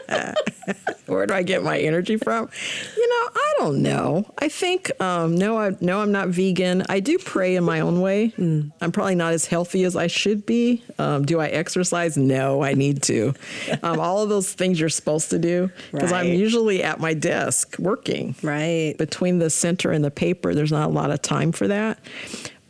Where 1.05 1.27
do 1.27 1.33
I 1.33 1.43
get 1.43 1.63
my 1.63 1.77
energy 1.77 2.17
from? 2.17 2.49
You 2.97 3.09
know, 3.09 3.29
I 3.35 3.53
don't 3.59 3.81
know. 3.81 4.25
I 4.39 4.49
think 4.49 4.91
um, 4.99 5.35
no, 5.35 5.57
I 5.59 5.75
no, 5.79 6.01
I'm 6.01 6.11
not 6.11 6.29
vegan. 6.29 6.83
I 6.89 6.99
do 6.99 7.17
pray 7.19 7.55
in 7.55 7.63
my 7.63 7.79
own 7.79 8.01
way. 8.01 8.33
Mm. 8.37 8.71
I'm 8.81 8.91
probably 8.91 9.15
not 9.15 9.33
as 9.33 9.45
healthy 9.45 9.83
as 9.83 9.95
I 9.95 10.07
should 10.07 10.45
be. 10.45 10.83
Um, 10.97 11.25
do 11.25 11.39
I 11.39 11.47
exercise? 11.47 12.17
No, 12.17 12.63
I 12.63 12.73
need 12.73 13.03
to. 13.03 13.33
Um, 13.83 13.99
all 13.99 14.23
of 14.23 14.29
those 14.29 14.51
things 14.53 14.79
you're 14.79 14.89
supposed 14.89 15.29
to 15.31 15.37
do 15.37 15.69
because 15.91 16.11
right. 16.11 16.25
I'm 16.25 16.33
usually 16.33 16.81
at 16.81 16.99
my 16.99 17.13
desk 17.13 17.75
working. 17.77 18.35
Right 18.41 18.95
between 18.97 19.39
the 19.39 19.49
center 19.49 19.91
and 19.91 20.03
the 20.03 20.11
paper, 20.11 20.55
there's 20.55 20.71
not 20.71 20.89
a 20.89 20.93
lot 20.93 21.11
of 21.11 21.21
time 21.21 21.51
for 21.51 21.67
that. 21.67 21.99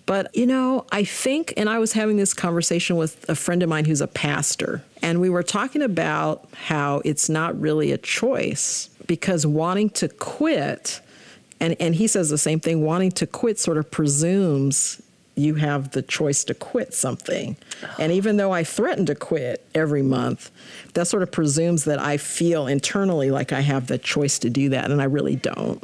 But, 0.06 0.36
you 0.36 0.46
know, 0.46 0.86
I 0.92 1.04
think, 1.04 1.54
and 1.58 1.68
I 1.68 1.80
was 1.80 1.94
having 1.94 2.18
this 2.18 2.34
conversation 2.34 2.96
with 2.96 3.28
a 3.28 3.36
friend 3.36 3.64
of 3.64 3.70
mine 3.70 3.86
who's 3.86 4.02
a 4.02 4.08
pastor, 4.08 4.84
and 5.02 5.20
we 5.20 5.30
were 5.30 5.44
talking 5.44 5.82
about 5.82 6.48
how 6.54 7.02
it's 7.04 7.28
not 7.28 7.60
really 7.60 7.92
a 7.92 7.98
choice 7.98 8.90
because 9.08 9.48
wanting 9.48 9.90
to 9.92 10.08
quit, 10.08 11.02
and, 11.60 11.76
and 11.80 11.96
he 11.96 12.08
says 12.08 12.30
the 12.30 12.38
same 12.38 12.60
thing, 12.60 12.84
wanting 12.84 13.12
to 13.14 13.26
quit 13.26 13.58
sort 13.58 13.78
of 13.78 13.90
presumes 13.90 15.02
you 15.36 15.56
have 15.56 15.92
the 15.92 16.02
choice 16.02 16.44
to 16.46 16.54
quit 16.54 16.94
something. 16.94 17.58
And 18.00 18.12
even 18.12 18.38
though 18.38 18.54
I 18.54 18.64
threaten 18.64 19.06
to 19.08 19.16
quit 19.16 19.66
every 19.76 20.02
month, 20.02 20.50
that 20.94 21.08
sort 21.08 21.24
of 21.24 21.32
presumes 21.32 21.84
that 21.86 22.00
I 22.00 22.18
feel 22.18 22.68
internally 22.68 23.32
like 23.32 23.52
I 23.52 23.60
have 23.60 23.88
the 23.88 23.98
choice 23.98 24.40
to 24.40 24.50
do 24.50 24.70
that, 24.70 24.92
and 24.92 25.02
I 25.02 25.06
really 25.06 25.36
don't. 25.36 25.84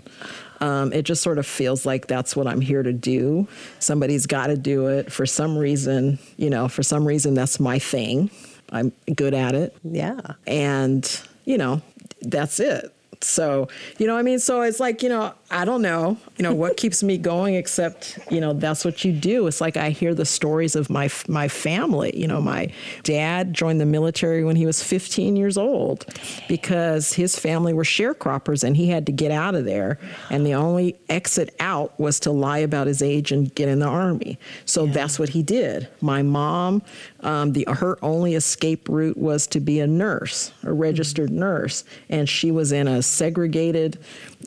Um, 0.62 0.94
it 0.94 1.04
just 1.04 1.24
sort 1.24 1.40
of 1.40 1.46
feels 1.48 1.86
like 1.86 2.08
that's 2.08 2.36
what 2.36 2.48
I'm 2.48 2.62
here 2.62 2.84
to 2.84 2.94
do. 2.94 3.48
Somebody's 3.80 4.28
got 4.28 4.48
to 4.48 4.56
do 4.56 4.88
it 4.88 5.12
for 5.12 5.26
some 5.26 5.58
reason. 5.58 6.20
You 6.38 6.50
know, 6.50 6.68
for 6.68 6.84
some 6.84 7.06
reason, 7.06 7.34
that's 7.34 7.60
my 7.60 7.80
thing. 7.80 8.30
I'm 8.72 8.94
good 9.14 9.34
at 9.34 9.56
it. 9.56 9.76
Yeah. 9.84 10.22
And, 10.48 11.22
you 11.46 11.58
know, 11.58 11.82
that's 12.22 12.60
it. 12.60 12.94
So, 13.22 13.68
you 13.98 14.08
know, 14.08 14.18
I 14.18 14.22
mean, 14.22 14.40
so 14.40 14.62
it's 14.62 14.80
like, 14.80 15.04
you 15.04 15.10
know, 15.10 15.34
I 15.52 15.66
don't 15.66 15.82
know, 15.82 16.18
you 16.38 16.44
know, 16.44 16.54
what 16.54 16.78
keeps 16.78 17.04
me 17.04 17.18
going 17.18 17.56
except, 17.56 18.18
you 18.32 18.40
know, 18.40 18.54
that's 18.54 18.86
what 18.86 19.04
you 19.04 19.12
do. 19.12 19.48
It's 19.48 19.60
like 19.60 19.76
I 19.76 19.90
hear 19.90 20.16
the 20.16 20.26
stories 20.26 20.78
of 20.78 20.90
my 20.90 21.10
my 21.28 21.50
family. 21.50 22.18
You 22.18 22.28
know, 22.28 22.42
my 22.42 22.72
dad 23.04 23.54
joined 23.54 23.82
the 23.82 23.86
military 23.86 24.46
when 24.46 24.56
he 24.56 24.66
was 24.66 24.82
15 24.82 25.36
years 25.36 25.58
old 25.58 26.06
because 26.48 27.14
his 27.14 27.38
family 27.38 27.74
were 27.74 27.84
sharecroppers 27.84 28.64
and 28.64 28.78
he 28.78 28.88
had 28.88 29.06
to 29.08 29.12
get 29.12 29.32
out 29.32 29.54
of 29.54 29.66
there. 29.66 30.00
And 30.30 30.46
the 30.46 30.54
only 30.54 30.98
exit 31.10 31.54
out 31.60 32.00
was 32.00 32.20
to 32.22 32.32
lie 32.32 32.60
about 32.60 32.88
his 32.88 33.02
age 33.02 33.34
and 33.34 33.54
get 33.54 33.68
in 33.68 33.80
the 33.80 33.88
army. 33.88 34.40
So 34.66 34.86
yeah. 34.86 34.94
that's 34.94 35.20
what 35.20 35.30
he 35.30 35.44
did. 35.44 35.90
My 36.00 36.22
mom, 36.22 36.82
um, 37.20 37.52
the 37.52 37.68
her 37.68 38.00
only 38.02 38.36
escape 38.36 38.88
route 38.88 39.18
was 39.18 39.48
to 39.48 39.60
be 39.60 39.82
a 39.82 39.88
nurse, 39.88 40.54
a 40.64 40.72
registered 40.72 41.30
mm-hmm. 41.30 41.40
nurse, 41.40 41.84
and 42.10 42.30
she 42.30 42.52
was 42.52 42.72
in 42.72 42.88
a 42.88 43.02
segregated 43.02 44.00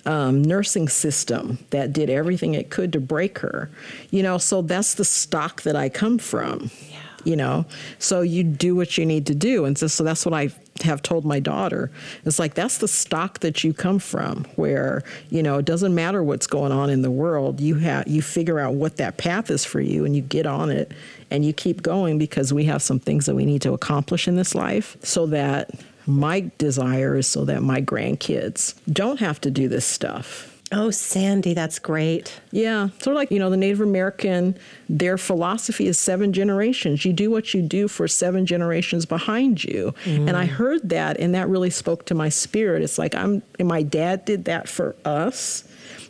um, 0.07 0.43
nursing 0.43 0.89
system 0.89 1.59
that 1.71 1.93
did 1.93 2.11
everything 2.11 2.55
it 2.55 2.71
could 2.71 2.93
to 2.93 3.01
break 3.01 3.39
her. 3.39 3.71
You 4.11 4.23
know, 4.23 4.39
so 4.39 4.63
that's 4.63 4.95
the 4.95 5.05
stock 5.05 5.63
that 5.63 5.77
I 5.77 5.89
come 5.89 6.19
from. 6.19 6.71
Yeah. 6.91 6.99
You 7.25 7.37
know, 7.37 7.65
so 7.99 8.21
you 8.21 8.45
do 8.45 8.77
what 8.77 8.99
you 8.99 9.07
need 9.07 9.27
to 9.29 9.35
do, 9.35 9.65
and 9.65 9.79
so, 9.79 9.87
so 9.87 10.05
that's 10.05 10.27
what 10.27 10.35
I 10.35 10.51
have 10.83 11.03
told 11.03 11.25
my 11.25 11.41
daughter. 11.41 11.91
It's 12.25 12.39
like 12.39 12.55
that's 12.55 12.79
the 12.79 12.89
stock 12.89 13.41
that 13.41 13.63
you 13.63 13.73
come 13.73 13.99
from 13.99 14.45
where, 14.57 15.03
you 15.31 15.43
know, 15.43 15.59
it 15.59 15.65
doesn't 15.65 15.95
matter 15.95 16.23
what's 16.23 16.47
going 16.47 16.73
on 16.73 16.91
in 16.91 17.03
the 17.03 17.11
world. 17.11 17.61
You 17.61 17.77
have 17.77 18.09
you 18.09 18.23
figure 18.23 18.59
out 18.59 18.75
what 18.75 18.97
that 18.97 19.17
path 19.17 19.51
is 19.51 19.65
for 19.65 19.81
you 19.81 20.05
and 20.05 20.17
you 20.17 20.23
get 20.23 20.47
on 20.47 20.71
it 20.71 20.93
and 21.31 21.45
you 21.45 21.53
keep 21.53 21.83
going 21.83 22.19
because 22.19 22.53
we 22.53 22.65
have 22.65 22.83
some 22.83 22.99
things 22.99 23.27
that 23.27 23.35
we 23.35 23.45
need 23.45 23.63
to 23.63 23.73
accomplish 23.73 24.27
in 24.27 24.37
this 24.37 24.55
life 24.55 24.97
so 25.03 25.27
that 25.27 25.71
my 26.07 26.51
desire 26.59 27.17
is 27.17 27.27
so 27.27 27.45
that 27.45 27.63
my 27.63 27.81
grandkids 27.81 28.75
don't 28.93 29.21
have 29.21 29.41
to 29.41 29.51
do 29.51 29.69
this 29.69 29.87
stuff 29.87 30.55
Oh, 30.73 30.91
Sandy, 30.91 31.55
that's 31.55 31.79
great. 31.79 32.41
Yeah. 32.51 32.89
Sort 32.99 33.09
of 33.09 33.15
like, 33.15 33.31
you 33.31 33.39
know, 33.39 33.49
the 33.49 33.57
Native 33.57 33.81
American, 33.81 34.59
their 34.89 35.17
philosophy 35.17 35.87
is 35.87 35.99
seven 35.99 36.33
generations. 36.33 37.05
You 37.05 37.13
do 37.13 37.31
what 37.31 37.55
you 37.55 37.63
do 37.63 37.87
for 37.87 38.09
seven 38.09 38.45
generations 38.45 39.07
behind 39.07 39.63
you. 39.63 39.95
Mm. 40.05 40.29
And 40.29 40.37
I 40.37 40.47
heard 40.47 40.89
that, 40.89 41.21
and 41.21 41.35
that 41.35 41.49
really 41.49 41.71
spoke 41.71 42.07
to 42.07 42.15
my 42.15 42.29
spirit. 42.29 42.83
It's 42.83 42.99
like, 42.99 43.15
I'm, 43.15 43.43
and 43.59 43.69
my 43.69 43.83
dad 43.83 44.25
did 44.25 44.47
that 44.47 44.69
for 44.69 44.97
us. 45.05 45.65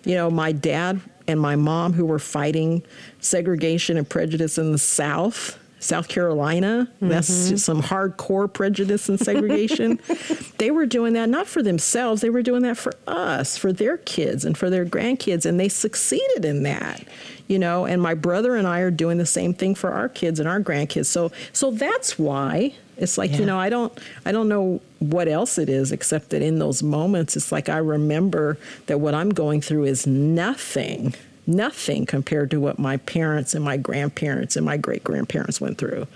You 0.04 0.14
know, 0.14 0.30
my 0.30 0.52
dad 0.52 1.00
and 1.26 1.40
my 1.40 1.56
mom, 1.56 1.92
who 1.92 2.06
were 2.06 2.18
fighting 2.18 2.84
segregation 3.20 3.98
and 3.98 4.08
prejudice 4.08 4.56
in 4.56 4.72
the 4.72 4.78
South, 4.78 5.58
South 5.84 6.08
Carolina. 6.08 6.88
Mm-hmm. 6.96 7.08
That's 7.08 7.62
some 7.62 7.82
hardcore 7.82 8.50
prejudice 8.52 9.08
and 9.08 9.20
segregation. 9.20 10.00
they 10.58 10.70
were 10.70 10.86
doing 10.86 11.12
that 11.12 11.28
not 11.28 11.46
for 11.46 11.62
themselves, 11.62 12.22
they 12.22 12.30
were 12.30 12.42
doing 12.42 12.62
that 12.62 12.78
for 12.78 12.94
us, 13.06 13.58
for 13.58 13.72
their 13.72 13.98
kids 13.98 14.44
and 14.44 14.56
for 14.56 14.70
their 14.70 14.86
grandkids, 14.86 15.44
and 15.44 15.60
they 15.60 15.68
succeeded 15.68 16.44
in 16.44 16.62
that. 16.62 17.04
You 17.46 17.58
know, 17.58 17.84
and 17.84 18.00
my 18.00 18.14
brother 18.14 18.56
and 18.56 18.66
I 18.66 18.80
are 18.80 18.90
doing 18.90 19.18
the 19.18 19.26
same 19.26 19.52
thing 19.52 19.74
for 19.74 19.92
our 19.92 20.08
kids 20.08 20.40
and 20.40 20.48
our 20.48 20.60
grandkids. 20.60 21.06
So 21.06 21.30
so 21.52 21.70
that's 21.70 22.18
why 22.18 22.72
it's 22.96 23.18
like, 23.18 23.32
yeah. 23.32 23.38
you 23.38 23.46
know, 23.46 23.58
I 23.58 23.68
don't 23.68 23.92
I 24.24 24.32
don't 24.32 24.48
know 24.48 24.80
what 25.00 25.28
else 25.28 25.58
it 25.58 25.68
is 25.68 25.92
except 25.92 26.30
that 26.30 26.40
in 26.40 26.58
those 26.58 26.82
moments 26.82 27.36
it's 27.36 27.52
like 27.52 27.68
I 27.68 27.78
remember 27.78 28.56
that 28.86 29.00
what 29.00 29.14
I'm 29.14 29.28
going 29.28 29.60
through 29.60 29.84
is 29.84 30.06
nothing 30.06 31.14
nothing 31.46 32.06
compared 32.06 32.50
to 32.50 32.60
what 32.60 32.78
my 32.78 32.96
parents 32.98 33.54
and 33.54 33.64
my 33.64 33.76
grandparents 33.76 34.56
and 34.56 34.64
my 34.64 34.76
great 34.76 35.04
grandparents 35.04 35.60
went 35.60 35.78
through. 35.78 36.06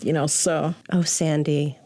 You 0.00 0.12
know, 0.12 0.26
so. 0.26 0.74
Oh, 0.92 1.02
Sandy. 1.02 1.78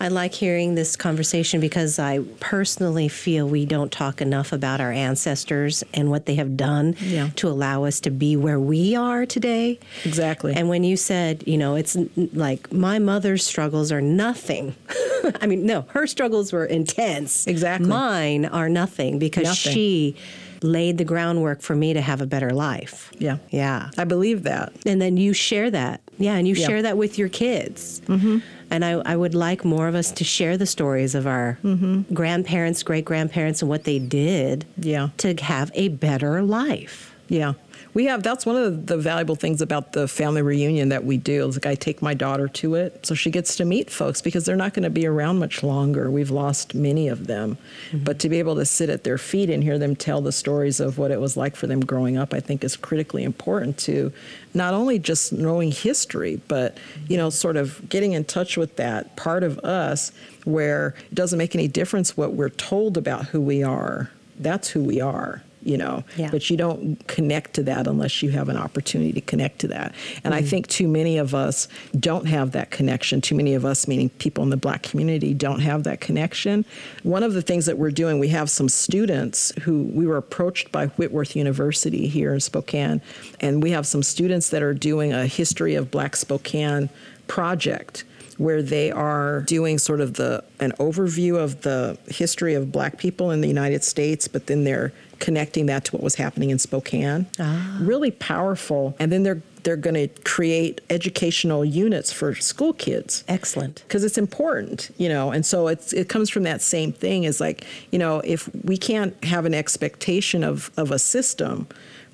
I 0.00 0.08
like 0.08 0.32
hearing 0.32 0.74
this 0.74 0.96
conversation 0.96 1.60
because 1.60 1.98
I 1.98 2.20
personally 2.40 3.08
feel 3.08 3.48
we 3.48 3.66
don't 3.66 3.90
talk 3.90 4.20
enough 4.20 4.52
about 4.52 4.80
our 4.80 4.92
ancestors 4.92 5.82
and 5.94 6.10
what 6.10 6.26
they 6.26 6.36
have 6.36 6.56
done 6.56 6.96
yeah. 7.00 7.30
to 7.36 7.48
allow 7.48 7.84
us 7.84 8.00
to 8.00 8.10
be 8.10 8.36
where 8.36 8.60
we 8.60 8.94
are 8.94 9.26
today. 9.26 9.78
Exactly. 10.04 10.54
And 10.54 10.68
when 10.68 10.84
you 10.84 10.96
said, 10.96 11.44
you 11.46 11.58
know, 11.58 11.74
it's 11.74 11.96
like 12.32 12.72
my 12.72 12.98
mother's 12.98 13.44
struggles 13.44 13.90
are 13.92 14.00
nothing. 14.00 14.74
I 15.40 15.46
mean, 15.46 15.66
no, 15.66 15.82
her 15.88 16.06
struggles 16.06 16.52
were 16.52 16.64
intense. 16.64 17.46
Exactly. 17.46 17.88
Mine 17.88 18.44
are 18.44 18.68
nothing 18.68 19.18
because 19.18 19.44
nothing. 19.44 19.72
she 19.72 20.16
laid 20.62 20.98
the 20.98 21.04
groundwork 21.04 21.60
for 21.60 21.74
me 21.74 21.92
to 21.92 22.00
have 22.00 22.20
a 22.20 22.26
better 22.26 22.50
life. 22.50 23.12
Yeah. 23.18 23.38
Yeah. 23.50 23.90
I 23.98 24.04
believe 24.04 24.42
that. 24.44 24.72
And 24.84 25.00
then 25.00 25.16
you 25.16 25.32
share 25.32 25.70
that. 25.70 26.00
Yeah. 26.18 26.36
And 26.36 26.46
you 26.46 26.54
yeah. 26.54 26.66
share 26.66 26.82
that 26.82 26.96
with 26.96 27.18
your 27.18 27.28
kids. 27.28 28.00
Mm-hmm. 28.06 28.38
And 28.70 28.84
I, 28.84 28.92
I, 29.06 29.14
would 29.14 29.34
like 29.34 29.64
more 29.64 29.86
of 29.86 29.94
us 29.94 30.10
to 30.12 30.24
share 30.24 30.56
the 30.56 30.66
stories 30.66 31.14
of 31.14 31.24
our 31.24 31.56
mm-hmm. 31.62 32.12
grandparents, 32.12 32.82
great 32.82 33.04
grandparents, 33.04 33.62
and 33.62 33.68
what 33.68 33.84
they 33.84 34.00
did 34.00 34.64
yeah. 34.76 35.10
to 35.18 35.34
have 35.36 35.70
a 35.74 35.88
better 35.88 36.42
life. 36.42 37.14
Yeah 37.28 37.54
we 37.96 38.04
have 38.04 38.22
that's 38.22 38.44
one 38.44 38.56
of 38.56 38.84
the 38.84 38.98
valuable 38.98 39.36
things 39.36 39.62
about 39.62 39.92
the 39.92 40.06
family 40.06 40.42
reunion 40.42 40.90
that 40.90 41.06
we 41.06 41.16
do. 41.16 41.48
Is 41.48 41.56
like 41.56 41.64
I 41.64 41.74
take 41.74 42.02
my 42.02 42.12
daughter 42.12 42.46
to 42.46 42.74
it 42.74 43.06
so 43.06 43.14
she 43.14 43.30
gets 43.30 43.56
to 43.56 43.64
meet 43.64 43.88
folks 43.88 44.20
because 44.20 44.44
they're 44.44 44.54
not 44.54 44.74
going 44.74 44.82
to 44.82 44.90
be 44.90 45.06
around 45.06 45.38
much 45.38 45.62
longer. 45.62 46.10
We've 46.10 46.30
lost 46.30 46.74
many 46.74 47.08
of 47.08 47.26
them, 47.26 47.56
mm-hmm. 47.88 48.04
but 48.04 48.18
to 48.18 48.28
be 48.28 48.38
able 48.38 48.54
to 48.56 48.66
sit 48.66 48.90
at 48.90 49.04
their 49.04 49.16
feet 49.16 49.48
and 49.48 49.62
hear 49.62 49.78
them 49.78 49.96
tell 49.96 50.20
the 50.20 50.30
stories 50.30 50.78
of 50.78 50.98
what 50.98 51.10
it 51.10 51.18
was 51.18 51.38
like 51.38 51.56
for 51.56 51.66
them 51.66 51.80
growing 51.80 52.18
up, 52.18 52.34
I 52.34 52.40
think 52.40 52.64
is 52.64 52.76
critically 52.76 53.24
important 53.24 53.78
to 53.78 54.12
not 54.52 54.74
only 54.74 54.98
just 54.98 55.32
knowing 55.32 55.72
history, 55.72 56.38
but 56.48 56.76
you 57.08 57.16
know, 57.16 57.30
sort 57.30 57.56
of 57.56 57.88
getting 57.88 58.12
in 58.12 58.26
touch 58.26 58.58
with 58.58 58.76
that 58.76 59.16
part 59.16 59.42
of 59.42 59.58
us 59.60 60.12
where 60.44 60.88
it 61.10 61.14
doesn't 61.14 61.38
make 61.38 61.54
any 61.54 61.66
difference 61.66 62.14
what 62.14 62.34
we're 62.34 62.50
told 62.50 62.98
about 62.98 63.24
who 63.28 63.40
we 63.40 63.62
are. 63.62 64.10
That's 64.38 64.68
who 64.68 64.84
we 64.84 65.00
are 65.00 65.42
you 65.66 65.76
know 65.76 66.04
yeah. 66.16 66.30
but 66.30 66.48
you 66.48 66.56
don't 66.56 67.06
connect 67.06 67.54
to 67.54 67.62
that 67.62 67.86
unless 67.86 68.22
you 68.22 68.30
have 68.30 68.48
an 68.48 68.56
opportunity 68.56 69.12
to 69.12 69.20
connect 69.20 69.58
to 69.58 69.68
that 69.68 69.94
and 70.24 70.32
mm-hmm. 70.32 70.34
i 70.34 70.42
think 70.42 70.66
too 70.68 70.88
many 70.88 71.18
of 71.18 71.34
us 71.34 71.68
don't 71.98 72.26
have 72.26 72.52
that 72.52 72.70
connection 72.70 73.20
too 73.20 73.34
many 73.34 73.54
of 73.54 73.64
us 73.64 73.88
meaning 73.88 74.08
people 74.10 74.44
in 74.44 74.50
the 74.50 74.56
black 74.56 74.82
community 74.82 75.34
don't 75.34 75.60
have 75.60 75.84
that 75.84 76.00
connection 76.00 76.64
one 77.02 77.22
of 77.22 77.34
the 77.34 77.42
things 77.42 77.66
that 77.66 77.78
we're 77.78 77.90
doing 77.90 78.18
we 78.18 78.28
have 78.28 78.48
some 78.48 78.68
students 78.68 79.52
who 79.62 79.84
we 79.92 80.06
were 80.06 80.16
approached 80.16 80.70
by 80.70 80.86
whitworth 80.86 81.34
university 81.34 82.06
here 82.06 82.32
in 82.32 82.40
spokane 82.40 83.00
and 83.40 83.62
we 83.62 83.70
have 83.70 83.86
some 83.86 84.02
students 84.02 84.50
that 84.50 84.62
are 84.62 84.74
doing 84.74 85.12
a 85.12 85.26
history 85.26 85.74
of 85.74 85.90
black 85.90 86.16
spokane 86.16 86.88
project 87.26 88.04
where 88.38 88.62
they 88.62 88.90
are 88.90 89.40
doing 89.42 89.78
sort 89.78 90.00
of 90.00 90.14
the 90.14 90.42
an 90.60 90.72
overview 90.72 91.38
of 91.38 91.62
the 91.62 91.98
history 92.08 92.54
of 92.54 92.70
black 92.70 92.98
people 92.98 93.30
in 93.30 93.40
the 93.40 93.48
United 93.48 93.82
States, 93.82 94.28
but 94.28 94.46
then 94.46 94.64
they're 94.64 94.92
connecting 95.18 95.66
that 95.66 95.84
to 95.86 95.92
what 95.92 96.02
was 96.02 96.16
happening 96.16 96.50
in 96.50 96.58
Spokane. 96.58 97.26
Ah. 97.38 97.78
Really 97.80 98.10
powerful. 98.10 98.96
And 98.98 99.10
then 99.12 99.22
they're 99.22 99.42
they're 99.62 99.76
going 99.76 99.94
to 99.94 100.06
create 100.22 100.80
educational 100.90 101.64
units 101.64 102.12
for 102.12 102.36
school 102.36 102.72
kids. 102.72 103.24
Excellent. 103.26 103.82
Because 103.82 104.04
it's 104.04 104.16
important, 104.16 104.94
you 104.96 105.08
know. 105.08 105.32
And 105.32 105.44
so 105.44 105.66
it's 105.66 105.92
it 105.92 106.08
comes 106.08 106.30
from 106.30 106.44
that 106.44 106.62
same 106.62 106.92
thing 106.92 107.24
is 107.24 107.40
like, 107.40 107.66
you 107.90 107.98
know, 107.98 108.20
if 108.20 108.48
we 108.62 108.76
can't 108.76 109.22
have 109.24 109.44
an 109.44 109.54
expectation 109.54 110.44
of 110.44 110.70
of 110.76 110.92
a 110.92 111.00
system 111.00 111.66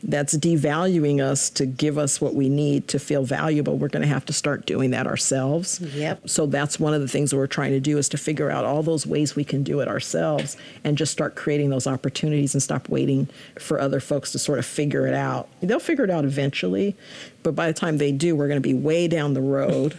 that's 0.02 0.36
devaluing 0.36 1.20
us 1.20 1.50
to 1.50 1.66
give 1.66 1.98
us 1.98 2.20
what 2.20 2.34
we 2.34 2.48
need 2.48 2.88
to 2.88 2.98
feel 2.98 3.24
valuable, 3.24 3.76
we're 3.76 3.88
going 3.88 4.02
to 4.02 4.08
have 4.08 4.24
to 4.26 4.32
start 4.32 4.66
doing 4.66 4.90
that 4.90 5.06
ourselves. 5.06 5.80
Yep. 5.80 6.28
So 6.28 6.46
that's 6.46 6.80
one 6.80 6.94
of 6.94 7.00
the 7.00 7.08
things 7.08 7.30
that 7.30 7.36
we're 7.36 7.46
trying 7.46 7.72
to 7.72 7.80
do 7.80 7.98
is 7.98 8.08
to 8.10 8.18
figure 8.18 8.50
out 8.50 8.64
all 8.64 8.82
those 8.82 9.06
ways 9.06 9.36
we 9.36 9.44
can 9.44 9.62
do 9.62 9.80
it 9.80 9.88
ourselves 9.88 10.56
and 10.84 10.98
just 10.98 11.12
start 11.12 11.34
creating 11.34 11.70
those 11.70 11.86
opportunities 11.86 12.54
and 12.54 12.62
stop 12.62 12.88
waiting 12.88 13.28
for 13.58 13.80
other 13.80 14.00
folks 14.00 14.32
to 14.32 14.38
sort 14.38 14.58
of 14.58 14.66
figure 14.66 15.06
it 15.06 15.14
out. 15.14 15.48
They'll 15.60 15.78
figure 15.78 16.04
it 16.04 16.10
out 16.10 16.24
eventually, 16.24 16.96
but 17.42 17.54
by 17.54 17.66
the 17.66 17.74
time 17.74 17.98
they 17.98 18.12
do, 18.12 18.34
we're 18.34 18.48
going 18.48 18.62
to 18.62 18.68
be 18.68 18.74
way 18.74 19.08
down 19.08 19.34
the 19.34 19.40
road, 19.40 19.96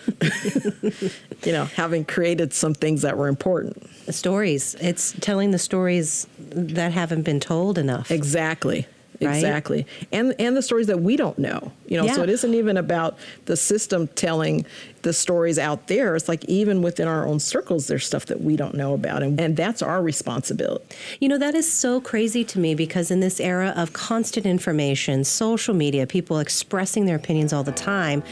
you 1.43 1.51
know, 1.51 1.65
having 1.65 2.05
created 2.05 2.53
some 2.53 2.73
things 2.73 3.01
that 3.01 3.17
were 3.17 3.27
important. 3.27 3.87
The 4.05 4.13
stories. 4.13 4.75
It's 4.81 5.13
telling 5.21 5.51
the 5.51 5.59
stories 5.59 6.27
that 6.39 6.91
haven't 6.91 7.23
been 7.23 7.39
told 7.39 7.77
enough. 7.77 8.11
Exactly. 8.11 8.87
Right? 9.26 9.36
Exactly. 9.36 9.86
And 10.11 10.36
and 10.39 10.55
the 10.55 10.61
stories 10.61 10.88
that 10.88 11.01
we 11.01 11.15
don't 11.15 11.38
know. 11.38 11.71
You 11.88 11.97
know, 11.97 12.05
yeah. 12.05 12.13
so 12.15 12.24
it 12.24 12.30
isn't 12.30 12.53
even 12.53 12.78
about 12.78 13.17
the 13.45 13.55
system 13.55 14.07
telling 14.07 14.65
the 15.03 15.13
stories 15.13 15.59
out 15.59 15.88
there. 15.88 16.15
It's 16.15 16.28
like 16.28 16.43
even 16.45 16.82
within 16.82 17.07
our 17.07 17.28
own 17.28 17.39
circles 17.39 17.88
there's 17.88 18.05
stuff 18.05 18.26
that 18.28 18.41
we 18.41 18.55
don't 18.55 18.74
know 18.74 18.93
about 18.93 19.21
and, 19.21 19.39
and 19.39 19.55
that's 19.55 19.82
our 19.82 20.01
responsibility. 20.01 20.84
You 21.19 21.30
know, 21.30 21.38
that 21.38 21.55
is 21.55 21.71
so 21.71 22.01
crazy 22.01 22.43
to 22.45 22.59
me 22.59 22.76
because 22.76 23.11
in 23.11 23.19
this 23.19 23.39
era 23.39 23.74
of 23.76 23.93
constant 23.93 24.45
information, 24.45 25.24
social 25.24 25.74
media, 25.74 26.07
people 26.07 26.39
expressing 26.39 27.05
their 27.05 27.15
opinions 27.15 27.53
all 27.53 27.63
the 27.63 27.71
time, 27.71 28.24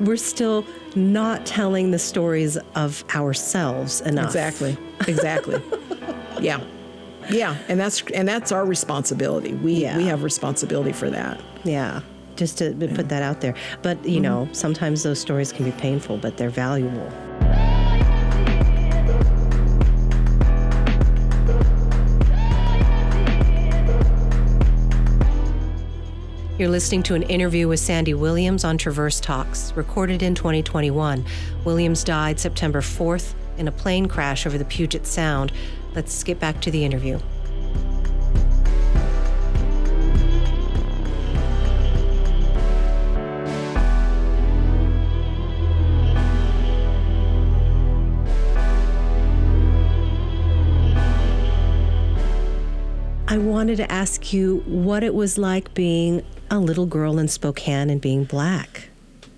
we're 0.00 0.16
still 0.16 0.64
not 0.94 1.46
telling 1.46 1.90
the 1.90 1.98
stories 1.98 2.56
of 2.74 3.04
ourselves 3.14 4.00
enough. 4.02 4.26
Exactly. 4.26 4.76
Exactly. 5.06 5.62
yeah. 6.40 6.60
Yeah, 7.30 7.56
and 7.68 7.78
that's 7.78 8.02
and 8.14 8.26
that's 8.26 8.52
our 8.52 8.64
responsibility. 8.64 9.54
We 9.54 9.74
yeah. 9.74 9.96
we 9.96 10.04
have 10.04 10.22
responsibility 10.22 10.92
for 10.92 11.10
that. 11.10 11.40
Yeah. 11.64 12.00
Just 12.36 12.58
to 12.58 12.72
yeah. 12.72 12.94
put 12.94 13.08
that 13.08 13.22
out 13.22 13.40
there. 13.40 13.54
But, 13.82 14.04
you 14.04 14.14
mm-hmm. 14.14 14.22
know, 14.22 14.48
sometimes 14.52 15.02
those 15.02 15.18
stories 15.18 15.52
can 15.52 15.64
be 15.64 15.72
painful, 15.72 16.18
but 16.18 16.36
they're 16.36 16.50
valuable. 16.50 17.12
You're 26.58 26.68
listening 26.68 27.04
to 27.04 27.14
an 27.14 27.22
interview 27.24 27.68
with 27.68 27.78
Sandy 27.78 28.14
Williams 28.14 28.64
on 28.64 28.78
Traverse 28.78 29.20
Talks, 29.20 29.72
recorded 29.76 30.22
in 30.22 30.34
2021. 30.34 31.24
Williams 31.64 32.02
died 32.02 32.40
September 32.40 32.80
4th 32.80 33.34
in 33.58 33.68
a 33.68 33.72
plane 33.72 34.06
crash 34.06 34.44
over 34.46 34.58
the 34.58 34.64
Puget 34.64 35.06
Sound. 35.06 35.52
Let's 35.94 36.22
get 36.22 36.38
back 36.38 36.60
to 36.62 36.70
the 36.70 36.84
interview. 36.84 37.18
I 53.30 53.36
wanted 53.36 53.76
to 53.76 53.92
ask 53.92 54.32
you 54.32 54.62
what 54.66 55.04
it 55.04 55.14
was 55.14 55.36
like 55.36 55.74
being 55.74 56.24
a 56.50 56.58
little 56.58 56.86
girl 56.86 57.18
in 57.18 57.28
Spokane 57.28 57.90
and 57.90 58.00
being 58.00 58.24
black. 58.24 58.88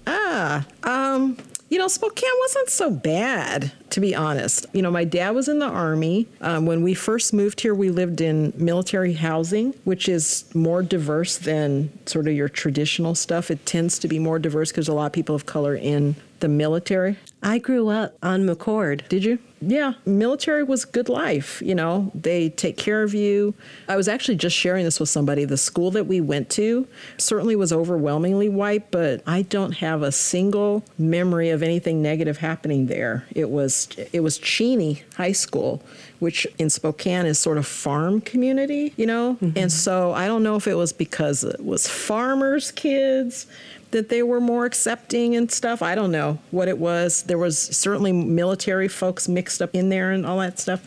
Ah, 0.07 0.65
um, 0.85 1.37
you 1.71 1.79
know, 1.79 1.89
Spokane 1.89 2.29
wasn't 2.41 2.69
so 2.69 2.91
bad. 2.91 3.73
to 3.91 4.01
be 4.01 4.15
honest. 4.15 4.67
You 4.73 4.83
know, 4.83 4.91
my 4.91 5.05
dad 5.05 5.31
was 5.35 5.49
in 5.49 5.59
the 5.59 5.67
Army. 5.67 6.29
Um, 6.41 6.67
when 6.67 6.83
we 6.83 6.95
first 6.95 7.33
moved 7.33 7.61
here, 7.61 7.75
we 7.75 7.91
lived 7.91 8.21
in 8.21 8.53
military 8.57 9.15
housing, 9.15 9.73
which 9.85 10.09
is 10.09 10.45
more 10.55 10.83
diverse 10.83 11.39
than 11.39 11.91
sort 12.07 12.29
of 12.29 12.35
your 12.35 12.49
traditional 12.49 13.15
stuff. 13.15 13.51
It 13.51 13.67
tends 13.67 13.99
to 14.01 14.09
be 14.09 14.19
more 14.19 14.39
diverse 14.39 14.71
because 14.71 14.89
a 14.89 14.93
lot 14.93 15.07
of 15.07 15.13
people 15.13 15.35
of 15.35 15.47
color 15.47 15.75
in 15.75 16.15
the 16.41 16.49
military. 16.49 17.17
I 17.43 17.59
grew 17.59 17.89
up 17.89 18.17
on 18.23 18.47
McChord. 18.47 19.09
Did 19.09 19.25
you? 19.25 19.39
Yeah, 19.63 19.95
military 20.07 20.63
was 20.63 20.85
good 20.85 21.09
life. 21.09 21.63
You 21.63 21.75
know, 21.75 22.11
they 22.15 22.49
take 22.49 22.79
care 22.79 23.03
of 23.03 23.13
you. 23.13 23.55
I 23.89 23.97
was 23.97 24.09
actually 24.09 24.37
just 24.37 24.57
sharing 24.57 24.85
this 24.85 24.99
with 24.99 25.11
somebody. 25.11 25.45
The 25.45 25.59
school 25.59 25.91
that 25.91 26.07
we 26.07 26.21
went 26.21 26.49
to 26.51 26.87
certainly 27.19 27.57
was 27.57 27.73
overwhelmingly 27.73 28.49
white, 28.49 28.91
but 28.91 29.23
I 29.27 29.43
don't 29.43 29.73
have 29.73 30.03
a 30.03 30.13
single 30.13 30.83
memory 30.99 31.51
of 31.51 31.63
anything 31.63 32.01
negative 32.01 32.39
happening 32.39 32.87
there. 32.87 33.27
It 33.35 33.51
was 33.51 33.89
it 34.13 34.21
was 34.21 34.39
Cheney 34.39 35.03
High 35.17 35.33
School, 35.33 35.83
which 36.21 36.47
in 36.59 36.71
Spokane 36.71 37.27
is 37.27 37.39
sort 37.39 37.59
of 37.59 37.67
farm 37.67 38.23
community, 38.23 38.95
you 38.97 39.07
know? 39.07 39.37
Mm-hmm. 39.43 39.59
And 39.59 39.73
so 39.73 40.13
I 40.13 40.27
don't 40.27 40.43
know 40.43 40.57
if 40.57 40.67
it 40.67 40.75
was 40.75 40.93
because 40.93 41.45
it 41.45 41.65
was 41.65 41.87
farmers' 41.87 42.71
kids 42.71 43.47
that 43.91 44.09
they 44.09 44.23
were 44.23 44.41
more 44.41 44.65
accepting 44.65 45.35
and 45.37 45.51
stuff. 45.51 45.83
I 45.83 45.95
don't 45.95 46.13
know 46.13 46.39
what 46.51 46.69
it 46.69 46.79
was. 46.79 47.25
There 47.25 47.39
was 47.39 47.59
certainly 47.59 48.13
military 48.13 48.89
folks 48.89 49.29
mixed 49.29 49.61
up 49.61 49.75
in 49.75 49.89
there 49.89 50.13
and 50.13 50.25
all 50.25 50.39
that 50.39 50.59
stuff. 50.59 50.87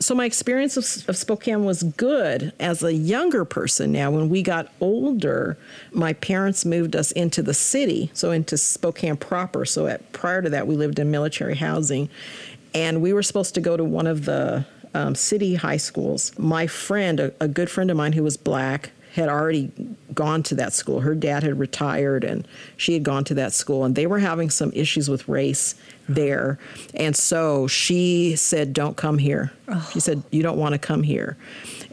So 0.00 0.16
my 0.16 0.24
experience 0.24 0.76
of, 0.76 1.08
of, 1.08 1.16
Spokane 1.16 1.64
was 1.64 1.84
good 1.84 2.52
as 2.58 2.82
a 2.82 2.92
younger 2.92 3.44
person. 3.44 3.92
Now, 3.92 4.10
when 4.10 4.28
we 4.28 4.42
got 4.42 4.72
older, 4.80 5.56
my 5.92 6.12
parents 6.14 6.64
moved 6.64 6.96
us 6.96 7.12
into 7.12 7.40
the 7.40 7.54
city, 7.54 8.10
so 8.12 8.32
into 8.32 8.58
Spokane 8.58 9.16
proper. 9.16 9.64
So 9.64 9.86
at, 9.86 10.12
prior 10.12 10.42
to 10.42 10.50
that, 10.50 10.66
we 10.66 10.74
lived 10.74 10.98
in 10.98 11.12
military 11.12 11.54
housing, 11.54 12.10
and 12.74 13.00
we 13.00 13.12
were 13.12 13.22
supposed 13.22 13.54
to 13.54 13.60
go 13.60 13.76
to 13.76 13.84
one 13.84 14.08
of 14.08 14.24
the 14.24 14.66
um, 14.92 15.14
city 15.14 15.54
high 15.54 15.76
schools. 15.76 16.36
My 16.36 16.66
friend, 16.66 17.20
a, 17.20 17.32
a 17.38 17.46
good 17.46 17.70
friend 17.70 17.88
of 17.88 17.96
mine 17.96 18.12
who 18.14 18.24
was 18.24 18.36
black, 18.36 18.90
had 19.14 19.28
already 19.28 19.70
gone 20.14 20.42
to 20.44 20.54
that 20.54 20.72
school. 20.72 21.00
Her 21.00 21.14
dad 21.14 21.42
had 21.42 21.58
retired 21.58 22.24
and 22.24 22.46
she 22.76 22.94
had 22.94 23.02
gone 23.02 23.24
to 23.24 23.34
that 23.34 23.52
school, 23.52 23.84
and 23.84 23.94
they 23.94 24.06
were 24.06 24.18
having 24.18 24.50
some 24.50 24.72
issues 24.74 25.08
with 25.08 25.28
race 25.28 25.74
there. 26.08 26.58
And 26.94 27.14
so 27.14 27.66
she 27.66 28.36
said, 28.36 28.72
Don't 28.72 28.96
come 28.96 29.18
here. 29.18 29.52
Oh. 29.68 29.90
She 29.92 30.00
said, 30.00 30.22
You 30.30 30.42
don't 30.42 30.58
want 30.58 30.72
to 30.72 30.78
come 30.78 31.02
here. 31.02 31.36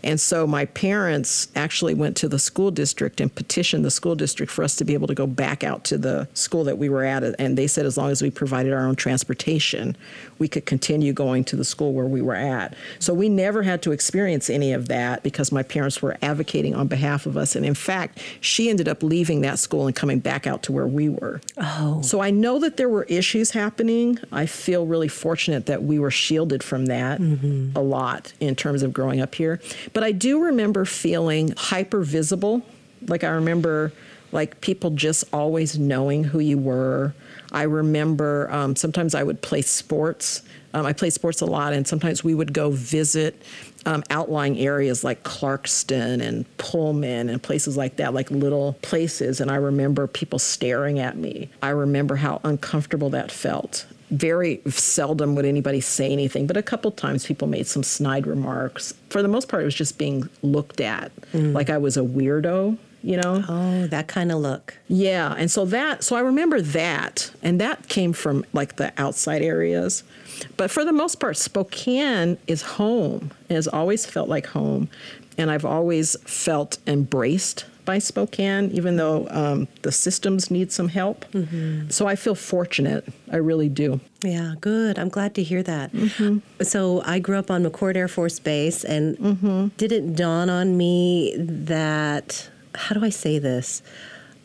And 0.03 0.19
so 0.19 0.47
my 0.47 0.65
parents 0.65 1.47
actually 1.55 1.93
went 1.93 2.15
to 2.17 2.27
the 2.27 2.39
school 2.39 2.71
district 2.71 3.21
and 3.21 3.33
petitioned 3.33 3.85
the 3.85 3.91
school 3.91 4.15
district 4.15 4.51
for 4.51 4.63
us 4.63 4.75
to 4.77 4.85
be 4.85 4.93
able 4.93 5.07
to 5.07 5.15
go 5.15 5.27
back 5.27 5.63
out 5.63 5.83
to 5.85 5.97
the 5.97 6.27
school 6.33 6.63
that 6.65 6.77
we 6.77 6.89
were 6.89 7.03
at. 7.03 7.23
And 7.39 7.57
they 7.57 7.67
said 7.67 7.85
as 7.85 7.97
long 7.97 8.09
as 8.11 8.21
we 8.21 8.31
provided 8.31 8.73
our 8.73 8.85
own 8.85 8.95
transportation, 8.95 9.95
we 10.37 10.47
could 10.47 10.65
continue 10.65 11.13
going 11.13 11.43
to 11.45 11.55
the 11.55 11.65
school 11.65 11.93
where 11.93 12.05
we 12.05 12.21
were 12.21 12.35
at. 12.35 12.75
So 12.99 13.13
we 13.13 13.29
never 13.29 13.63
had 13.63 13.81
to 13.83 13.91
experience 13.91 14.49
any 14.49 14.73
of 14.73 14.87
that 14.87 15.23
because 15.23 15.51
my 15.51 15.63
parents 15.63 16.01
were 16.01 16.17
advocating 16.21 16.75
on 16.75 16.87
behalf 16.87 17.25
of 17.25 17.37
us. 17.37 17.55
And 17.55 17.65
in 17.65 17.73
fact, 17.73 18.21
she 18.41 18.69
ended 18.69 18.87
up 18.87 19.03
leaving 19.03 19.41
that 19.41 19.59
school 19.59 19.87
and 19.87 19.95
coming 19.95 20.19
back 20.19 20.47
out 20.47 20.63
to 20.63 20.71
where 20.71 20.87
we 20.87 21.09
were. 21.09 21.41
Oh. 21.57 22.01
So 22.01 22.21
I 22.21 22.31
know 22.31 22.59
that 22.59 22.77
there 22.77 22.89
were 22.89 23.03
issues 23.03 23.51
happening. 23.51 24.19
I 24.31 24.45
feel 24.45 24.85
really 24.85 25.07
fortunate 25.07 25.65
that 25.65 25.83
we 25.83 25.99
were 25.99 26.11
shielded 26.11 26.63
from 26.63 26.85
that 26.87 27.19
mm-hmm. 27.19 27.75
a 27.75 27.81
lot 27.81 28.33
in 28.39 28.55
terms 28.55 28.83
of 28.83 28.93
growing 28.93 29.21
up 29.21 29.35
here. 29.35 29.59
But 29.93 30.03
I 30.03 30.11
do 30.11 30.43
remember 30.43 30.85
feeling 30.85 31.53
hyper 31.57 32.01
visible. 32.01 32.61
Like 33.07 33.23
I 33.23 33.29
remember 33.29 33.91
like 34.31 34.61
people 34.61 34.91
just 34.91 35.23
always 35.33 35.77
knowing 35.77 36.23
who 36.23 36.39
you 36.39 36.57
were. 36.57 37.13
I 37.51 37.63
remember 37.63 38.49
um, 38.51 38.75
sometimes 38.75 39.15
I 39.15 39.23
would 39.23 39.41
play 39.41 39.61
sports. 39.61 40.43
Um, 40.73 40.85
I 40.85 40.93
played 40.93 41.13
sports 41.13 41.41
a 41.41 41.47
lot, 41.47 41.73
and 41.73 41.87
sometimes 41.87 42.23
we 42.23 42.35
would 42.35 42.53
go 42.53 42.69
visit 42.69 43.41
um, 43.87 44.03
outlying 44.11 44.59
areas 44.59 45.03
like 45.03 45.23
Clarkston 45.23 46.21
and 46.21 46.45
Pullman 46.57 47.29
and 47.29 47.41
places 47.41 47.75
like 47.75 47.95
that, 47.95 48.13
like 48.13 48.29
little 48.29 48.73
places. 48.83 49.41
And 49.41 49.49
I 49.49 49.55
remember 49.55 50.05
people 50.05 50.37
staring 50.37 50.99
at 50.99 51.17
me. 51.17 51.49
I 51.63 51.69
remember 51.69 52.17
how 52.17 52.39
uncomfortable 52.43 53.09
that 53.11 53.31
felt 53.31 53.87
very 54.11 54.61
seldom 54.67 55.35
would 55.35 55.45
anybody 55.45 55.81
say 55.81 56.11
anything, 56.11 56.47
but 56.47 56.57
a 56.57 56.63
couple 56.63 56.91
times 56.91 57.25
people 57.25 57.47
made 57.47 57.67
some 57.67 57.83
snide 57.83 58.25
remarks. 58.25 58.93
For 59.09 59.21
the 59.21 59.27
most 59.27 59.47
part, 59.47 59.61
it 59.61 59.65
was 59.65 59.75
just 59.75 59.97
being 59.97 60.29
looked 60.41 60.81
at 60.81 61.11
mm. 61.31 61.53
like 61.53 61.69
I 61.69 61.77
was 61.77 61.97
a 61.97 62.01
weirdo, 62.01 62.77
you 63.03 63.17
know? 63.17 63.43
Oh, 63.47 63.87
that 63.87 64.07
kind 64.07 64.31
of 64.31 64.39
look. 64.39 64.77
Yeah. 64.87 65.35
And 65.37 65.49
so 65.51 65.65
that, 65.65 66.03
so 66.03 66.15
I 66.15 66.21
remember 66.21 66.61
that, 66.61 67.31
and 67.43 67.61
that 67.61 67.87
came 67.87 68.13
from 68.13 68.45
like 68.53 68.77
the 68.77 68.91
outside 68.97 69.41
areas. 69.41 70.03
But 70.57 70.71
for 70.71 70.83
the 70.83 70.93
most 70.93 71.19
part, 71.19 71.37
Spokane 71.37 72.37
is 72.47 72.61
home, 72.61 73.31
it 73.49 73.53
has 73.53 73.67
always 73.67 74.05
felt 74.05 74.29
like 74.29 74.47
home. 74.47 74.89
And 75.37 75.49
I've 75.49 75.65
always 75.65 76.17
felt 76.23 76.79
embraced 76.85 77.65
by 77.89 77.97
Spokane, 77.97 78.69
even 78.69 78.97
though 78.97 79.27
um, 79.31 79.67
the 79.81 79.91
systems 79.91 80.51
need 80.51 80.71
some 80.71 80.89
help. 80.89 81.25
Mm-hmm. 81.31 81.89
So 81.89 82.05
I 82.05 82.15
feel 82.15 82.35
fortunate. 82.35 83.03
I 83.31 83.37
really 83.37 83.67
do. 83.67 83.99
Yeah, 84.23 84.53
good. 84.61 84.99
I'm 84.99 85.09
glad 85.09 85.33
to 85.35 85.43
hear 85.43 85.63
that. 85.63 85.91
Mm-hmm. 85.91 86.61
So 86.61 87.01
I 87.03 87.17
grew 87.17 87.39
up 87.39 87.49
on 87.49 87.65
McChord 87.65 87.95
Air 87.95 88.07
Force 88.07 88.37
Base, 88.37 88.83
and 88.83 89.17
mm-hmm. 89.17 89.67
did 89.77 89.91
it 89.91 90.15
dawn 90.15 90.51
on 90.51 90.77
me 90.77 91.33
that, 91.39 92.47
how 92.75 92.93
do 92.93 93.03
I 93.03 93.09
say 93.09 93.39
this? 93.39 93.81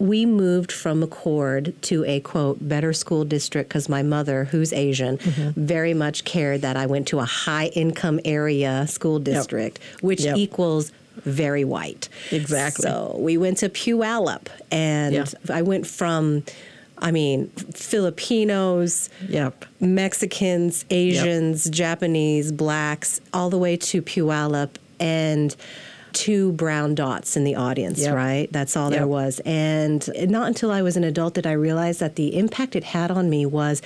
we 0.01 0.27
moved 0.27 0.73
from 0.73 1.03
McChord 1.03 1.73
to 1.83 2.05
a 2.05 2.19
quote 2.21 2.59
better 2.69 2.93
school 2.93 3.25
district 3.25 3.69
because 3.69 3.89
my 3.89 4.03
mother, 4.03 4.45
who's 4.45 4.73
Asian, 4.73 5.19
mm-hmm. 5.19 5.61
very 5.61 5.95
much 5.95 6.25
cared 6.25 6.63
that 6.63 6.77
I 6.77 6.87
went 6.87 7.07
to 7.09 7.21
a 7.21 7.25
high 7.25 7.67
income 7.67 8.19
area 8.25 8.87
school 8.89 9.21
district, 9.21 9.79
yep. 9.79 10.03
which 10.03 10.23
yep. 10.23 10.37
equals 10.37 10.91
very 11.17 11.65
white. 11.65 12.09
Exactly. 12.31 12.83
So 12.83 13.17
we 13.19 13.37
went 13.37 13.59
to 13.59 13.69
Puyallup, 13.69 14.49
and 14.71 15.15
yeah. 15.15 15.25
I 15.53 15.63
went 15.63 15.87
from, 15.87 16.45
I 16.99 17.11
mean, 17.11 17.49
Filipinos, 17.49 19.09
yep. 19.29 19.65
Mexicans, 19.81 20.85
Asians, 20.91 21.67
yep. 21.67 21.75
Japanese, 21.75 22.53
blacks, 22.53 23.21
all 23.33 23.51
the 23.51 23.59
way 23.59 23.77
to 23.77 24.03
Puyallup, 24.03 24.71
and 25.01 25.55
two 26.13 26.53
brown 26.53 26.95
dots 26.95 27.37
in 27.37 27.45
the 27.45 27.57
audience, 27.57 28.01
yep. 28.01 28.15
right? 28.15 28.49
That's 28.53 28.77
all 28.77 28.91
yep. 28.91 29.01
there 29.01 29.07
was. 29.07 29.41
And 29.45 30.09
not 30.31 30.47
until 30.47 30.71
I 30.71 30.83
was 30.83 30.97
an 30.97 31.05
adult 31.05 31.35
did 31.35 31.47
I 31.47 31.53
realize 31.53 31.99
that 31.99 32.17
the 32.17 32.39
impact 32.39 32.77
it 32.77 32.85
had 32.85 33.11
on 33.11 33.29
me 33.29 33.45
was 33.45 33.83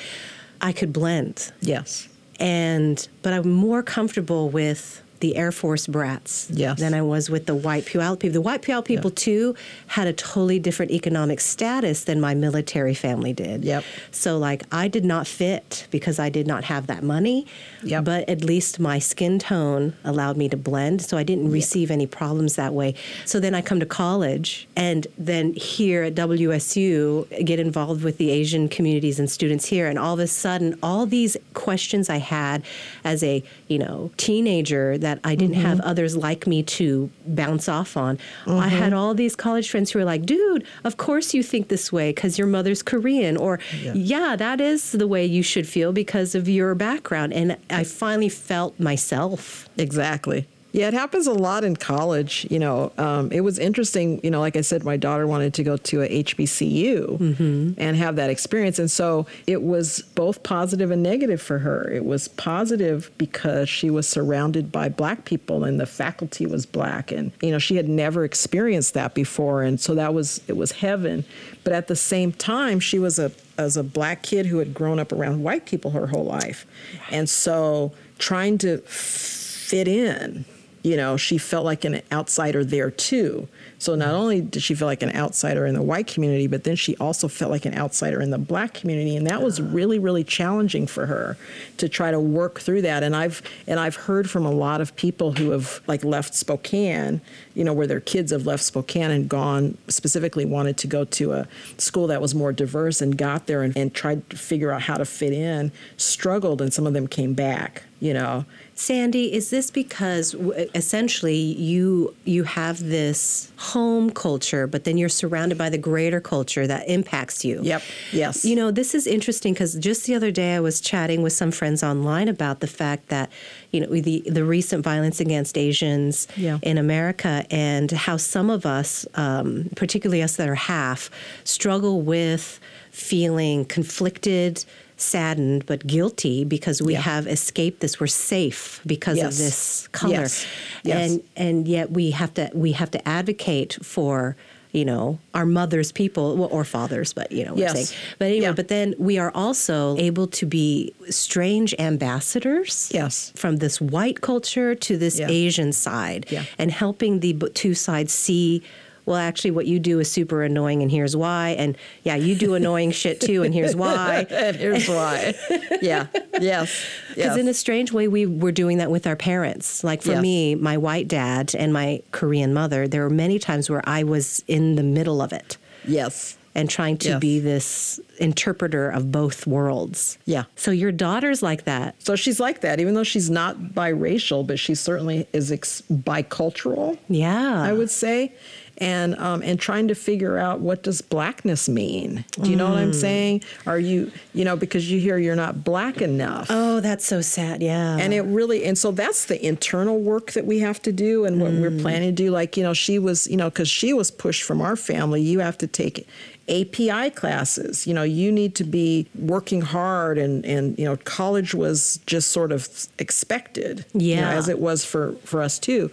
I 0.61 0.72
could 0.72 0.93
blend. 0.93 1.51
Yes. 1.61 2.09
And, 2.39 3.09
but 3.22 3.33
I'm 3.33 3.51
more 3.51 3.83
comfortable 3.83 4.49
with 4.51 5.03
the 5.20 5.36
Air 5.36 5.52
Force 5.52 5.86
brats 5.86 6.48
yes. 6.50 6.78
than 6.78 6.94
I 6.94 7.02
was 7.02 7.30
with 7.30 7.46
the 7.46 7.54
white 7.54 7.84
Puyallup 7.84 8.20
people. 8.20 8.34
The 8.34 8.40
white 8.40 8.62
Puyallup 8.62 8.84
people, 8.84 9.10
yeah. 9.10 9.16
too, 9.16 9.54
had 9.88 10.06
a 10.06 10.12
totally 10.12 10.58
different 10.58 10.92
economic 10.92 11.40
status 11.40 12.04
than 12.04 12.20
my 12.20 12.34
military 12.34 12.94
family 12.94 13.32
did. 13.32 13.64
Yep. 13.64 13.84
So, 14.10 14.38
like, 14.38 14.62
I 14.72 14.88
did 14.88 15.04
not 15.04 15.26
fit 15.26 15.86
because 15.90 16.18
I 16.18 16.28
did 16.28 16.46
not 16.46 16.64
have 16.64 16.86
that 16.86 17.02
money, 17.02 17.46
yep. 17.82 18.04
but 18.04 18.28
at 18.28 18.44
least 18.44 18.78
my 18.78 18.98
skin 18.98 19.38
tone 19.38 19.94
allowed 20.04 20.36
me 20.36 20.48
to 20.48 20.56
blend. 20.56 21.02
So, 21.02 21.16
I 21.16 21.22
didn't 21.22 21.50
receive 21.50 21.90
yep. 21.90 21.96
any 21.96 22.06
problems 22.06 22.56
that 22.56 22.74
way. 22.74 22.94
So, 23.24 23.40
then 23.40 23.54
I 23.54 23.62
come 23.62 23.80
to 23.80 23.86
college 23.86 24.68
and 24.76 25.06
then 25.16 25.54
here 25.54 26.02
at 26.04 26.14
WSU 26.14 27.44
get 27.44 27.58
involved 27.58 28.04
with 28.04 28.18
the 28.18 28.30
Asian 28.30 28.68
communities 28.68 29.18
and 29.18 29.30
students 29.30 29.66
here. 29.66 29.88
And 29.88 29.98
all 29.98 30.14
of 30.14 30.20
a 30.20 30.26
sudden, 30.26 30.78
all 30.82 31.06
these 31.06 31.36
questions 31.54 32.10
I 32.10 32.18
had 32.18 32.62
as 33.04 33.22
a, 33.22 33.42
you 33.68 33.78
know, 33.78 34.10
teenager 34.16 34.98
that 34.98 35.07
I 35.24 35.34
didn't 35.34 35.56
mm-hmm. 35.56 35.66
have 35.66 35.80
others 35.80 36.16
like 36.16 36.46
me 36.46 36.62
to 36.64 37.11
bounce 37.26 37.68
off 37.68 37.96
on. 37.96 38.16
Mm-hmm. 38.16 38.50
I 38.50 38.68
had 38.68 38.92
all 38.92 39.14
these 39.14 39.34
college 39.34 39.70
friends 39.70 39.90
who 39.90 39.98
were 39.98 40.04
like, 40.04 40.26
dude, 40.26 40.64
of 40.84 40.96
course 40.96 41.34
you 41.34 41.42
think 41.42 41.68
this 41.68 41.92
way 41.92 42.11
because 42.11 42.38
your 42.38 42.46
mother's 42.46 42.82
Korean. 42.82 43.36
Or, 43.36 43.61
yeah. 43.82 43.92
yeah, 43.94 44.36
that 44.36 44.61
is 44.61 44.92
the 44.92 45.06
way 45.06 45.24
you 45.24 45.42
should 45.42 45.66
feel 45.66 45.92
because 45.92 46.34
of 46.34 46.48
your 46.48 46.74
background. 46.74 47.32
And 47.32 47.56
I 47.70 47.84
finally 47.84 48.28
felt 48.28 48.78
myself. 48.80 49.68
Exactly. 49.78 50.46
Yeah, 50.72 50.88
it 50.88 50.94
happens 50.94 51.26
a 51.26 51.32
lot 51.32 51.64
in 51.64 51.76
college. 51.76 52.46
You 52.50 52.58
know, 52.58 52.92
um, 52.98 53.32
it 53.32 53.40
was 53.40 53.58
interesting. 53.58 54.20
You 54.22 54.30
know, 54.30 54.40
like 54.40 54.54
I 54.54 54.60
said, 54.60 54.84
my 54.84 54.98
daughter 54.98 55.26
wanted 55.26 55.54
to 55.54 55.64
go 55.64 55.78
to 55.78 56.02
a 56.02 56.22
HBCU 56.24 57.18
mm-hmm. 57.18 57.72
and 57.78 57.96
have 57.96 58.16
that 58.16 58.28
experience, 58.28 58.78
and 58.78 58.90
so 58.90 59.26
it 59.46 59.62
was 59.62 60.00
both 60.14 60.42
positive 60.42 60.90
and 60.90 61.02
negative 61.02 61.40
for 61.40 61.58
her. 61.58 61.90
It 61.90 62.04
was 62.04 62.28
positive 62.28 63.10
because 63.16 63.68
she 63.68 63.88
was 63.88 64.06
surrounded 64.06 64.70
by 64.70 64.90
black 64.90 65.24
people 65.24 65.64
and 65.64 65.80
the 65.80 65.86
faculty 65.86 66.44
was 66.44 66.66
black, 66.66 67.10
and 67.12 67.32
you 67.40 67.50
know 67.50 67.58
she 67.58 67.76
had 67.76 67.88
never 67.88 68.24
experienced 68.24 68.92
that 68.92 69.14
before, 69.14 69.62
and 69.62 69.80
so 69.80 69.94
that 69.94 70.12
was 70.12 70.42
it 70.48 70.56
was 70.56 70.72
heaven. 70.72 71.24
But 71.64 71.72
at 71.72 71.88
the 71.88 71.96
same 71.96 72.32
time, 72.32 72.78
she 72.78 72.98
was 72.98 73.18
a 73.18 73.32
as 73.56 73.78
a 73.78 73.82
black 73.82 74.22
kid 74.22 74.44
who 74.46 74.58
had 74.58 74.74
grown 74.74 74.98
up 74.98 75.12
around 75.12 75.42
white 75.42 75.64
people 75.64 75.92
her 75.92 76.08
whole 76.08 76.26
life, 76.26 76.66
and 77.10 77.26
so 77.26 77.92
trying 78.18 78.58
to 78.58 78.78
fit 78.78 79.88
in 79.88 80.44
you 80.89 80.97
know, 80.97 81.18
she 81.18 81.36
felt 81.36 81.66
like 81.66 81.84
an 81.84 82.01
outsider 82.11 82.64
there 82.64 82.91
too. 82.91 83.47
So 83.78 83.95
not 83.95 84.14
only 84.14 84.41
did 84.41 84.62
she 84.62 84.74
feel 84.74 84.89
like 84.89 85.03
an 85.03 85.14
outsider 85.14 85.66
in 85.66 85.74
the 85.74 85.82
white 85.82 86.07
community, 86.07 86.47
but 86.47 86.64
then 86.64 86.76
she 86.76 86.97
also 86.97 87.28
felt 87.28 87.51
like 87.51 87.66
an 87.66 87.76
outsider 87.76 88.22
in 88.22 88.30
the 88.30 88.39
black 88.39 88.72
community, 88.72 89.14
and 89.14 89.26
that 89.26 89.43
was 89.43 89.61
really, 89.61 89.99
really 89.99 90.24
challenging 90.24 90.86
for 90.86 91.05
her 91.05 91.36
to 91.76 91.91
try 91.91 92.11
to 92.11 92.18
work 92.18 92.59
through 92.61 92.82
that. 92.82 93.03
And 93.03 93.14
I've 93.14 93.43
and 93.66 93.78
I've 93.78 93.97
heard 93.97 94.30
from 94.30 94.47
a 94.47 94.51
lot 94.51 94.80
of 94.80 94.97
people 94.97 95.32
who 95.32 95.51
have 95.51 95.82
like 95.86 96.05
left 96.05 96.34
Spokane, 96.34 97.20
you 97.55 97.64
know, 97.64 97.74
where 97.74 97.86
their 97.86 98.01
kids 98.01 98.32
have 98.32 98.47
left 98.47 98.64
Spokane 98.64 99.11
and 99.11 99.28
gone 99.28 99.76
specifically 99.89 100.47
wanted 100.47 100.78
to 100.78 100.86
go 100.86 101.05
to 101.05 101.32
a 101.34 101.49
school 101.76 102.07
that 102.07 102.22
was 102.22 102.34
more 102.34 102.53
diverse 102.55 103.03
and 103.03 103.18
got 103.18 103.47
there 103.47 103.62
and, 103.62 103.76
and 103.76 103.93
tried 103.93 104.28
to 104.30 104.39
figure 104.39 104.72
out 104.72 104.80
how 104.80 104.97
to 104.97 105.05
fit 105.05 105.34
in, 105.34 105.70
struggled, 105.99 106.62
and 106.62 106.72
some 106.72 106.86
of 106.86 106.95
them 106.95 107.07
came 107.07 107.34
back, 107.34 107.82
you 108.01 108.14
know. 108.14 108.47
Sandy, 108.81 109.33
is 109.35 109.51
this 109.51 109.72
because 109.72 110.35
essentially 110.72 111.35
you 111.37 112.14
you 112.24 112.45
have 112.45 112.79
this 112.79 113.51
home 113.57 114.09
culture, 114.09 114.68
but 114.68 114.85
then 114.85 114.97
you're 114.97 115.09
surrounded 115.09 115.59
by 115.59 115.68
the 115.68 115.76
greater 115.79 116.20
culture 116.20 116.64
that 116.64 116.89
impacts 116.89 117.45
you? 117.45 117.61
Yep. 117.64 117.83
Yes. 118.12 118.45
You 118.45 118.55
know, 118.55 118.70
this 118.70 118.95
is 118.95 119.09
interesting 119.09 119.53
because 119.53 119.74
just 119.74 120.07
the 120.07 120.14
other 120.14 120.31
day 120.31 120.55
I 120.55 120.61
was 120.61 120.81
chatting 120.81 121.22
with 121.22 121.33
some 121.33 121.51
friends 121.51 121.83
online 121.83 122.29
about 122.29 122.61
the 122.61 122.68
fact 122.68 123.09
that 123.09 123.33
you 123.72 123.81
know 123.81 123.89
the 123.89 124.22
the 124.26 124.45
recent 124.45 124.85
violence 124.85 125.18
against 125.18 125.59
Asians 125.59 126.29
Yeah. 126.37 126.61
in 126.62 126.79
America 126.79 127.45
and 127.51 127.91
how 127.91 128.16
some 128.16 128.49
of 128.49 128.64
us, 128.64 129.05
um, 129.14 129.70
particularly 129.74 130.22
us 130.22 130.37
that 130.37 130.49
are 130.49 130.55
half, 130.55 131.11
struggle 131.43 132.01
with 132.01 132.61
feeling 132.93 133.64
conflicted. 133.64 134.64
Saddened 135.01 135.64
but 135.66 135.86
guilty 135.86 136.44
because 136.44 136.82
we 136.82 136.94
Yeah. 136.94 137.03
have 137.03 137.26
escaped 137.28 137.80
this. 137.80 138.01
We're 138.01 138.09
safe 138.09 138.80
because 138.84 139.22
of 139.22 139.36
this 139.38 139.88
color, 139.92 140.12
Yes. 140.22 140.44
Yes. 140.82 141.11
and 141.12 141.22
and 141.36 141.68
yet 141.68 141.92
we 141.92 142.11
have 142.11 142.34
to 142.34 142.51
we 142.53 142.72
have 142.72 142.90
to 142.90 143.09
advocate 143.09 143.78
for 143.80 144.34
you 144.72 144.84
know 144.84 145.18
our 145.34 145.46
mothers 145.46 145.92
people 145.92 146.36
well, 146.36 146.49
or 146.53 146.64
fathers 146.64 147.12
but 147.14 147.30
you 147.32 147.44
know 147.44 147.55
what 147.55 147.70
I'm 147.70 147.76
Yes. 147.76 147.88
saying. 147.90 148.01
but 148.18 148.24
anyway 148.26 148.42
Yeah. 148.42 148.53
but 148.53 148.68
then 148.68 148.94
we 148.99 149.18
are 149.18 149.30
also 149.34 149.96
able 149.99 150.26
to 150.26 150.44
be 150.46 150.92
strange 151.11 151.74
ambassadors 151.78 152.90
Yes. 152.92 153.32
from 153.36 153.59
this 153.59 153.80
white 153.80 154.20
culture 154.20 154.74
to 154.74 154.96
this 154.99 155.18
Yeah. 155.18 155.28
asian 155.30 155.72
side 155.72 156.26
Yeah. 156.28 156.44
and 156.59 156.70
helping 156.70 157.20
the 157.20 157.32
two 157.55 157.74
sides 157.74 158.12
see 158.12 158.62
well 159.09 159.16
actually 159.16 159.50
what 159.50 159.66
you 159.66 159.78
do 159.80 159.98
is 159.98 160.11
super 160.11 160.42
annoying 160.42 160.82
and 160.82 160.90
here's 160.90 161.16
why 161.16 161.56
and 161.59 161.76
yeah 162.04 162.14
you 162.14 162.34
do 162.34 162.54
annoying 162.61 162.90
shit 162.90 163.20
too 163.20 163.42
and 163.42 163.52
here's 163.54 163.74
why 163.74 164.26
and 164.30 164.56
here's 164.56 164.88
why. 164.88 165.34
yeah. 165.82 166.06
Yes. 166.40 166.84
because 167.09 167.16
Yes. 167.16 167.36
in 167.38 167.48
a 167.48 167.54
strange 167.54 167.90
way, 167.92 168.06
we 168.06 168.26
were 168.26 168.52
doing 168.52 168.78
that 168.78 168.90
with 168.90 169.06
our 169.06 169.16
parents. 169.16 169.82
Like 169.82 170.02
for 170.02 170.12
Yes. 170.12 170.22
me, 170.22 170.54
my 170.54 170.76
white 170.76 171.09
dad 171.09 171.54
and 171.56 171.72
my 171.72 172.02
Korean 172.12 172.52
mother, 172.54 172.86
there 172.86 173.02
were 173.02 173.11
many 173.11 173.38
times 173.38 173.68
where 173.70 173.82
I 173.88 174.02
was 174.04 174.44
in 174.46 174.76
the 174.76 174.82
middle 174.84 175.20
of 175.22 175.32
it 175.32 175.56
yes. 175.84 176.36
and 176.54 176.68
trying 176.70 176.96
to 176.98 177.09
Yes. 177.11 177.20
be 177.20 177.40
this 177.40 177.98
interpreter 178.18 178.90
of 178.90 179.11
both 179.11 179.46
worlds. 179.46 180.18
Yeah. 180.26 180.44
So 180.56 180.70
your 180.70 180.92
daughter's 180.92 181.42
like 181.42 181.64
that. 181.64 181.94
So 182.02 182.14
she's 182.16 182.38
like 182.40 182.61
that, 182.61 182.78
even 182.80 182.94
though 182.94 183.04
she's 183.04 183.30
not 183.30 183.56
biracial, 183.74 184.46
but 184.46 184.59
she 184.59 184.74
certainly 184.74 185.26
is 185.32 185.50
ex- 185.52 185.82
bicultural. 185.90 186.98
Yeah. 187.09 187.62
I 187.62 187.72
would 187.72 187.90
say, 187.90 188.32
and 188.79 189.14
um, 189.16 189.43
and 189.43 189.59
trying 189.61 189.89
to 189.89 189.95
figure 189.95 190.39
out 190.39 190.61
what 190.61 190.83
does 190.83 191.01
blackness 191.01 191.68
mean. 191.68 192.24
Do 192.41 192.51
you 192.51 192.57
know 192.57 192.68
what 192.70 192.79
I'm 192.79 192.93
Mm. 192.93 192.95
saying? 192.95 193.43
Are 193.66 193.79
you 193.79 194.11
you 194.35 194.45
know 194.45 194.57
because 194.57 194.91
you 194.91 194.99
hear 195.01 195.18
you're 195.18 195.37
not 195.37 195.64
black 195.64 196.01
enough. 196.01 196.47
Oh, 196.51 196.81
that's 196.81 197.05
so 197.05 197.20
sad. 197.20 197.62
Yeah. 197.62 197.97
And 197.99 198.14
it 198.14 198.22
really, 198.22 198.64
and 198.64 198.79
so 198.79 198.91
that's 198.93 199.26
the 199.26 199.45
internal 199.45 199.99
work 199.99 200.33
that 200.33 200.47
we 200.47 200.61
have 200.61 200.81
to 200.83 200.93
do 200.93 201.24
and 201.24 201.41
what 201.41 201.51
Mm. 201.53 201.61
we're 201.61 201.83
planning 201.83 202.09
to 202.14 202.22
do. 202.24 202.31
Like, 202.31 202.57
you 202.57 202.62
know, 202.62 202.72
she 202.74 202.99
was, 202.99 203.26
you 203.26 203.37
know, 203.37 203.51
because 203.51 203.68
she 203.68 203.93
was 203.93 204.11
pushed 204.11 204.43
from 204.43 204.61
our 204.61 204.76
family, 204.76 205.20
you 205.22 205.41
have 205.41 205.59
to 205.59 205.66
take 205.66 206.07
API 206.49 207.11
classes. 207.11 207.86
You 207.86 207.94
know, 207.94 208.03
you 208.03 208.32
need 208.32 208.55
to 208.57 208.64
be 208.64 209.07
working 209.18 209.61
hard, 209.61 210.18
and, 210.18 210.44
and 210.44 210.78
you 210.78 210.84
know, 210.84 210.96
college 211.05 211.55
was 211.55 212.01
just 212.07 212.30
sort 212.30 212.53
of 212.53 212.68
expected, 212.99 213.84
you 213.94 214.16
know, 214.16 214.22
Yeah. 214.22 214.30
as 214.36 214.49
it 214.49 214.59
was 214.59 214.84
for, 214.84 215.12
for 215.24 215.42
us 215.42 215.59
too. 215.59 215.90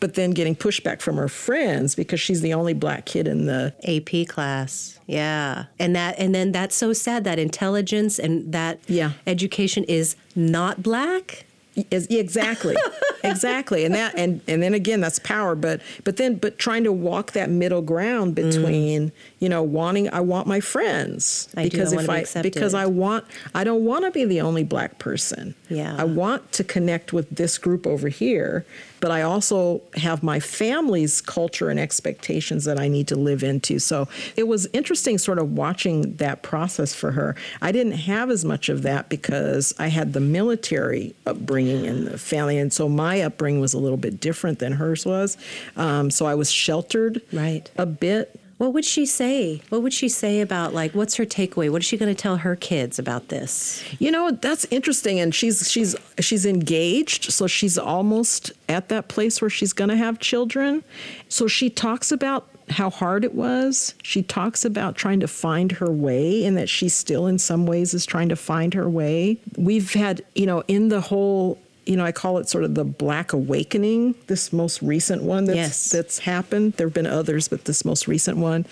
But 0.00 0.14
then 0.14 0.30
getting 0.32 0.54
pushback 0.54 1.00
from 1.00 1.16
her 1.16 1.28
friends 1.28 1.94
because 1.94 2.20
she's 2.20 2.40
the 2.42 2.52
only 2.54 2.74
black 2.74 3.06
kid 3.06 3.26
in 3.26 3.46
the 3.46 3.72
AP 3.84 4.28
class. 4.28 4.98
Yeah. 5.06 5.64
And 5.78 5.94
that 5.96 6.18
and 6.18 6.34
then 6.34 6.52
that's 6.52 6.74
so 6.76 6.92
sad 6.92 7.24
that 7.24 7.38
intelligence 7.38 8.18
and 8.18 8.52
that 8.52 8.80
Yeah. 8.88 9.12
education 9.26 9.84
is 9.84 10.16
not 10.34 10.82
black. 10.82 11.44
Is 11.90 12.06
exactly, 12.06 12.74
exactly, 13.24 13.84
and 13.84 13.94
that 13.94 14.14
and 14.16 14.40
and 14.48 14.62
then 14.62 14.72
again 14.72 15.02
that's 15.02 15.18
power, 15.18 15.54
but 15.54 15.82
but 16.04 16.16
then 16.16 16.36
but 16.36 16.58
trying 16.58 16.84
to 16.84 16.92
walk 16.92 17.32
that 17.32 17.50
middle 17.50 17.82
ground 17.82 18.34
mm. 18.34 18.36
between 18.36 19.12
you 19.40 19.48
know 19.50 19.62
wanting 19.62 20.08
I 20.12 20.20
want 20.20 20.46
my 20.46 20.60
friends. 20.60 21.48
I 21.54 21.62
do, 21.62 21.66
I 21.66 21.68
because 21.68 21.92
if 21.92 22.08
I 22.08 22.18
accepted. 22.20 22.54
because 22.54 22.72
I 22.72 22.86
want 22.86 23.26
I 23.54 23.62
don't 23.62 23.84
want 23.84 24.06
to 24.06 24.10
be 24.10 24.24
the 24.24 24.40
only 24.40 24.64
black 24.64 24.98
person. 24.98 25.54
Yeah. 25.68 25.94
I 25.98 26.04
want 26.04 26.52
to 26.52 26.64
connect 26.64 27.12
with 27.12 27.28
this 27.28 27.58
group 27.58 27.86
over 27.86 28.08
here, 28.08 28.64
but 29.00 29.10
I 29.10 29.22
also 29.22 29.82
have 29.96 30.22
my 30.22 30.40
family's 30.40 31.20
culture 31.20 31.68
and 31.70 31.78
expectations 31.78 32.64
that 32.64 32.78
I 32.80 32.88
need 32.88 33.08
to 33.08 33.16
live 33.16 33.42
into. 33.42 33.78
So 33.78 34.08
it 34.36 34.48
was 34.48 34.66
interesting 34.72 35.18
sort 35.18 35.38
of 35.38 35.52
watching 35.52 36.14
that 36.16 36.42
process 36.42 36.94
for 36.94 37.12
her. 37.12 37.36
I 37.60 37.72
didn't 37.72 37.92
have 37.92 38.30
as 38.30 38.44
much 38.44 38.68
of 38.68 38.82
that 38.82 39.08
because 39.08 39.74
I 39.78 39.88
had 39.88 40.12
the 40.12 40.20
military 40.20 41.14
upbringing 41.26 41.86
and 41.86 42.06
the 42.06 42.18
family. 42.18 42.58
And 42.58 42.72
so 42.72 42.88
my 42.88 43.20
upbringing 43.22 43.60
was 43.60 43.74
a 43.74 43.78
little 43.78 43.98
bit 43.98 44.20
different 44.20 44.58
than 44.58 44.72
hers 44.72 45.04
was. 45.04 45.36
Um, 45.76 46.10
so 46.10 46.26
I 46.26 46.34
was 46.34 46.50
sheltered 46.50 47.20
Right. 47.32 47.70
a 47.76 47.86
bit. 47.86 48.38
What 48.58 48.72
would 48.72 48.84
she 48.84 49.04
say? 49.04 49.60
What 49.68 49.82
would 49.82 49.92
she 49.92 50.08
say 50.08 50.40
about 50.40 50.72
like 50.72 50.92
what's 50.92 51.16
her 51.16 51.26
takeaway? 51.26 51.70
What 51.70 51.82
is 51.82 51.86
she 51.86 51.96
going 51.96 52.14
to 52.14 52.20
tell 52.20 52.38
her 52.38 52.56
kids 52.56 52.98
about 52.98 53.28
this? 53.28 53.84
You 53.98 54.10
know, 54.10 54.30
that's 54.30 54.64
interesting 54.70 55.20
and 55.20 55.34
she's 55.34 55.70
she's 55.70 55.94
she's 56.18 56.46
engaged, 56.46 57.32
so 57.32 57.46
she's 57.46 57.76
almost 57.76 58.52
at 58.68 58.88
that 58.88 59.08
place 59.08 59.40
where 59.40 59.50
she's 59.50 59.72
going 59.72 59.90
to 59.90 59.96
have 59.96 60.18
children. 60.18 60.84
So 61.28 61.46
she 61.46 61.68
talks 61.68 62.10
about 62.10 62.48
how 62.70 62.90
hard 62.90 63.24
it 63.24 63.34
was. 63.34 63.94
She 64.02 64.22
talks 64.22 64.64
about 64.64 64.96
trying 64.96 65.20
to 65.20 65.28
find 65.28 65.72
her 65.72 65.90
way 65.90 66.44
and 66.44 66.56
that 66.56 66.68
she 66.68 66.88
still 66.88 67.26
in 67.26 67.38
some 67.38 67.66
ways 67.66 67.94
is 67.94 68.06
trying 68.06 68.28
to 68.30 68.36
find 68.36 68.74
her 68.74 68.88
way. 68.88 69.38
We've 69.56 69.92
had, 69.92 70.24
you 70.34 70.46
know, 70.46 70.62
in 70.66 70.88
the 70.88 71.00
whole 71.00 71.58
you 71.86 71.96
know, 71.96 72.04
I 72.04 72.10
call 72.10 72.38
it 72.38 72.48
sort 72.48 72.64
of 72.64 72.74
the 72.74 72.84
black 72.84 73.32
awakening, 73.32 74.16
this 74.26 74.52
most 74.52 74.82
recent 74.82 75.22
one 75.22 75.44
that's 75.44 75.56
Yes. 75.56 75.90
that's 75.90 76.18
happened. 76.18 76.74
There 76.74 76.88
have 76.88 76.94
been 76.94 77.06
others, 77.06 77.46
but 77.46 77.64
this 77.64 77.84
most 77.84 78.08
recent 78.08 78.38
one, 78.38 78.66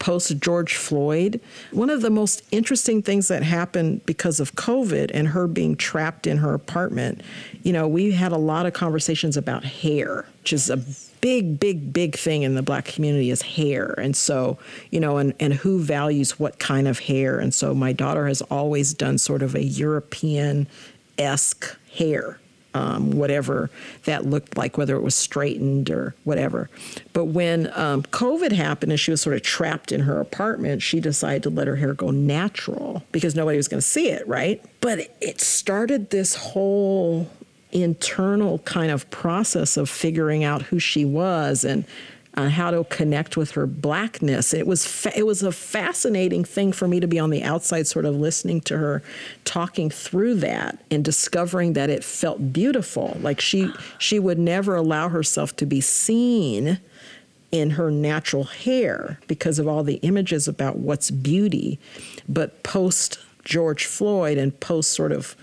post 0.00 0.38
George 0.40 0.74
Floyd. 0.74 1.40
One 1.70 1.90
of 1.90 2.02
the 2.02 2.10
most 2.10 2.42
interesting 2.50 3.02
things 3.02 3.28
that 3.28 3.44
happened 3.44 4.04
because 4.04 4.40
of 4.40 4.56
COVID 4.56 5.12
and 5.14 5.28
her 5.28 5.46
being 5.46 5.76
trapped 5.76 6.26
in 6.26 6.38
her 6.38 6.54
apartment, 6.54 7.22
you 7.62 7.72
know, 7.72 7.86
we 7.86 8.10
had 8.10 8.32
a 8.32 8.36
lot 8.36 8.66
of 8.66 8.72
conversations 8.72 9.36
about 9.36 9.64
hair, 9.64 10.26
which 10.40 10.52
is 10.52 10.68
a 10.68 10.82
big, 11.20 11.60
big, 11.60 11.92
big 11.92 12.16
thing 12.16 12.42
in 12.42 12.56
the 12.56 12.62
black 12.62 12.84
community 12.84 13.30
is 13.30 13.42
hair. 13.42 13.94
And 13.98 14.16
so, 14.16 14.58
you 14.90 14.98
know, 14.98 15.18
and, 15.18 15.34
and 15.38 15.54
who 15.54 15.80
values 15.80 16.38
what 16.38 16.58
kind 16.58 16.88
of 16.88 16.98
hair. 16.98 17.38
And 17.38 17.54
so 17.54 17.74
my 17.74 17.92
daughter 17.92 18.26
has 18.26 18.42
always 18.42 18.92
done 18.92 19.18
sort 19.18 19.42
of 19.42 19.54
a 19.54 19.62
European 19.62 20.66
esque 21.16 21.76
hair 21.94 22.38
um, 22.76 23.12
whatever 23.12 23.70
that 24.04 24.26
looked 24.26 24.56
like, 24.56 24.76
whether 24.76 24.96
it 24.96 25.02
was 25.02 25.14
straightened 25.14 25.88
or 25.88 26.14
whatever. 26.24 26.68
But 27.12 27.26
when 27.26 27.70
um, 27.74 28.02
COVID 28.02 28.52
happened 28.52 28.92
and 28.92 29.00
she 29.00 29.10
was 29.10 29.22
sort 29.22 29.34
of 29.34 29.42
trapped 29.42 29.92
in 29.92 30.00
her 30.02 30.20
apartment, 30.20 30.82
she 30.82 31.00
decided 31.00 31.42
to 31.44 31.50
let 31.50 31.66
her 31.66 31.76
hair 31.76 31.94
go 31.94 32.10
natural 32.10 33.02
because 33.12 33.34
nobody 33.34 33.56
was 33.56 33.68
going 33.68 33.80
to 33.80 33.86
see 33.86 34.10
it, 34.10 34.26
right? 34.28 34.62
But 34.80 35.10
it 35.20 35.40
started 35.40 36.10
this 36.10 36.34
whole 36.34 37.30
internal 37.72 38.58
kind 38.60 38.90
of 38.90 39.08
process 39.10 39.76
of 39.76 39.88
figuring 39.88 40.44
out 40.44 40.62
who 40.62 40.78
she 40.78 41.04
was 41.04 41.64
and 41.64 41.84
on 42.36 42.50
how 42.50 42.70
to 42.70 42.84
connect 42.84 43.36
with 43.36 43.52
her 43.52 43.66
blackness. 43.66 44.52
It 44.52 44.66
was 44.66 44.86
fa- 44.86 45.16
it 45.18 45.24
was 45.24 45.42
a 45.42 45.52
fascinating 45.52 46.44
thing 46.44 46.72
for 46.72 46.86
me 46.86 47.00
to 47.00 47.06
be 47.06 47.18
on 47.18 47.30
the 47.30 47.42
outside, 47.42 47.86
sort 47.86 48.04
of 48.04 48.14
listening 48.14 48.60
to 48.62 48.76
her 48.76 49.02
talking 49.44 49.88
through 49.88 50.34
that 50.36 50.78
and 50.90 51.04
discovering 51.04 51.72
that 51.72 51.88
it 51.88 52.04
felt 52.04 52.52
beautiful. 52.52 53.16
Like 53.20 53.40
she 53.40 53.72
she 53.98 54.18
would 54.18 54.38
never 54.38 54.74
allow 54.74 55.08
herself 55.08 55.56
to 55.56 55.66
be 55.66 55.80
seen 55.80 56.78
in 57.52 57.70
her 57.70 57.90
natural 57.90 58.44
hair 58.44 59.18
because 59.28 59.58
of 59.58 59.66
all 59.66 59.82
the 59.82 59.96
images 59.96 60.46
about 60.46 60.76
what's 60.76 61.10
beauty, 61.10 61.78
but 62.28 62.62
post 62.62 63.18
George 63.44 63.86
Floyd 63.86 64.36
and 64.36 64.58
post 64.60 64.92
sort 64.92 65.12
of 65.12 65.36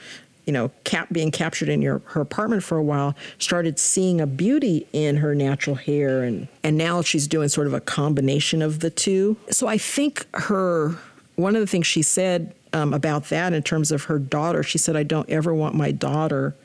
you 0.46 0.54
know, 0.54 0.72
cap 0.84 1.08
being 1.12 1.32
captured 1.32 1.70
in 1.70 1.82
your 1.82 2.00
her 2.06 2.22
apartment 2.22 2.64
for 2.64 2.78
a 2.78 2.84
while, 2.84 3.16
started 3.40 3.80
seeing 3.80 4.20
a 4.20 4.28
beauty 4.28 4.88
in 4.94 5.18
her 5.18 5.34
natural 5.34 5.76
hair, 5.76 6.24
and 6.24 6.48
and 6.64 6.78
now 6.78 7.02
she's 7.02 7.28
doing 7.28 7.50
sort 7.50 7.68
of 7.68 7.74
a 7.74 7.82
combination 7.82 8.62
of 8.62 8.80
the 8.80 8.90
two. 8.90 9.38
So 9.50 9.68
I 9.68 9.78
think 9.78 10.28
her 10.36 10.96
one 11.36 11.56
of 11.56 11.62
the 11.62 11.68
things 11.68 11.88
she 11.88 12.02
said 12.02 12.54
um, 12.74 12.94
about 12.94 13.30
that 13.30 13.54
in 13.54 13.64
terms 13.64 13.92
of 13.92 14.04
her 14.04 14.20
daughter, 14.20 14.64
she 14.64 14.78
said, 14.78 14.96
"I 14.96 15.04
don't 15.04 15.30
ever 15.30 15.54
want 15.54 15.76
my 15.76 15.92
daughter." 15.92 16.56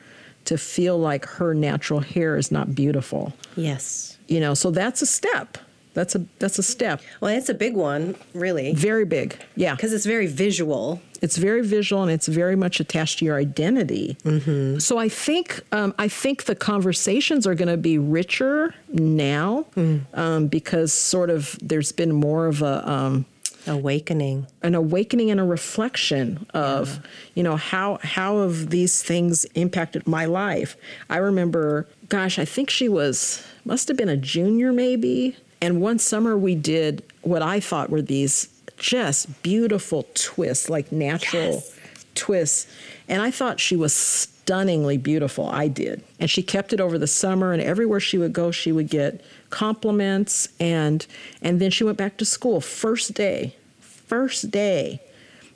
to 0.45 0.57
feel 0.57 0.97
like 0.97 1.25
her 1.25 1.53
natural 1.53 1.99
hair 1.99 2.35
is 2.35 2.51
not 2.51 2.73
beautiful. 2.73 3.33
Yes. 3.55 4.17
You 4.27 4.39
know, 4.39 4.55
so 4.55 4.71
that's 4.71 5.01
a 5.01 5.05
step. 5.05 5.59
That's 5.93 6.15
a 6.15 6.25
that's 6.39 6.57
a 6.57 6.63
step. 6.63 7.01
Well, 7.19 7.33
that's 7.33 7.49
a 7.49 7.53
big 7.53 7.75
one, 7.75 8.15
really, 8.33 8.73
Very 8.73 9.05
big. 9.05 9.37
Yeah. 9.55 9.75
because 9.75 9.91
it's 9.91 10.05
very 10.05 10.27
visual. 10.27 11.01
It's 11.21 11.37
very 11.37 11.61
visual 11.65 12.01
and 12.03 12.11
it's 12.11 12.27
very 12.27 12.55
much 12.55 12.79
attached 12.79 13.19
to 13.19 13.25
your 13.25 13.37
identity. 13.37 14.17
Mm-hmm. 14.23 14.79
So 14.79 14.97
I 14.97 15.09
think 15.09 15.61
um, 15.71 15.93
I 15.97 16.07
think 16.07 16.45
the 16.45 16.55
conversations 16.55 17.45
are 17.47 17.55
going 17.55 17.67
to 17.69 17.77
be 17.77 17.97
richer 17.97 18.73
now 18.87 19.65
Mm. 19.75 20.01
um, 20.13 20.47
because 20.47 20.91
sort 20.93 21.29
of 21.29 21.57
there's 21.61 21.91
been 21.91 22.13
more 22.13 22.47
of 22.47 22.61
a 22.61 22.89
um, 22.89 23.25
Awakening. 23.67 24.47
an 24.63 24.73
awakening 24.73 25.29
and 25.31 25.39
a 25.39 25.43
reflection 25.43 26.47
of 26.53 26.99
you 27.35 27.43
know 27.43 27.55
how 27.57 27.99
how 28.01 28.41
have 28.41 28.69
these 28.69 29.03
things 29.03 29.45
impacted 29.53 30.07
my 30.07 30.25
life. 30.25 30.75
I 31.09 31.17
remember, 31.17 31.87
gosh, 32.07 32.39
I 32.39 32.45
think 32.45 32.69
she 32.69 32.87
was 32.89 33.45
must 33.65 33.87
have 33.89 33.97
been 33.97 34.09
a 34.09 34.17
junior 34.17 34.71
maybe, 34.71 35.35
and 35.61 35.81
one 35.81 35.99
summer 35.99 36.37
we 36.37 36.55
did 36.55 37.03
what 37.21 37.41
I 37.41 37.59
thought 37.59 37.89
were 37.89 38.01
these 38.01 38.47
just 38.79 39.41
beautiful 39.43 40.07
twists, 40.15 40.69
like 40.69 40.91
natural 40.91 41.41
Yes. 41.55 41.75
twists. 42.15 42.67
And 43.07 43.21
I 43.21 43.31
thought 43.31 43.59
she 43.59 43.75
was 43.75 43.93
stunningly 43.93 44.97
beautiful. 44.97 45.47
I 45.49 45.67
did. 45.67 46.03
And 46.19 46.29
she 46.29 46.41
kept 46.41 46.73
it 46.73 46.79
over 46.81 46.97
the 46.97 47.07
summer 47.07 47.53
and 47.53 47.61
everywhere 47.61 47.99
she 47.99 48.17
would 48.17 48.33
go 48.33 48.51
she 48.51 48.71
would 48.71 48.89
get 48.89 49.21
compliments 49.49 50.49
and 50.59 51.05
and 51.41 51.59
then 51.59 51.71
she 51.71 51.83
went 51.83 51.97
back 51.97 52.17
to 52.17 52.25
school 52.25 52.61
first 52.61 53.13
day. 53.13 53.55
First 53.81 54.49
day. 54.49 55.01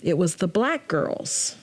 It 0.03 0.17
was 0.17 0.35
the 0.35 0.47
black 0.47 0.87
girls. 0.87 1.55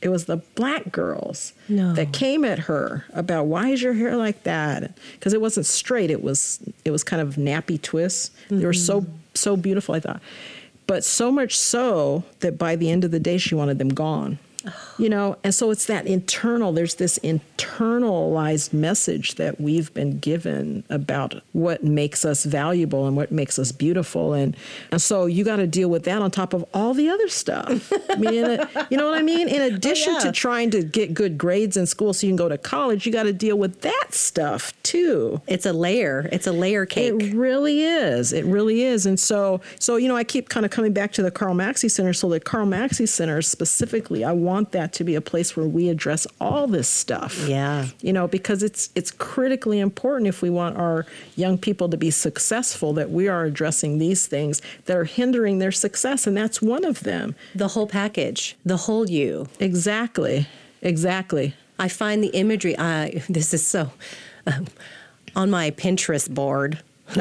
It 0.00 0.08
was 0.10 0.26
the 0.26 0.36
black 0.54 0.92
girls 0.92 1.52
No. 1.68 1.92
that 1.94 2.12
came 2.12 2.44
at 2.44 2.60
her 2.60 3.04
about 3.12 3.46
why 3.46 3.68
is 3.70 3.82
your 3.82 3.94
hair 3.94 4.16
like 4.16 4.44
that? 4.44 4.96
Because 5.12 5.32
it 5.32 5.40
wasn't 5.40 5.66
straight. 5.66 6.10
It 6.10 6.22
was 6.22 6.60
it 6.84 6.90
was 6.92 7.02
kind 7.04 7.20
of 7.20 7.34
nappy 7.34 7.80
twists. 7.82 8.30
They 8.48 8.64
were 8.64 8.72
so 8.72 9.00
mm-hmm. 9.02 9.12
so 9.34 9.56
beautiful. 9.56 9.94
I 9.96 10.00
thought, 10.00 10.20
but 10.88 11.04
so 11.04 11.30
much 11.30 11.56
so 11.56 12.24
that 12.40 12.58
by 12.58 12.74
the 12.74 12.90
end 12.90 13.04
of 13.04 13.12
the 13.12 13.20
day 13.20 13.38
she 13.38 13.54
wanted 13.54 13.78
them 13.78 13.90
gone. 13.90 14.38
You 14.98 15.08
know, 15.08 15.36
and 15.44 15.54
so 15.54 15.70
it's 15.70 15.86
that 15.86 16.06
internal. 16.06 16.72
There's 16.72 16.96
this 16.96 17.18
internalized 17.20 18.72
message 18.72 19.36
that 19.36 19.60
we've 19.60 19.92
been 19.94 20.18
given 20.18 20.84
about 20.90 21.40
what 21.52 21.84
makes 21.84 22.24
us 22.24 22.44
valuable 22.44 23.06
and 23.06 23.16
what 23.16 23.30
makes 23.30 23.58
us 23.58 23.72
beautiful, 23.72 24.32
and 24.32 24.56
and 24.90 25.00
so 25.00 25.26
you 25.26 25.44
got 25.44 25.56
to 25.56 25.66
deal 25.66 25.88
with 25.88 26.04
that 26.04 26.22
on 26.22 26.30
top 26.30 26.52
of 26.52 26.64
all 26.74 26.94
the 26.94 27.08
other 27.08 27.28
stuff. 27.28 27.92
I 28.10 28.16
mean, 28.16 28.44
a, 28.44 28.68
you 28.90 28.96
know 28.96 29.08
what 29.08 29.18
I 29.18 29.22
mean? 29.22 29.48
In 29.48 29.62
oh, 29.62 29.74
addition 29.74 30.14
yeah. 30.14 30.20
to 30.20 30.32
trying 30.32 30.70
to 30.70 30.82
get 30.82 31.14
good 31.14 31.38
grades 31.38 31.76
in 31.76 31.86
school 31.86 32.12
so 32.12 32.26
you 32.26 32.30
can 32.30 32.36
go 32.36 32.48
to 32.48 32.58
college, 32.58 33.06
you 33.06 33.12
got 33.12 33.24
to 33.24 33.32
deal 33.32 33.56
with 33.56 33.82
that 33.82 34.08
stuff 34.10 34.72
too. 34.82 35.40
It's 35.46 35.66
a 35.66 35.72
layer. 35.72 36.28
It's 36.32 36.46
a 36.46 36.52
layer 36.52 36.86
cake. 36.86 37.22
It 37.22 37.34
really 37.34 37.82
is. 37.82 38.32
It 38.32 38.44
really 38.44 38.82
is. 38.82 39.06
And 39.06 39.18
so, 39.18 39.60
so 39.78 39.96
you 39.96 40.08
know, 40.08 40.16
I 40.16 40.24
keep 40.24 40.48
kind 40.48 40.66
of 40.66 40.72
coming 40.72 40.92
back 40.92 41.12
to 41.12 41.22
the 41.22 41.30
Carl 41.30 41.54
Maxey 41.54 41.88
Center. 41.88 42.12
So 42.12 42.28
the 42.28 42.40
Carl 42.40 42.66
Maxey 42.66 43.06
Center 43.06 43.40
specifically, 43.42 44.24
I 44.24 44.32
want 44.32 44.57
that 44.72 44.92
to 44.94 45.04
be 45.04 45.14
a 45.14 45.20
place 45.20 45.56
where 45.56 45.66
we 45.66 45.88
address 45.88 46.26
all 46.40 46.66
this 46.66 46.88
stuff. 46.88 47.46
Yeah. 47.48 47.86
You 48.00 48.12
know, 48.12 48.26
because 48.28 48.62
it's 48.62 48.90
it's 48.94 49.10
critically 49.10 49.78
important 49.80 50.28
if 50.28 50.42
we 50.42 50.50
want 50.50 50.76
our 50.76 51.06
young 51.36 51.58
people 51.58 51.88
to 51.88 51.96
be 51.96 52.10
successful 52.10 52.92
that 52.94 53.10
we 53.10 53.28
are 53.28 53.44
addressing 53.44 53.98
these 53.98 54.26
things 54.26 54.60
that 54.86 54.96
are 54.96 55.04
hindering 55.04 55.58
their 55.58 55.72
success, 55.72 56.26
and 56.26 56.36
that's 56.36 56.60
one 56.60 56.84
of 56.84 57.00
them. 57.00 57.34
the 57.54 57.68
whole 57.68 57.86
package, 57.86 58.56
the 58.64 58.76
whole 58.76 59.08
you. 59.08 59.46
Exactly. 59.60 60.46
Exactly. 60.82 61.54
I 61.78 61.88
find 61.88 62.22
the 62.22 62.28
imagery. 62.28 62.78
I 62.78 63.22
this 63.28 63.54
is 63.54 63.66
so 63.66 63.92
um, 64.46 64.66
on 65.36 65.50
my 65.50 65.70
Pinterest 65.70 66.28
board. 66.32 66.80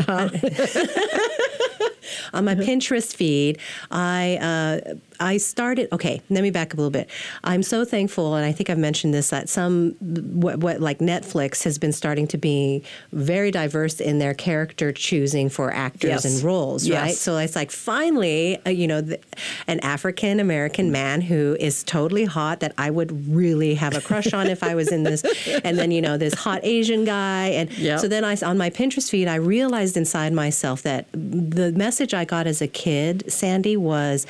on 2.34 2.44
my 2.44 2.56
Pinterest 2.56 3.16
feed, 3.16 3.58
I 3.90 4.38
uh, 4.42 4.96
I 5.20 5.38
started. 5.38 5.88
Okay, 5.92 6.22
let 6.30 6.44
me 6.44 6.50
back 6.52 6.68
up 6.74 6.74
a 6.74 6.78
little 6.78 6.92
bit. 6.92 7.10
I'm 7.44 7.64
so 7.64 7.86
thankful, 7.86 8.36
and 8.36 8.46
I 8.46 8.52
think 8.52 8.70
I've 8.70 8.78
mentioned 8.78 9.14
this 9.14 9.30
that 9.30 9.50
some 9.50 9.92
what, 10.00 10.60
what 10.60 10.80
like 10.82 11.00
Netflix 11.00 11.64
has 11.64 11.78
been 11.78 11.92
starting 11.92 12.28
to 12.28 12.38
be 12.38 12.84
very 13.12 13.52
diverse 13.52 14.00
in 14.00 14.20
their 14.20 14.34
character 14.34 14.92
choosing 14.92 15.50
for 15.50 15.74
actors 15.74 16.10
Yes. 16.10 16.26
and 16.26 16.44
roles, 16.44 16.86
Yes. 16.86 17.02
right? 17.02 17.16
So 17.16 17.38
it's 17.38 17.56
like 17.56 17.72
finally, 17.72 18.60
uh, 18.66 18.70
you 18.70 18.88
know, 18.88 19.02
the, 19.02 19.20
an 19.68 19.80
African 19.82 20.40
American 20.40 20.92
man 20.92 21.22
who 21.22 21.58
is 21.60 21.84
totally 21.84 22.26
hot 22.26 22.60
that 22.60 22.74
I 22.78 22.90
would 22.90 23.28
really 23.34 23.76
have 23.76 23.96
a 23.96 24.02
crush 24.02 24.34
on 24.34 24.48
if 24.48 24.64
I 24.64 24.76
was 24.76 24.92
in 24.92 25.04
this, 25.04 25.24
and 25.64 25.78
then 25.78 25.92
you 25.92 26.02
know 26.02 26.18
this 26.18 26.34
hot 26.34 26.62
Asian 26.64 27.06
guy, 27.06 27.48
and 27.48 27.72
Yep. 27.78 28.00
so 28.00 28.08
then 28.08 28.24
I 28.24 28.36
on 28.44 28.58
my 28.58 28.70
Pinterest 28.70 29.10
feed 29.10 29.28
I 29.28 29.36
realized 29.36 29.98
inside 29.98 30.34
myself 30.34 30.82
that 30.84 31.08
the 31.14 31.72
message 31.72 32.14
I 32.14 32.26
got 32.26 32.48
as 32.48 32.62
a 32.62 32.68
kid, 32.68 33.24
Sandy, 33.32 33.76
was 33.78 34.26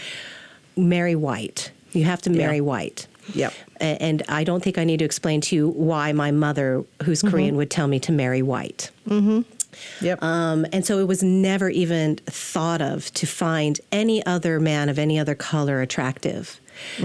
marry 0.77 1.15
white. 1.15 1.71
You 1.93 2.03
have 2.05 2.21
to 2.23 2.29
marry 2.29 2.57
Yeah. 2.57 2.61
white. 2.61 3.07
Yep. 3.33 3.53
And 3.81 4.23
I 4.29 4.43
don't 4.45 4.63
think 4.63 4.77
I 4.77 4.83
need 4.85 4.99
to 4.99 5.05
explain 5.05 5.41
to 5.41 5.55
you 5.55 5.69
why 5.69 6.11
my 6.13 6.31
mother, 6.31 6.83
who's 7.03 7.19
Mm-hmm. 7.21 7.29
Korean, 7.31 7.55
would 7.57 7.69
tell 7.69 7.87
me 7.87 7.99
to 7.99 8.11
marry 8.11 8.41
white. 8.41 8.89
Yep. 10.01 10.23
Um, 10.23 10.65
and 10.71 10.85
so 10.85 10.97
it 10.99 11.07
was 11.07 11.21
never 11.21 11.69
even 11.69 12.15
thought 12.25 12.81
of 12.81 13.13
to 13.13 13.27
find 13.27 13.79
any 13.91 14.25
other 14.25 14.59
man 14.59 14.89
of 14.89 14.97
any 14.97 15.19
other 15.19 15.35
color 15.35 15.81
attractive. 15.81 16.59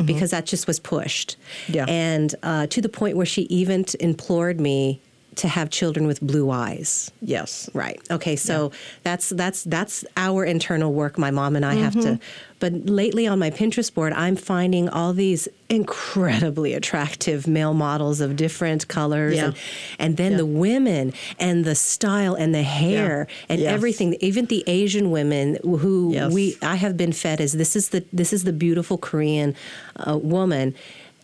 Because 0.04 0.30
that 0.32 0.44
just 0.44 0.66
was 0.66 0.78
pushed. 0.78 1.36
Yeah. 1.66 1.86
And 1.88 2.34
uh, 2.42 2.66
to 2.68 2.80
the 2.82 2.90
point 2.90 3.16
where 3.16 3.24
she 3.26 3.42
even 3.42 3.84
t- 3.84 3.96
implored 4.00 4.60
me 4.60 5.00
to 5.36 5.48
have 5.48 5.70
children 5.70 6.06
with 6.06 6.20
blue 6.20 6.50
eyes. 6.50 7.10
yes. 7.20 7.70
Right. 7.74 8.00
Okay. 8.10 8.36
So 8.36 8.72
that's 9.02 9.30
that's 9.30 9.64
that's 9.64 10.04
our 10.16 10.44
internal 10.44 10.92
work. 10.92 11.16
My 11.18 11.30
mom 11.30 11.56
and 11.56 11.64
I 11.64 11.74
have 11.74 11.94
Mm-hmm. 11.94 12.14
to. 12.16 12.20
But 12.60 12.72
lately 12.86 13.26
on 13.26 13.40
my 13.40 13.50
Pinterest 13.50 13.92
board, 13.92 14.12
I'm 14.12 14.36
finding 14.36 14.88
all 14.88 15.12
these 15.12 15.48
incredibly 15.68 16.74
attractive 16.74 17.46
male 17.48 17.74
models 17.74 18.20
of 18.20 18.36
different 18.36 18.86
colors, 18.88 19.34
Yeah. 19.36 19.46
and 19.46 19.54
and 19.98 20.16
then 20.16 20.36
the 20.36 20.46
women 20.46 21.12
and 21.38 21.64
the 21.64 21.74
style 21.74 22.34
and 22.34 22.54
the 22.54 22.62
hair 22.62 23.26
and 23.48 23.60
Yes. 23.60 23.72
everything. 23.72 24.16
Even 24.20 24.46
the 24.46 24.62
Asian 24.66 25.10
women 25.10 25.58
who 25.62 26.12
Yes. 26.12 26.32
we 26.32 26.56
I 26.62 26.76
have 26.76 26.96
been 26.96 27.12
fed 27.12 27.40
as 27.40 27.52
this 27.52 27.74
is 27.74 27.88
the 27.88 28.04
this 28.12 28.32
is 28.32 28.44
the 28.44 28.52
beautiful 28.52 28.96
Korean 28.98 29.54
uh, 29.96 30.18
woman. 30.18 30.74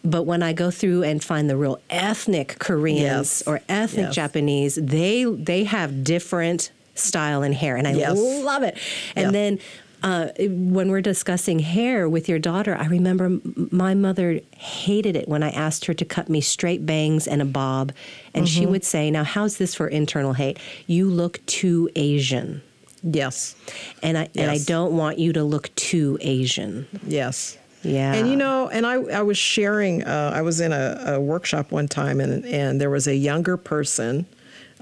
But 0.04 0.22
when 0.24 0.42
I 0.42 0.52
go 0.52 0.70
through 0.70 1.02
and 1.02 1.22
find 1.22 1.50
the 1.50 1.56
real 1.56 1.80
ethnic 1.90 2.56
Koreans 2.58 3.02
Yes. 3.02 3.42
or 3.46 3.60
ethnic 3.68 4.06
Yes. 4.06 4.14
Japanese, 4.14 4.74
they 4.80 5.24
they 5.24 5.64
have 5.64 6.04
different 6.04 6.70
style 6.94 7.42
and 7.42 7.54
hair, 7.54 7.76
and 7.76 7.86
I 7.86 7.92
Yes. 7.92 8.16
love 8.16 8.62
it. 8.62 8.76
And 9.16 9.26
Yeah. 9.26 9.30
then 9.32 9.58
uh, 10.00 10.28
when 10.38 10.92
we're 10.92 11.00
discussing 11.00 11.58
hair 11.58 12.08
with 12.08 12.28
your 12.28 12.38
daughter, 12.38 12.76
I 12.76 12.86
remember 12.86 13.24
m- 13.24 13.68
my 13.72 13.94
mother 13.94 14.38
hated 14.56 15.16
it 15.16 15.26
when 15.28 15.42
I 15.42 15.50
asked 15.50 15.86
her 15.86 15.94
to 15.94 16.04
cut 16.04 16.28
me 16.28 16.40
straight 16.40 16.86
bangs 16.86 17.26
and 17.26 17.42
a 17.42 17.44
bob, 17.44 17.90
and 18.32 18.48
she 18.48 18.60
Mm-hmm. 18.62 18.70
would 18.70 18.84
say, 18.84 19.10
"Now, 19.10 19.24
how's 19.24 19.56
this 19.56 19.74
for 19.74 19.88
internal 19.88 20.34
hate? 20.34 20.58
You 20.86 21.10
look 21.10 21.44
too 21.46 21.90
Asian." 21.96 22.62
Yes. 23.02 23.56
And 24.00 24.16
I 24.16 24.28
and 24.36 24.48
I 24.52 24.58
don't 24.58 24.92
want 24.96 25.18
you 25.18 25.32
to 25.32 25.42
look 25.42 25.74
too 25.74 26.16
Asian. 26.20 26.86
Yes. 27.04 27.57
Yeah. 27.82 28.14
And 28.14 28.28
you 28.28 28.36
know, 28.36 28.68
and 28.68 28.86
I, 28.86 28.94
I 28.94 29.22
was 29.22 29.38
sharing, 29.38 30.02
uh, 30.04 30.32
I 30.34 30.42
was 30.42 30.60
in 30.60 30.72
a, 30.72 31.02
a 31.06 31.20
workshop 31.20 31.70
one 31.70 31.88
time, 31.88 32.20
and, 32.20 32.44
and 32.44 32.80
there 32.80 32.90
was 32.90 33.06
a 33.06 33.14
younger 33.14 33.56
person 33.56 34.26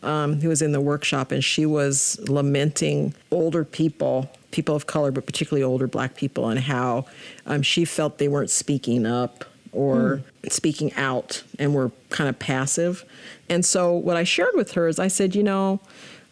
um, 0.02 0.40
who 0.40 0.48
was 0.48 0.62
in 0.62 0.72
the 0.72 0.80
workshop, 0.80 1.32
and 1.32 1.42
she 1.42 1.66
was 1.66 2.18
lamenting 2.28 3.14
older 3.30 3.64
people, 3.64 4.30
people 4.50 4.74
of 4.74 4.86
color, 4.86 5.10
but 5.10 5.26
particularly 5.26 5.62
older 5.62 5.86
black 5.86 6.16
people, 6.16 6.48
and 6.48 6.60
how 6.60 7.06
um, 7.44 7.62
she 7.62 7.84
felt 7.84 8.18
they 8.18 8.28
weren't 8.28 8.50
speaking 8.50 9.06
up 9.06 9.44
or 9.72 10.22
speaking 10.48 10.92
out 10.94 11.42
and 11.58 11.74
were 11.74 11.90
kind 12.08 12.30
of 12.30 12.38
passive. 12.38 13.04
And 13.48 13.64
so, 13.64 13.92
what 13.92 14.16
I 14.16 14.24
shared 14.24 14.54
with 14.54 14.72
her 14.72 14.88
is 14.88 14.98
I 14.98 15.08
said, 15.08 15.34
you 15.34 15.42
know, 15.42 15.80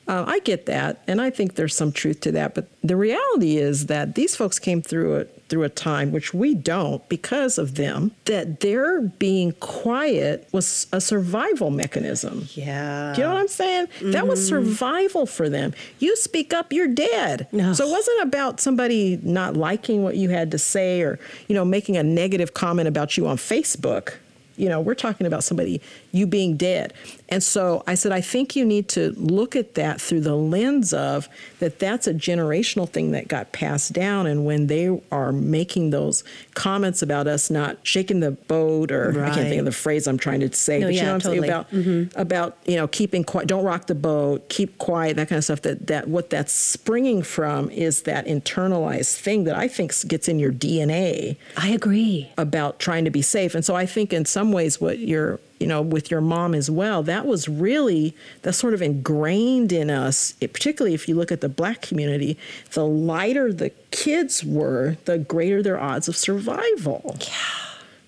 uh, 0.08 0.24
I 0.26 0.40
get 0.40 0.66
that, 0.66 1.02
and 1.06 1.20
I 1.20 1.30
think 1.30 1.54
there's 1.54 1.74
some 1.74 1.92
truth 1.92 2.20
to 2.20 2.32
that. 2.32 2.54
But 2.54 2.68
the 2.82 2.96
reality 2.96 3.56
is 3.58 3.86
that 3.86 4.14
these 4.14 4.36
folks 4.36 4.58
came 4.58 4.82
through 4.82 5.16
it 5.16 5.33
through 5.48 5.62
a 5.62 5.68
time 5.68 6.12
which 6.12 6.32
we 6.32 6.54
don't 6.54 7.06
because 7.08 7.58
of 7.58 7.74
them. 7.74 8.12
That 8.24 8.60
their 8.60 9.00
being 9.00 9.52
quiet 9.52 10.48
was 10.52 10.86
a 10.92 11.00
survival 11.00 11.70
mechanism. 11.70 12.48
yeah. 12.52 13.12
Do 13.14 13.20
you 13.20 13.26
know 13.26 13.34
what 13.34 13.40
I'm 13.40 13.48
saying? 13.48 13.88
That 14.02 14.26
was 14.26 14.40
mm-hmm. 14.40 14.48
survival 14.48 15.26
for 15.26 15.48
them. 15.48 15.74
You 15.98 16.16
speak 16.16 16.52
up, 16.52 16.72
you're 16.72 16.88
dead. 16.88 17.46
No. 17.52 17.72
So 17.72 17.86
it 17.86 17.90
wasn't 17.90 18.22
about 18.22 18.60
somebody 18.60 19.18
not 19.22 19.56
liking 19.56 20.02
what 20.02 20.16
you 20.16 20.30
had 20.30 20.50
to 20.52 20.58
say 20.58 21.02
or, 21.02 21.18
you 21.48 21.54
know, 21.54 21.64
making 21.64 21.96
a 21.96 22.02
negative 22.02 22.54
comment 22.54 22.88
about 22.88 23.16
you 23.16 23.26
on 23.26 23.36
Facebook. 23.36 24.14
You 24.56 24.68
know, 24.68 24.80
we're 24.80 24.94
talking 24.94 25.26
about 25.26 25.44
somebody, 25.44 25.80
you 26.12 26.26
being 26.26 26.56
dead. 26.56 26.92
And 27.28 27.42
so 27.42 27.82
I 27.86 27.94
said, 27.94 28.12
I 28.12 28.20
think 28.20 28.54
you 28.54 28.64
need 28.64 28.88
to 28.90 29.12
look 29.16 29.56
at 29.56 29.74
that 29.74 30.00
through 30.00 30.20
the 30.20 30.36
lens 30.36 30.92
of 30.92 31.28
that 31.58 31.78
that's 31.78 32.06
a 32.06 32.14
generational 32.14 32.88
thing 32.88 33.12
that 33.12 33.28
got 33.28 33.52
passed 33.52 33.92
down. 33.92 34.26
And 34.26 34.44
when 34.44 34.66
they 34.66 35.00
are 35.10 35.32
making 35.32 35.90
those 35.90 36.22
comments 36.54 37.02
about 37.02 37.26
us 37.26 37.50
not 37.50 37.78
shaking 37.82 38.20
the 38.20 38.32
boat, 38.32 38.92
or 38.92 39.24
I 39.24 39.34
can't 39.34 39.48
think 39.48 39.58
of 39.58 39.64
the 39.64 39.72
phrase 39.72 40.06
I'm 40.06 40.18
trying 40.18 40.40
to 40.40 40.52
say, 40.52 40.80
No, 40.80 40.86
but 40.86 40.94
you 40.94 41.02
know 41.02 41.06
what 41.08 41.14
I'm 41.14 41.20
saying 41.32 41.44
about, 41.44 41.70
mm-hmm. 41.70 42.20
about, 42.20 42.58
you 42.66 42.76
know, 42.76 42.86
keeping 42.86 43.24
quiet, 43.24 43.48
don't 43.48 43.64
rock 43.64 43.86
the 43.86 43.94
boat, 43.94 44.48
keep 44.48 44.78
quiet, 44.78 45.16
that 45.16 45.28
kind 45.28 45.38
of 45.38 45.44
stuff. 45.44 45.62
That, 45.62 45.86
that 45.86 46.08
what 46.08 46.30
that's 46.30 46.52
springing 46.52 47.22
from 47.22 47.70
is 47.70 48.02
that 48.02 48.26
internalized 48.26 49.18
thing 49.18 49.44
that 49.44 49.56
I 49.56 49.68
think 49.68 49.92
gets 50.06 50.28
in 50.28 50.38
your 50.38 50.52
DNA 50.52 51.36
I 51.56 51.70
agree. 51.70 52.30
about 52.36 52.78
trying 52.78 53.04
to 53.06 53.10
be 53.10 53.22
safe. 53.22 53.54
And 53.54 53.64
so 53.64 53.74
I 53.74 53.86
think 53.86 54.12
in 54.12 54.24
some 54.24 54.43
ways 54.52 54.80
what 54.80 54.98
you're, 54.98 55.40
you 55.58 55.66
know, 55.66 55.82
with 55.82 56.10
your 56.10 56.20
mom 56.20 56.54
as 56.54 56.70
well, 56.70 57.02
that 57.02 57.26
was 57.26 57.48
really 57.48 58.16
that's 58.42 58.58
sort 58.58 58.74
of 58.74 58.82
ingrained 58.82 59.72
in 59.72 59.90
us, 59.90 60.34
it, 60.40 60.52
particularly 60.52 60.94
if 60.94 61.08
you 61.08 61.14
look 61.14 61.32
at 61.32 61.40
the 61.40 61.48
black 61.48 61.82
community, 61.82 62.38
the 62.72 62.86
lighter 62.86 63.52
the 63.52 63.70
kids 63.90 64.44
were, 64.44 64.96
the 65.04 65.18
greater 65.18 65.62
their 65.62 65.80
odds 65.80 66.08
of 66.08 66.16
survival. 66.16 67.16
Yeah. 67.20 67.34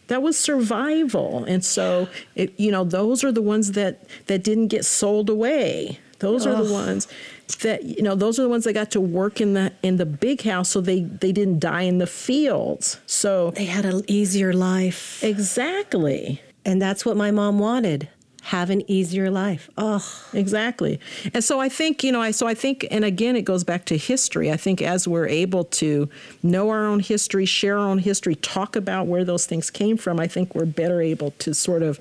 That 0.09 0.23
was 0.23 0.39
survival. 0.39 1.45
And 1.45 1.65
so 1.65 2.09
it, 2.35 2.59
you 2.59 2.71
know, 2.71 2.85
those 2.85 3.25
are 3.25 3.33
the 3.33 3.43
ones 3.43 3.73
that 3.73 4.09
that 4.27 4.45
didn't 4.45 4.69
get 4.69 4.85
sold 4.85 5.29
away. 5.29 5.99
Those 6.21 6.47
are 6.47 6.63
the 6.65 6.73
ones 6.73 7.09
that 7.55 7.85
you 7.85 8.03
know 8.03 8.15
those 8.15 8.39
are 8.39 8.43
the 8.43 8.49
ones 8.49 8.65
that 8.65 8.73
got 8.73 8.91
to 8.93 9.01
work 9.01 9.41
in 9.41 9.55
the 9.55 9.73
in 9.83 9.97
the 9.97 10.07
big 10.07 10.43
house 10.43 10.71
so 10.71 10.81
they 10.81 11.01
they 11.01 11.33
didn't 11.33 11.61
die 11.61 11.83
in 11.83 11.99
the 11.99 12.07
fields. 12.07 13.01
So 13.07 13.53
They 13.53 13.67
had 13.67 13.85
an 13.85 14.03
easier 14.09 14.53
life. 14.53 15.23
Exactly. 15.23 16.43
And 16.65 16.83
that's 16.83 17.07
what 17.07 17.17
my 17.17 17.31
mom 17.31 17.59
wanted. 17.59 18.09
Have 18.43 18.71
an 18.71 18.89
easier 18.89 19.29
life. 19.29 19.69
Oh, 19.77 20.05
Exactly. 20.33 21.01
And 21.35 21.43
so 21.43 21.59
I 21.61 21.69
think, 21.69 22.05
you 22.05 22.13
know, 22.13 22.21
I 22.21 22.31
so 22.31 22.47
I 22.47 22.55
think 22.55 22.87
and 22.91 23.05
again 23.05 23.35
it 23.35 23.43
goes 23.43 23.65
back 23.65 23.85
to 23.87 23.97
history. 23.97 24.53
I 24.53 24.57
think 24.57 24.81
as 24.83 25.09
we're 25.09 25.27
able 25.27 25.65
to 25.65 26.09
know 26.43 26.71
our 26.71 26.87
own 26.87 27.01
history, 27.01 27.45
share 27.45 27.79
our 27.79 27.89
own 27.89 27.99
history, 27.99 28.37
talk 28.37 28.77
about 28.77 29.07
where 29.07 29.25
those 29.25 29.47
things 29.47 29.71
came 29.71 29.97
from, 29.97 30.21
I 30.21 30.29
think 30.29 30.55
we're 30.55 30.65
better 30.65 31.01
able 31.01 31.33
to 31.33 31.55
sort 31.55 31.83
of 31.83 31.99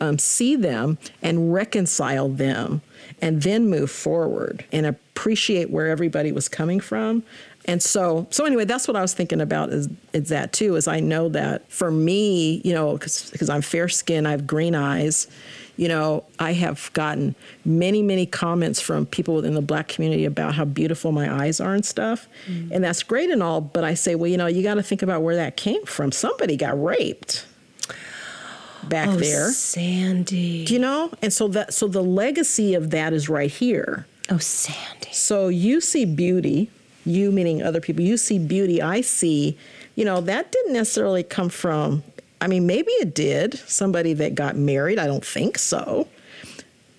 um, 0.00 0.18
see 0.18 0.54
them 0.54 0.98
and 1.22 1.52
reconcile 1.52 2.28
them 2.28 2.80
and 3.20 3.42
then 3.42 3.68
move 3.68 3.90
forward 3.90 4.64
and 4.72 4.86
appreciate 4.86 5.70
where 5.70 5.88
everybody 5.88 6.32
was 6.32 6.48
coming 6.48 6.80
from. 6.80 7.22
And 7.64 7.82
so, 7.82 8.26
so 8.30 8.46
anyway, 8.46 8.64
that's 8.64 8.88
what 8.88 8.96
I 8.96 9.02
was 9.02 9.12
thinking 9.12 9.40
about 9.40 9.70
is, 9.70 9.88
is 10.14 10.30
that 10.30 10.52
too, 10.52 10.76
is 10.76 10.88
I 10.88 11.00
know 11.00 11.28
that 11.30 11.70
for 11.70 11.90
me, 11.90 12.62
you 12.64 12.72
know, 12.72 12.94
because 12.94 13.50
I'm 13.50 13.60
fair 13.60 13.88
skinned, 13.88 14.26
I 14.26 14.30
have 14.30 14.46
green 14.46 14.74
eyes, 14.74 15.26
you 15.76 15.86
know, 15.86 16.24
I 16.38 16.54
have 16.54 16.90
gotten 16.94 17.34
many, 17.64 18.02
many 18.02 18.26
comments 18.26 18.80
from 18.80 19.06
people 19.06 19.34
within 19.34 19.54
the 19.54 19.62
black 19.62 19.86
community 19.86 20.24
about 20.24 20.54
how 20.54 20.64
beautiful 20.64 21.12
my 21.12 21.44
eyes 21.44 21.60
are 21.60 21.74
and 21.74 21.84
stuff. 21.84 22.26
Mm. 22.48 22.70
And 22.72 22.84
that's 22.84 23.02
great 23.02 23.30
and 23.30 23.42
all, 23.42 23.60
but 23.60 23.84
I 23.84 23.94
say, 23.94 24.14
well, 24.14 24.28
you 24.28 24.36
know, 24.36 24.46
you 24.46 24.62
got 24.62 24.74
to 24.74 24.82
think 24.82 25.02
about 25.02 25.22
where 25.22 25.36
that 25.36 25.56
came 25.56 25.84
from. 25.84 26.10
Somebody 26.10 26.56
got 26.56 26.82
raped 26.82 27.46
back 28.88 29.08
oh 29.08 29.16
there. 29.16 29.50
Sandy. 29.50 30.64
Do 30.64 30.74
you 30.74 30.80
know? 30.80 31.10
And 31.22 31.32
so 31.32 31.48
that 31.48 31.74
so 31.74 31.88
the 31.88 32.02
legacy 32.02 32.74
of 32.74 32.90
that 32.90 33.12
is 33.12 33.28
right 33.28 33.50
here. 33.50 34.06
oh, 34.30 34.38
Sandy. 34.38 35.12
So 35.12 35.48
you 35.48 35.80
see 35.80 36.04
beauty, 36.04 36.70
you 37.04 37.32
meaning 37.32 37.62
other 37.62 37.80
people, 37.80 38.02
you 38.04 38.16
see 38.16 38.38
beauty, 38.38 38.82
I 38.82 39.00
see, 39.00 39.56
you 39.94 40.04
know, 40.04 40.20
that 40.22 40.52
didn't 40.52 40.72
necessarily 40.74 41.22
come 41.22 41.48
from, 41.48 42.02
I 42.40 42.46
mean, 42.46 42.66
maybe 42.66 42.90
it 42.92 43.14
did, 43.14 43.58
somebody 43.58 44.12
that 44.14 44.34
got 44.34 44.56
married. 44.56 44.98
I 44.98 45.06
don't 45.06 45.24
think 45.24 45.58
so. 45.58 46.08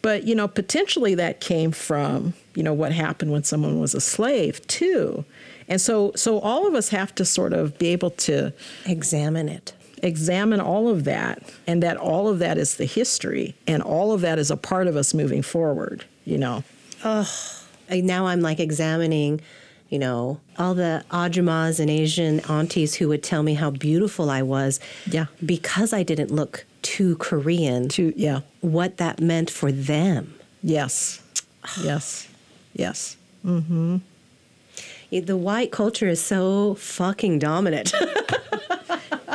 But, 0.02 0.24
you 0.24 0.34
know, 0.34 0.48
potentially 0.48 1.16
that 1.16 1.42
came 1.42 1.72
from, 1.72 2.34
you 2.56 2.64
know, 2.64 2.74
what 2.74 2.92
happened 2.94 3.32
when 3.32 3.44
someone 3.44 3.80
was 3.80 3.94
a 3.94 4.02
slave 4.02 4.66
too. 4.68 5.26
And 5.68 5.80
so 5.80 6.14
so 6.16 6.40
all 6.40 6.68
of 6.68 6.74
us 6.74 6.90
have 6.90 7.14
to 7.16 7.26
sort 7.26 7.54
of 7.54 7.78
be 7.78 7.90
able 7.90 8.12
to 8.12 8.54
Examine 8.86 9.50
it. 9.50 9.74
Examine 10.04 10.60
all 10.62 10.88
of 10.89 11.04
that 11.06 11.41
and 11.68 11.82
that 11.84 11.97
all 11.97 12.28
of 12.28 12.39
that 12.39 12.58
is 12.58 12.76
the 12.76 12.86
history 12.86 13.56
and 13.68 13.82
all 13.84 14.12
of 14.12 14.22
that 14.22 14.39
is 14.39 14.52
a 14.52 14.58
part 14.58 14.88
of 14.88 14.95
us 14.95 15.14
moving 15.14 15.41
forward, 15.41 16.06
you 16.26 16.38
know. 16.38 16.64
I- 17.04 18.02
now 18.02 18.28
I'm 18.28 18.41
like 18.41 18.60
examining, 18.60 19.41
you 19.89 20.00
know, 20.00 20.39
all 20.58 20.74
the 20.76 21.04
Ajumas 21.12 21.80
and 21.80 21.89
Asian 21.89 22.39
aunties 22.41 22.95
who 22.95 23.08
would 23.08 23.24
tell 23.24 23.41
me 23.43 23.56
how 23.56 23.72
beautiful 23.72 24.30
I 24.30 24.41
was. 24.41 24.80
Yeah. 25.10 25.26
Because 25.45 25.93
I 25.93 26.04
didn't 26.04 26.32
look 26.32 26.66
too 26.82 27.16
Korean, 27.18 27.89
To 27.89 28.14
yeah. 28.16 28.41
what 28.62 28.97
that 28.97 29.20
meant 29.20 29.50
for 29.50 29.72
them. 29.72 30.34
Yes. 30.62 31.22
Yes. 31.82 32.28
Yes. 32.74 33.18
Mm 33.45 33.64
hmm 33.66 33.97
the 35.12 35.36
white 35.38 35.72
culture 35.72 36.08
is 36.08 36.22
so 36.22 36.76
fucking 36.76 37.39
dominant. 37.39 37.91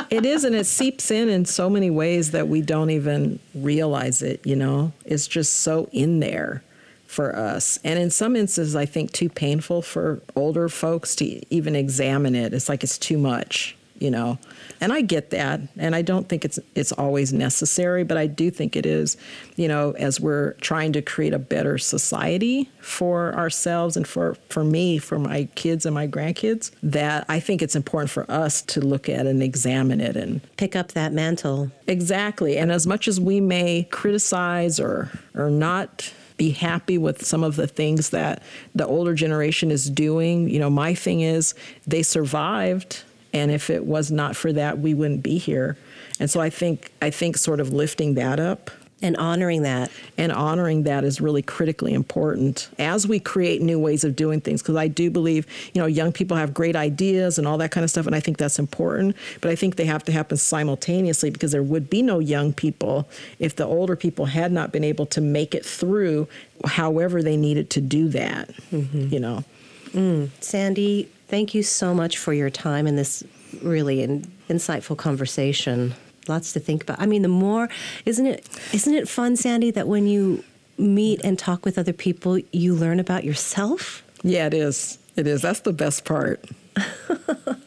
It 0.09 0.25
is, 0.25 0.43
and 0.43 0.55
it 0.55 0.65
seeps 0.65 1.11
in 1.11 1.29
in 1.29 1.45
so 1.45 1.69
many 1.69 1.89
ways 1.89 2.31
that 2.31 2.47
we 2.47 2.61
don't 2.61 2.89
even 2.89 3.39
realize 3.53 4.21
it, 4.21 4.45
you 4.45 4.55
know? 4.55 4.91
It's 5.05 5.27
just 5.27 5.53
so 5.53 5.89
in 5.91 6.19
there 6.19 6.63
for 7.07 7.35
us. 7.35 7.79
And 7.83 7.97
in 7.99 8.09
some 8.09 8.35
instances, 8.35 8.75
I 8.75 8.85
think 8.85 9.11
too 9.11 9.29
painful 9.29 9.81
for 9.81 10.21
older 10.35 10.69
folks 10.69 11.15
to 11.17 11.53
even 11.53 11.75
examine 11.75 12.35
it. 12.35 12.53
It's 12.53 12.69
like 12.69 12.83
it's 12.83 12.97
too 12.97 13.17
much, 13.17 13.75
you 13.99 14.11
know? 14.11 14.37
And 14.81 14.91
I 14.91 15.01
get 15.01 15.29
that. 15.31 15.61
And 15.77 15.95
I 15.95 16.01
don't 16.01 16.27
think 16.27 16.45
it's 16.45 16.59
it's 16.75 16.91
always 16.91 17.33
necessary, 17.33 18.03
but 18.03 18.17
I 18.17 18.27
do 18.27 18.51
think 18.51 18.75
it 18.75 18.85
is, 18.85 19.17
you 19.55 19.67
know, 19.67 19.91
as 19.91 20.19
we're 20.19 20.53
trying 20.53 20.93
to 20.93 21.01
create 21.01 21.33
a 21.33 21.39
better 21.39 21.77
society 21.77 22.69
for 22.79 23.33
ourselves 23.35 23.97
and 23.97 24.07
for, 24.07 24.35
for 24.49 24.63
me, 24.63 24.97
for 24.97 25.17
my 25.17 25.47
kids 25.55 25.85
and 25.85 25.95
my 25.95 26.07
grandkids, 26.07 26.71
that 26.83 27.25
I 27.29 27.39
think 27.39 27.61
it's 27.61 27.75
important 27.75 28.11
for 28.11 28.29
us 28.29 28.61
to 28.63 28.81
look 28.81 29.09
at 29.09 29.25
and 29.25 29.41
examine 29.41 30.01
it 30.01 30.15
and 30.15 30.41
Pick 30.57 30.75
up 30.75 30.93
that 30.93 31.11
mantle. 31.11 31.71
Exactly. 31.87 32.57
And 32.57 32.71
as 32.71 32.87
much 32.87 33.07
as 33.07 33.19
we 33.19 33.41
may 33.41 33.83
criticize 33.91 34.79
or 34.79 35.09
or 35.35 35.49
not 35.49 36.13
be 36.37 36.51
happy 36.51 36.97
with 36.97 37.25
some 37.25 37.43
of 37.43 37.55
the 37.55 37.67
things 37.67 38.09
that 38.09 38.41
the 38.73 38.85
older 38.85 39.13
generation 39.13 39.71
is 39.71 39.89
doing, 39.89 40.49
you 40.49 40.59
know, 40.59 40.69
my 40.69 40.93
thing 40.93 41.21
is 41.21 41.55
they 41.87 42.03
survived 42.03 43.03
and 43.35 43.51
if 43.51 43.69
it 43.69 43.85
was 43.85 44.09
not 44.11 44.35
for 44.35 44.51
that 44.53 44.79
we 44.79 44.93
wouldn't 44.93 45.21
be 45.21 45.37
here. 45.37 45.77
And 46.19 46.29
so 46.31 46.39
I 46.39 46.49
think 46.49 46.91
I 47.01 47.09
think 47.11 47.37
sort 47.37 47.59
of 47.59 47.73
lifting 47.73 48.15
that 48.15 48.39
up 48.39 48.71
And 49.01 49.17
honoring 49.17 49.63
that. 49.63 49.91
and 50.17 50.31
honoring 50.31 50.83
that 50.83 51.03
is 51.03 51.19
really 51.19 51.41
critically 51.41 51.93
important 51.93 52.69
as 52.79 53.05
we 53.05 53.19
create 53.19 53.61
new 53.61 53.77
ways 53.77 54.03
of 54.05 54.15
doing 54.15 54.39
things. 54.39 54.61
Because 54.61 54.77
i 54.77 54.87
do 54.87 55.11
believe 55.11 55.45
you 55.73 55.81
know 55.81 55.85
young 55.87 56.11
people 56.13 56.37
have 56.37 56.53
great 56.53 56.77
ideas 56.77 57.37
and 57.37 57.45
all 57.45 57.57
that 57.57 57.71
kind 57.71 57.83
of 57.83 57.89
stuff 57.89 58.05
and 58.07 58.15
i 58.15 58.21
think 58.21 58.37
that's 58.37 58.57
important. 58.57 59.15
But 59.41 59.51
i 59.51 59.55
think 59.55 59.75
they 59.75 59.85
have 59.85 60.03
to 60.05 60.13
happen 60.13 60.37
simultaneously 60.37 61.29
because 61.29 61.51
there 61.51 61.67
would 61.73 61.89
be 61.89 62.01
no 62.01 62.19
young 62.19 62.53
people 62.53 62.95
if 63.39 63.51
the 63.57 63.65
older 63.65 63.97
people 63.97 64.25
had 64.39 64.51
not 64.53 64.71
been 64.71 64.85
able 64.85 65.05
to 65.07 65.19
make 65.21 65.53
it 65.53 65.65
through 65.65 66.27
however 66.65 67.21
they 67.21 67.35
needed 67.37 67.69
to 67.71 67.81
do 67.81 68.07
that 68.09 68.47
mm-hmm. 68.71 69.13
you 69.13 69.19
know? 69.19 69.43
Mm. 69.91 70.29
Sandy, 70.41 71.09
thank 71.27 71.53
you 71.53 71.63
so 71.63 71.93
much 71.93 72.17
for 72.17 72.33
your 72.33 72.49
time 72.49 72.87
in 72.87 72.95
this 72.95 73.23
really 73.61 74.01
in, 74.01 74.31
insightful 74.49 74.97
conversation. 74.97 75.93
Lots 76.27 76.53
to 76.53 76.59
think 76.59 76.83
about. 76.83 76.99
I 76.99 77.05
mean, 77.05 77.21
the 77.21 77.27
more 77.27 77.69
isn't 78.05 78.25
it 78.25 78.47
isn't 78.73 78.93
it 78.93 79.07
fun, 79.07 79.35
Sandy, 79.35 79.71
that 79.71 79.87
when 79.87 80.07
you 80.07 80.43
meet 80.77 81.21
and 81.23 81.37
talk 81.37 81.63
with 81.65 81.77
other 81.77 81.93
people, 81.93 82.39
you 82.51 82.73
learn 82.73 82.99
about 82.99 83.23
yourself? 83.23 84.01
yeah 84.25 84.47
it 84.47 84.53
is 84.55 84.97
it 85.15 85.27
is 85.27 85.43
that's 85.43 85.59
the 85.61 85.71
best 85.73 86.03
part 86.03 86.43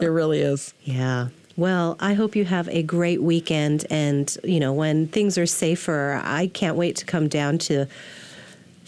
it 0.01 0.07
really 0.07 0.41
is 0.41 0.75
Yeah. 0.83 1.29
Well, 1.57 1.97
I 1.99 2.15
hope 2.15 2.37
you 2.37 2.45
have 2.45 2.69
a 2.69 2.85
great 2.85 3.21
weekend 3.21 3.85
and, 3.91 4.37
you 4.45 4.61
know, 4.61 4.73
when 4.73 5.09
things 5.09 5.37
are 5.37 5.47
safer, 5.47 6.21
I 6.23 6.47
can't 6.47 6.77
wait 6.77 6.95
to 6.97 7.05
come 7.05 7.27
down 7.27 7.59
to 7.59 7.87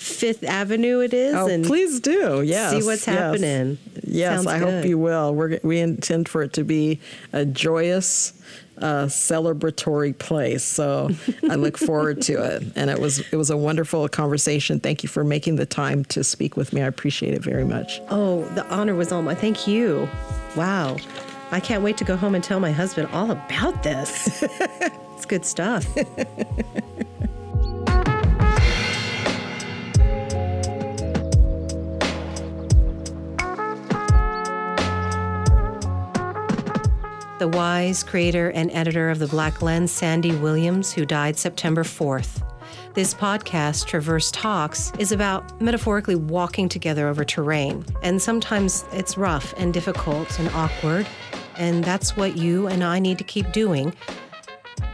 Fifth 0.00 0.44
Avenue 0.44 1.00
it 1.00 1.12
is 1.12 1.34
Oh, 1.34 1.46
and 1.46 1.62
please 1.62 2.00
do. 2.00 2.40
Yes. 2.40 2.70
see 2.72 2.82
what's 2.86 3.06
yes. 3.06 3.18
happening. 3.18 3.76
Yes, 4.02 4.36
Sounds 4.36 4.46
I 4.46 4.58
good. 4.58 4.74
hope 4.74 4.84
you 4.86 4.96
will. 4.96 5.34
We're, 5.34 5.60
we 5.62 5.78
intend 5.78 6.26
for 6.26 6.42
it 6.42 6.54
to 6.54 6.64
be 6.64 7.00
a 7.34 7.44
joyous, 7.44 8.32
uh, 8.78 9.04
celebratory 9.04 10.16
place. 10.18 10.64
So 10.64 11.10
I 11.50 11.56
look 11.56 11.76
forward 11.88 12.22
to 12.22 12.42
it. 12.42 12.62
And 12.76 12.88
it 12.88 12.98
was 12.98 13.18
it 13.30 13.36
was 13.36 13.50
a 13.50 13.58
wonderful 13.58 14.08
conversation. 14.08 14.80
Thank 14.80 15.02
you 15.02 15.08
for 15.10 15.22
making 15.22 15.56
the 15.56 15.66
time 15.66 16.06
to 16.06 16.24
speak 16.24 16.56
with 16.56 16.72
me. 16.72 16.80
I 16.80 16.86
appreciate 16.86 17.34
it 17.34 17.42
very 17.42 17.64
much. 17.64 18.00
Oh, 18.08 18.44
the 18.54 18.66
honor 18.70 18.94
was 18.94 19.12
all 19.12 19.20
mine. 19.20 19.36
Thank 19.36 19.66
you. 19.68 20.08
Wow. 20.56 20.96
I 21.50 21.60
can't 21.60 21.82
wait 21.84 21.98
to 21.98 22.04
go 22.04 22.16
home 22.16 22.34
and 22.34 22.42
tell 22.42 22.58
my 22.58 22.72
husband 22.72 23.08
all 23.12 23.30
about 23.30 23.82
this. 23.82 24.42
it's 24.42 25.26
good 25.26 25.44
stuff. 25.44 25.86
the 37.40 37.48
wise 37.48 38.02
creator 38.02 38.50
and 38.50 38.70
editor 38.70 39.08
of 39.08 39.18
The 39.18 39.26
Black 39.26 39.62
Lens, 39.62 39.90
Sandy 39.90 40.36
Williams, 40.36 40.92
who 40.92 41.06
died 41.06 41.38
September 41.38 41.84
4th. 41.84 42.46
This 42.92 43.14
podcast, 43.14 43.86
Traverse 43.86 44.30
Talks, 44.30 44.92
is 44.98 45.10
about 45.10 45.58
metaphorically 45.58 46.16
walking 46.16 46.68
together 46.68 47.08
over 47.08 47.24
terrain. 47.24 47.82
And 48.02 48.20
sometimes 48.20 48.84
it's 48.92 49.16
rough 49.16 49.54
and 49.56 49.72
difficult 49.72 50.38
and 50.38 50.50
awkward. 50.50 51.06
And 51.56 51.82
that's 51.82 52.14
what 52.14 52.36
you 52.36 52.66
and 52.66 52.84
I 52.84 52.98
need 52.98 53.16
to 53.16 53.24
keep 53.24 53.50
doing. 53.52 53.94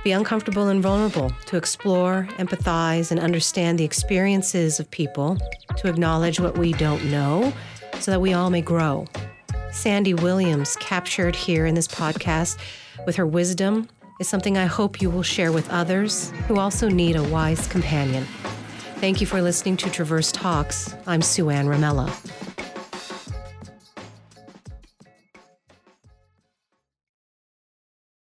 Be 0.04 0.12
uncomfortable 0.12 0.68
and 0.68 0.80
vulnerable, 0.80 1.32
to 1.46 1.56
explore, 1.56 2.28
empathize, 2.38 3.10
and 3.10 3.18
understand 3.18 3.76
the 3.76 3.84
experiences 3.84 4.78
of 4.78 4.88
people, 4.92 5.36
to 5.78 5.88
acknowledge 5.88 6.38
what 6.38 6.56
we 6.56 6.74
don't 6.74 7.04
know, 7.06 7.52
so 7.98 8.12
that 8.12 8.20
we 8.20 8.34
all 8.34 8.50
may 8.50 8.62
grow. 8.62 9.04
Sandy 9.76 10.14
Williams, 10.14 10.74
captured 10.76 11.36
here 11.36 11.66
in 11.66 11.74
this 11.74 11.86
podcast 11.86 12.56
with 13.04 13.14
her 13.16 13.26
wisdom 13.26 13.86
is 14.18 14.26
something 14.26 14.56
I 14.56 14.64
hope 14.64 15.02
you 15.02 15.10
will 15.10 15.22
share 15.22 15.52
with 15.52 15.68
others 15.68 16.30
who 16.48 16.58
also 16.58 16.88
need 16.88 17.14
a 17.14 17.22
wise 17.22 17.68
companion. 17.68 18.24
Thank 19.00 19.20
you 19.20 19.26
for 19.26 19.42
listening 19.42 19.76
to 19.76 19.90
Traverse 19.90 20.32
Talks. 20.32 20.94
I'm 21.06 21.20
Sue 21.20 21.50
Ann 21.50 21.66
Ramella. 21.66 22.10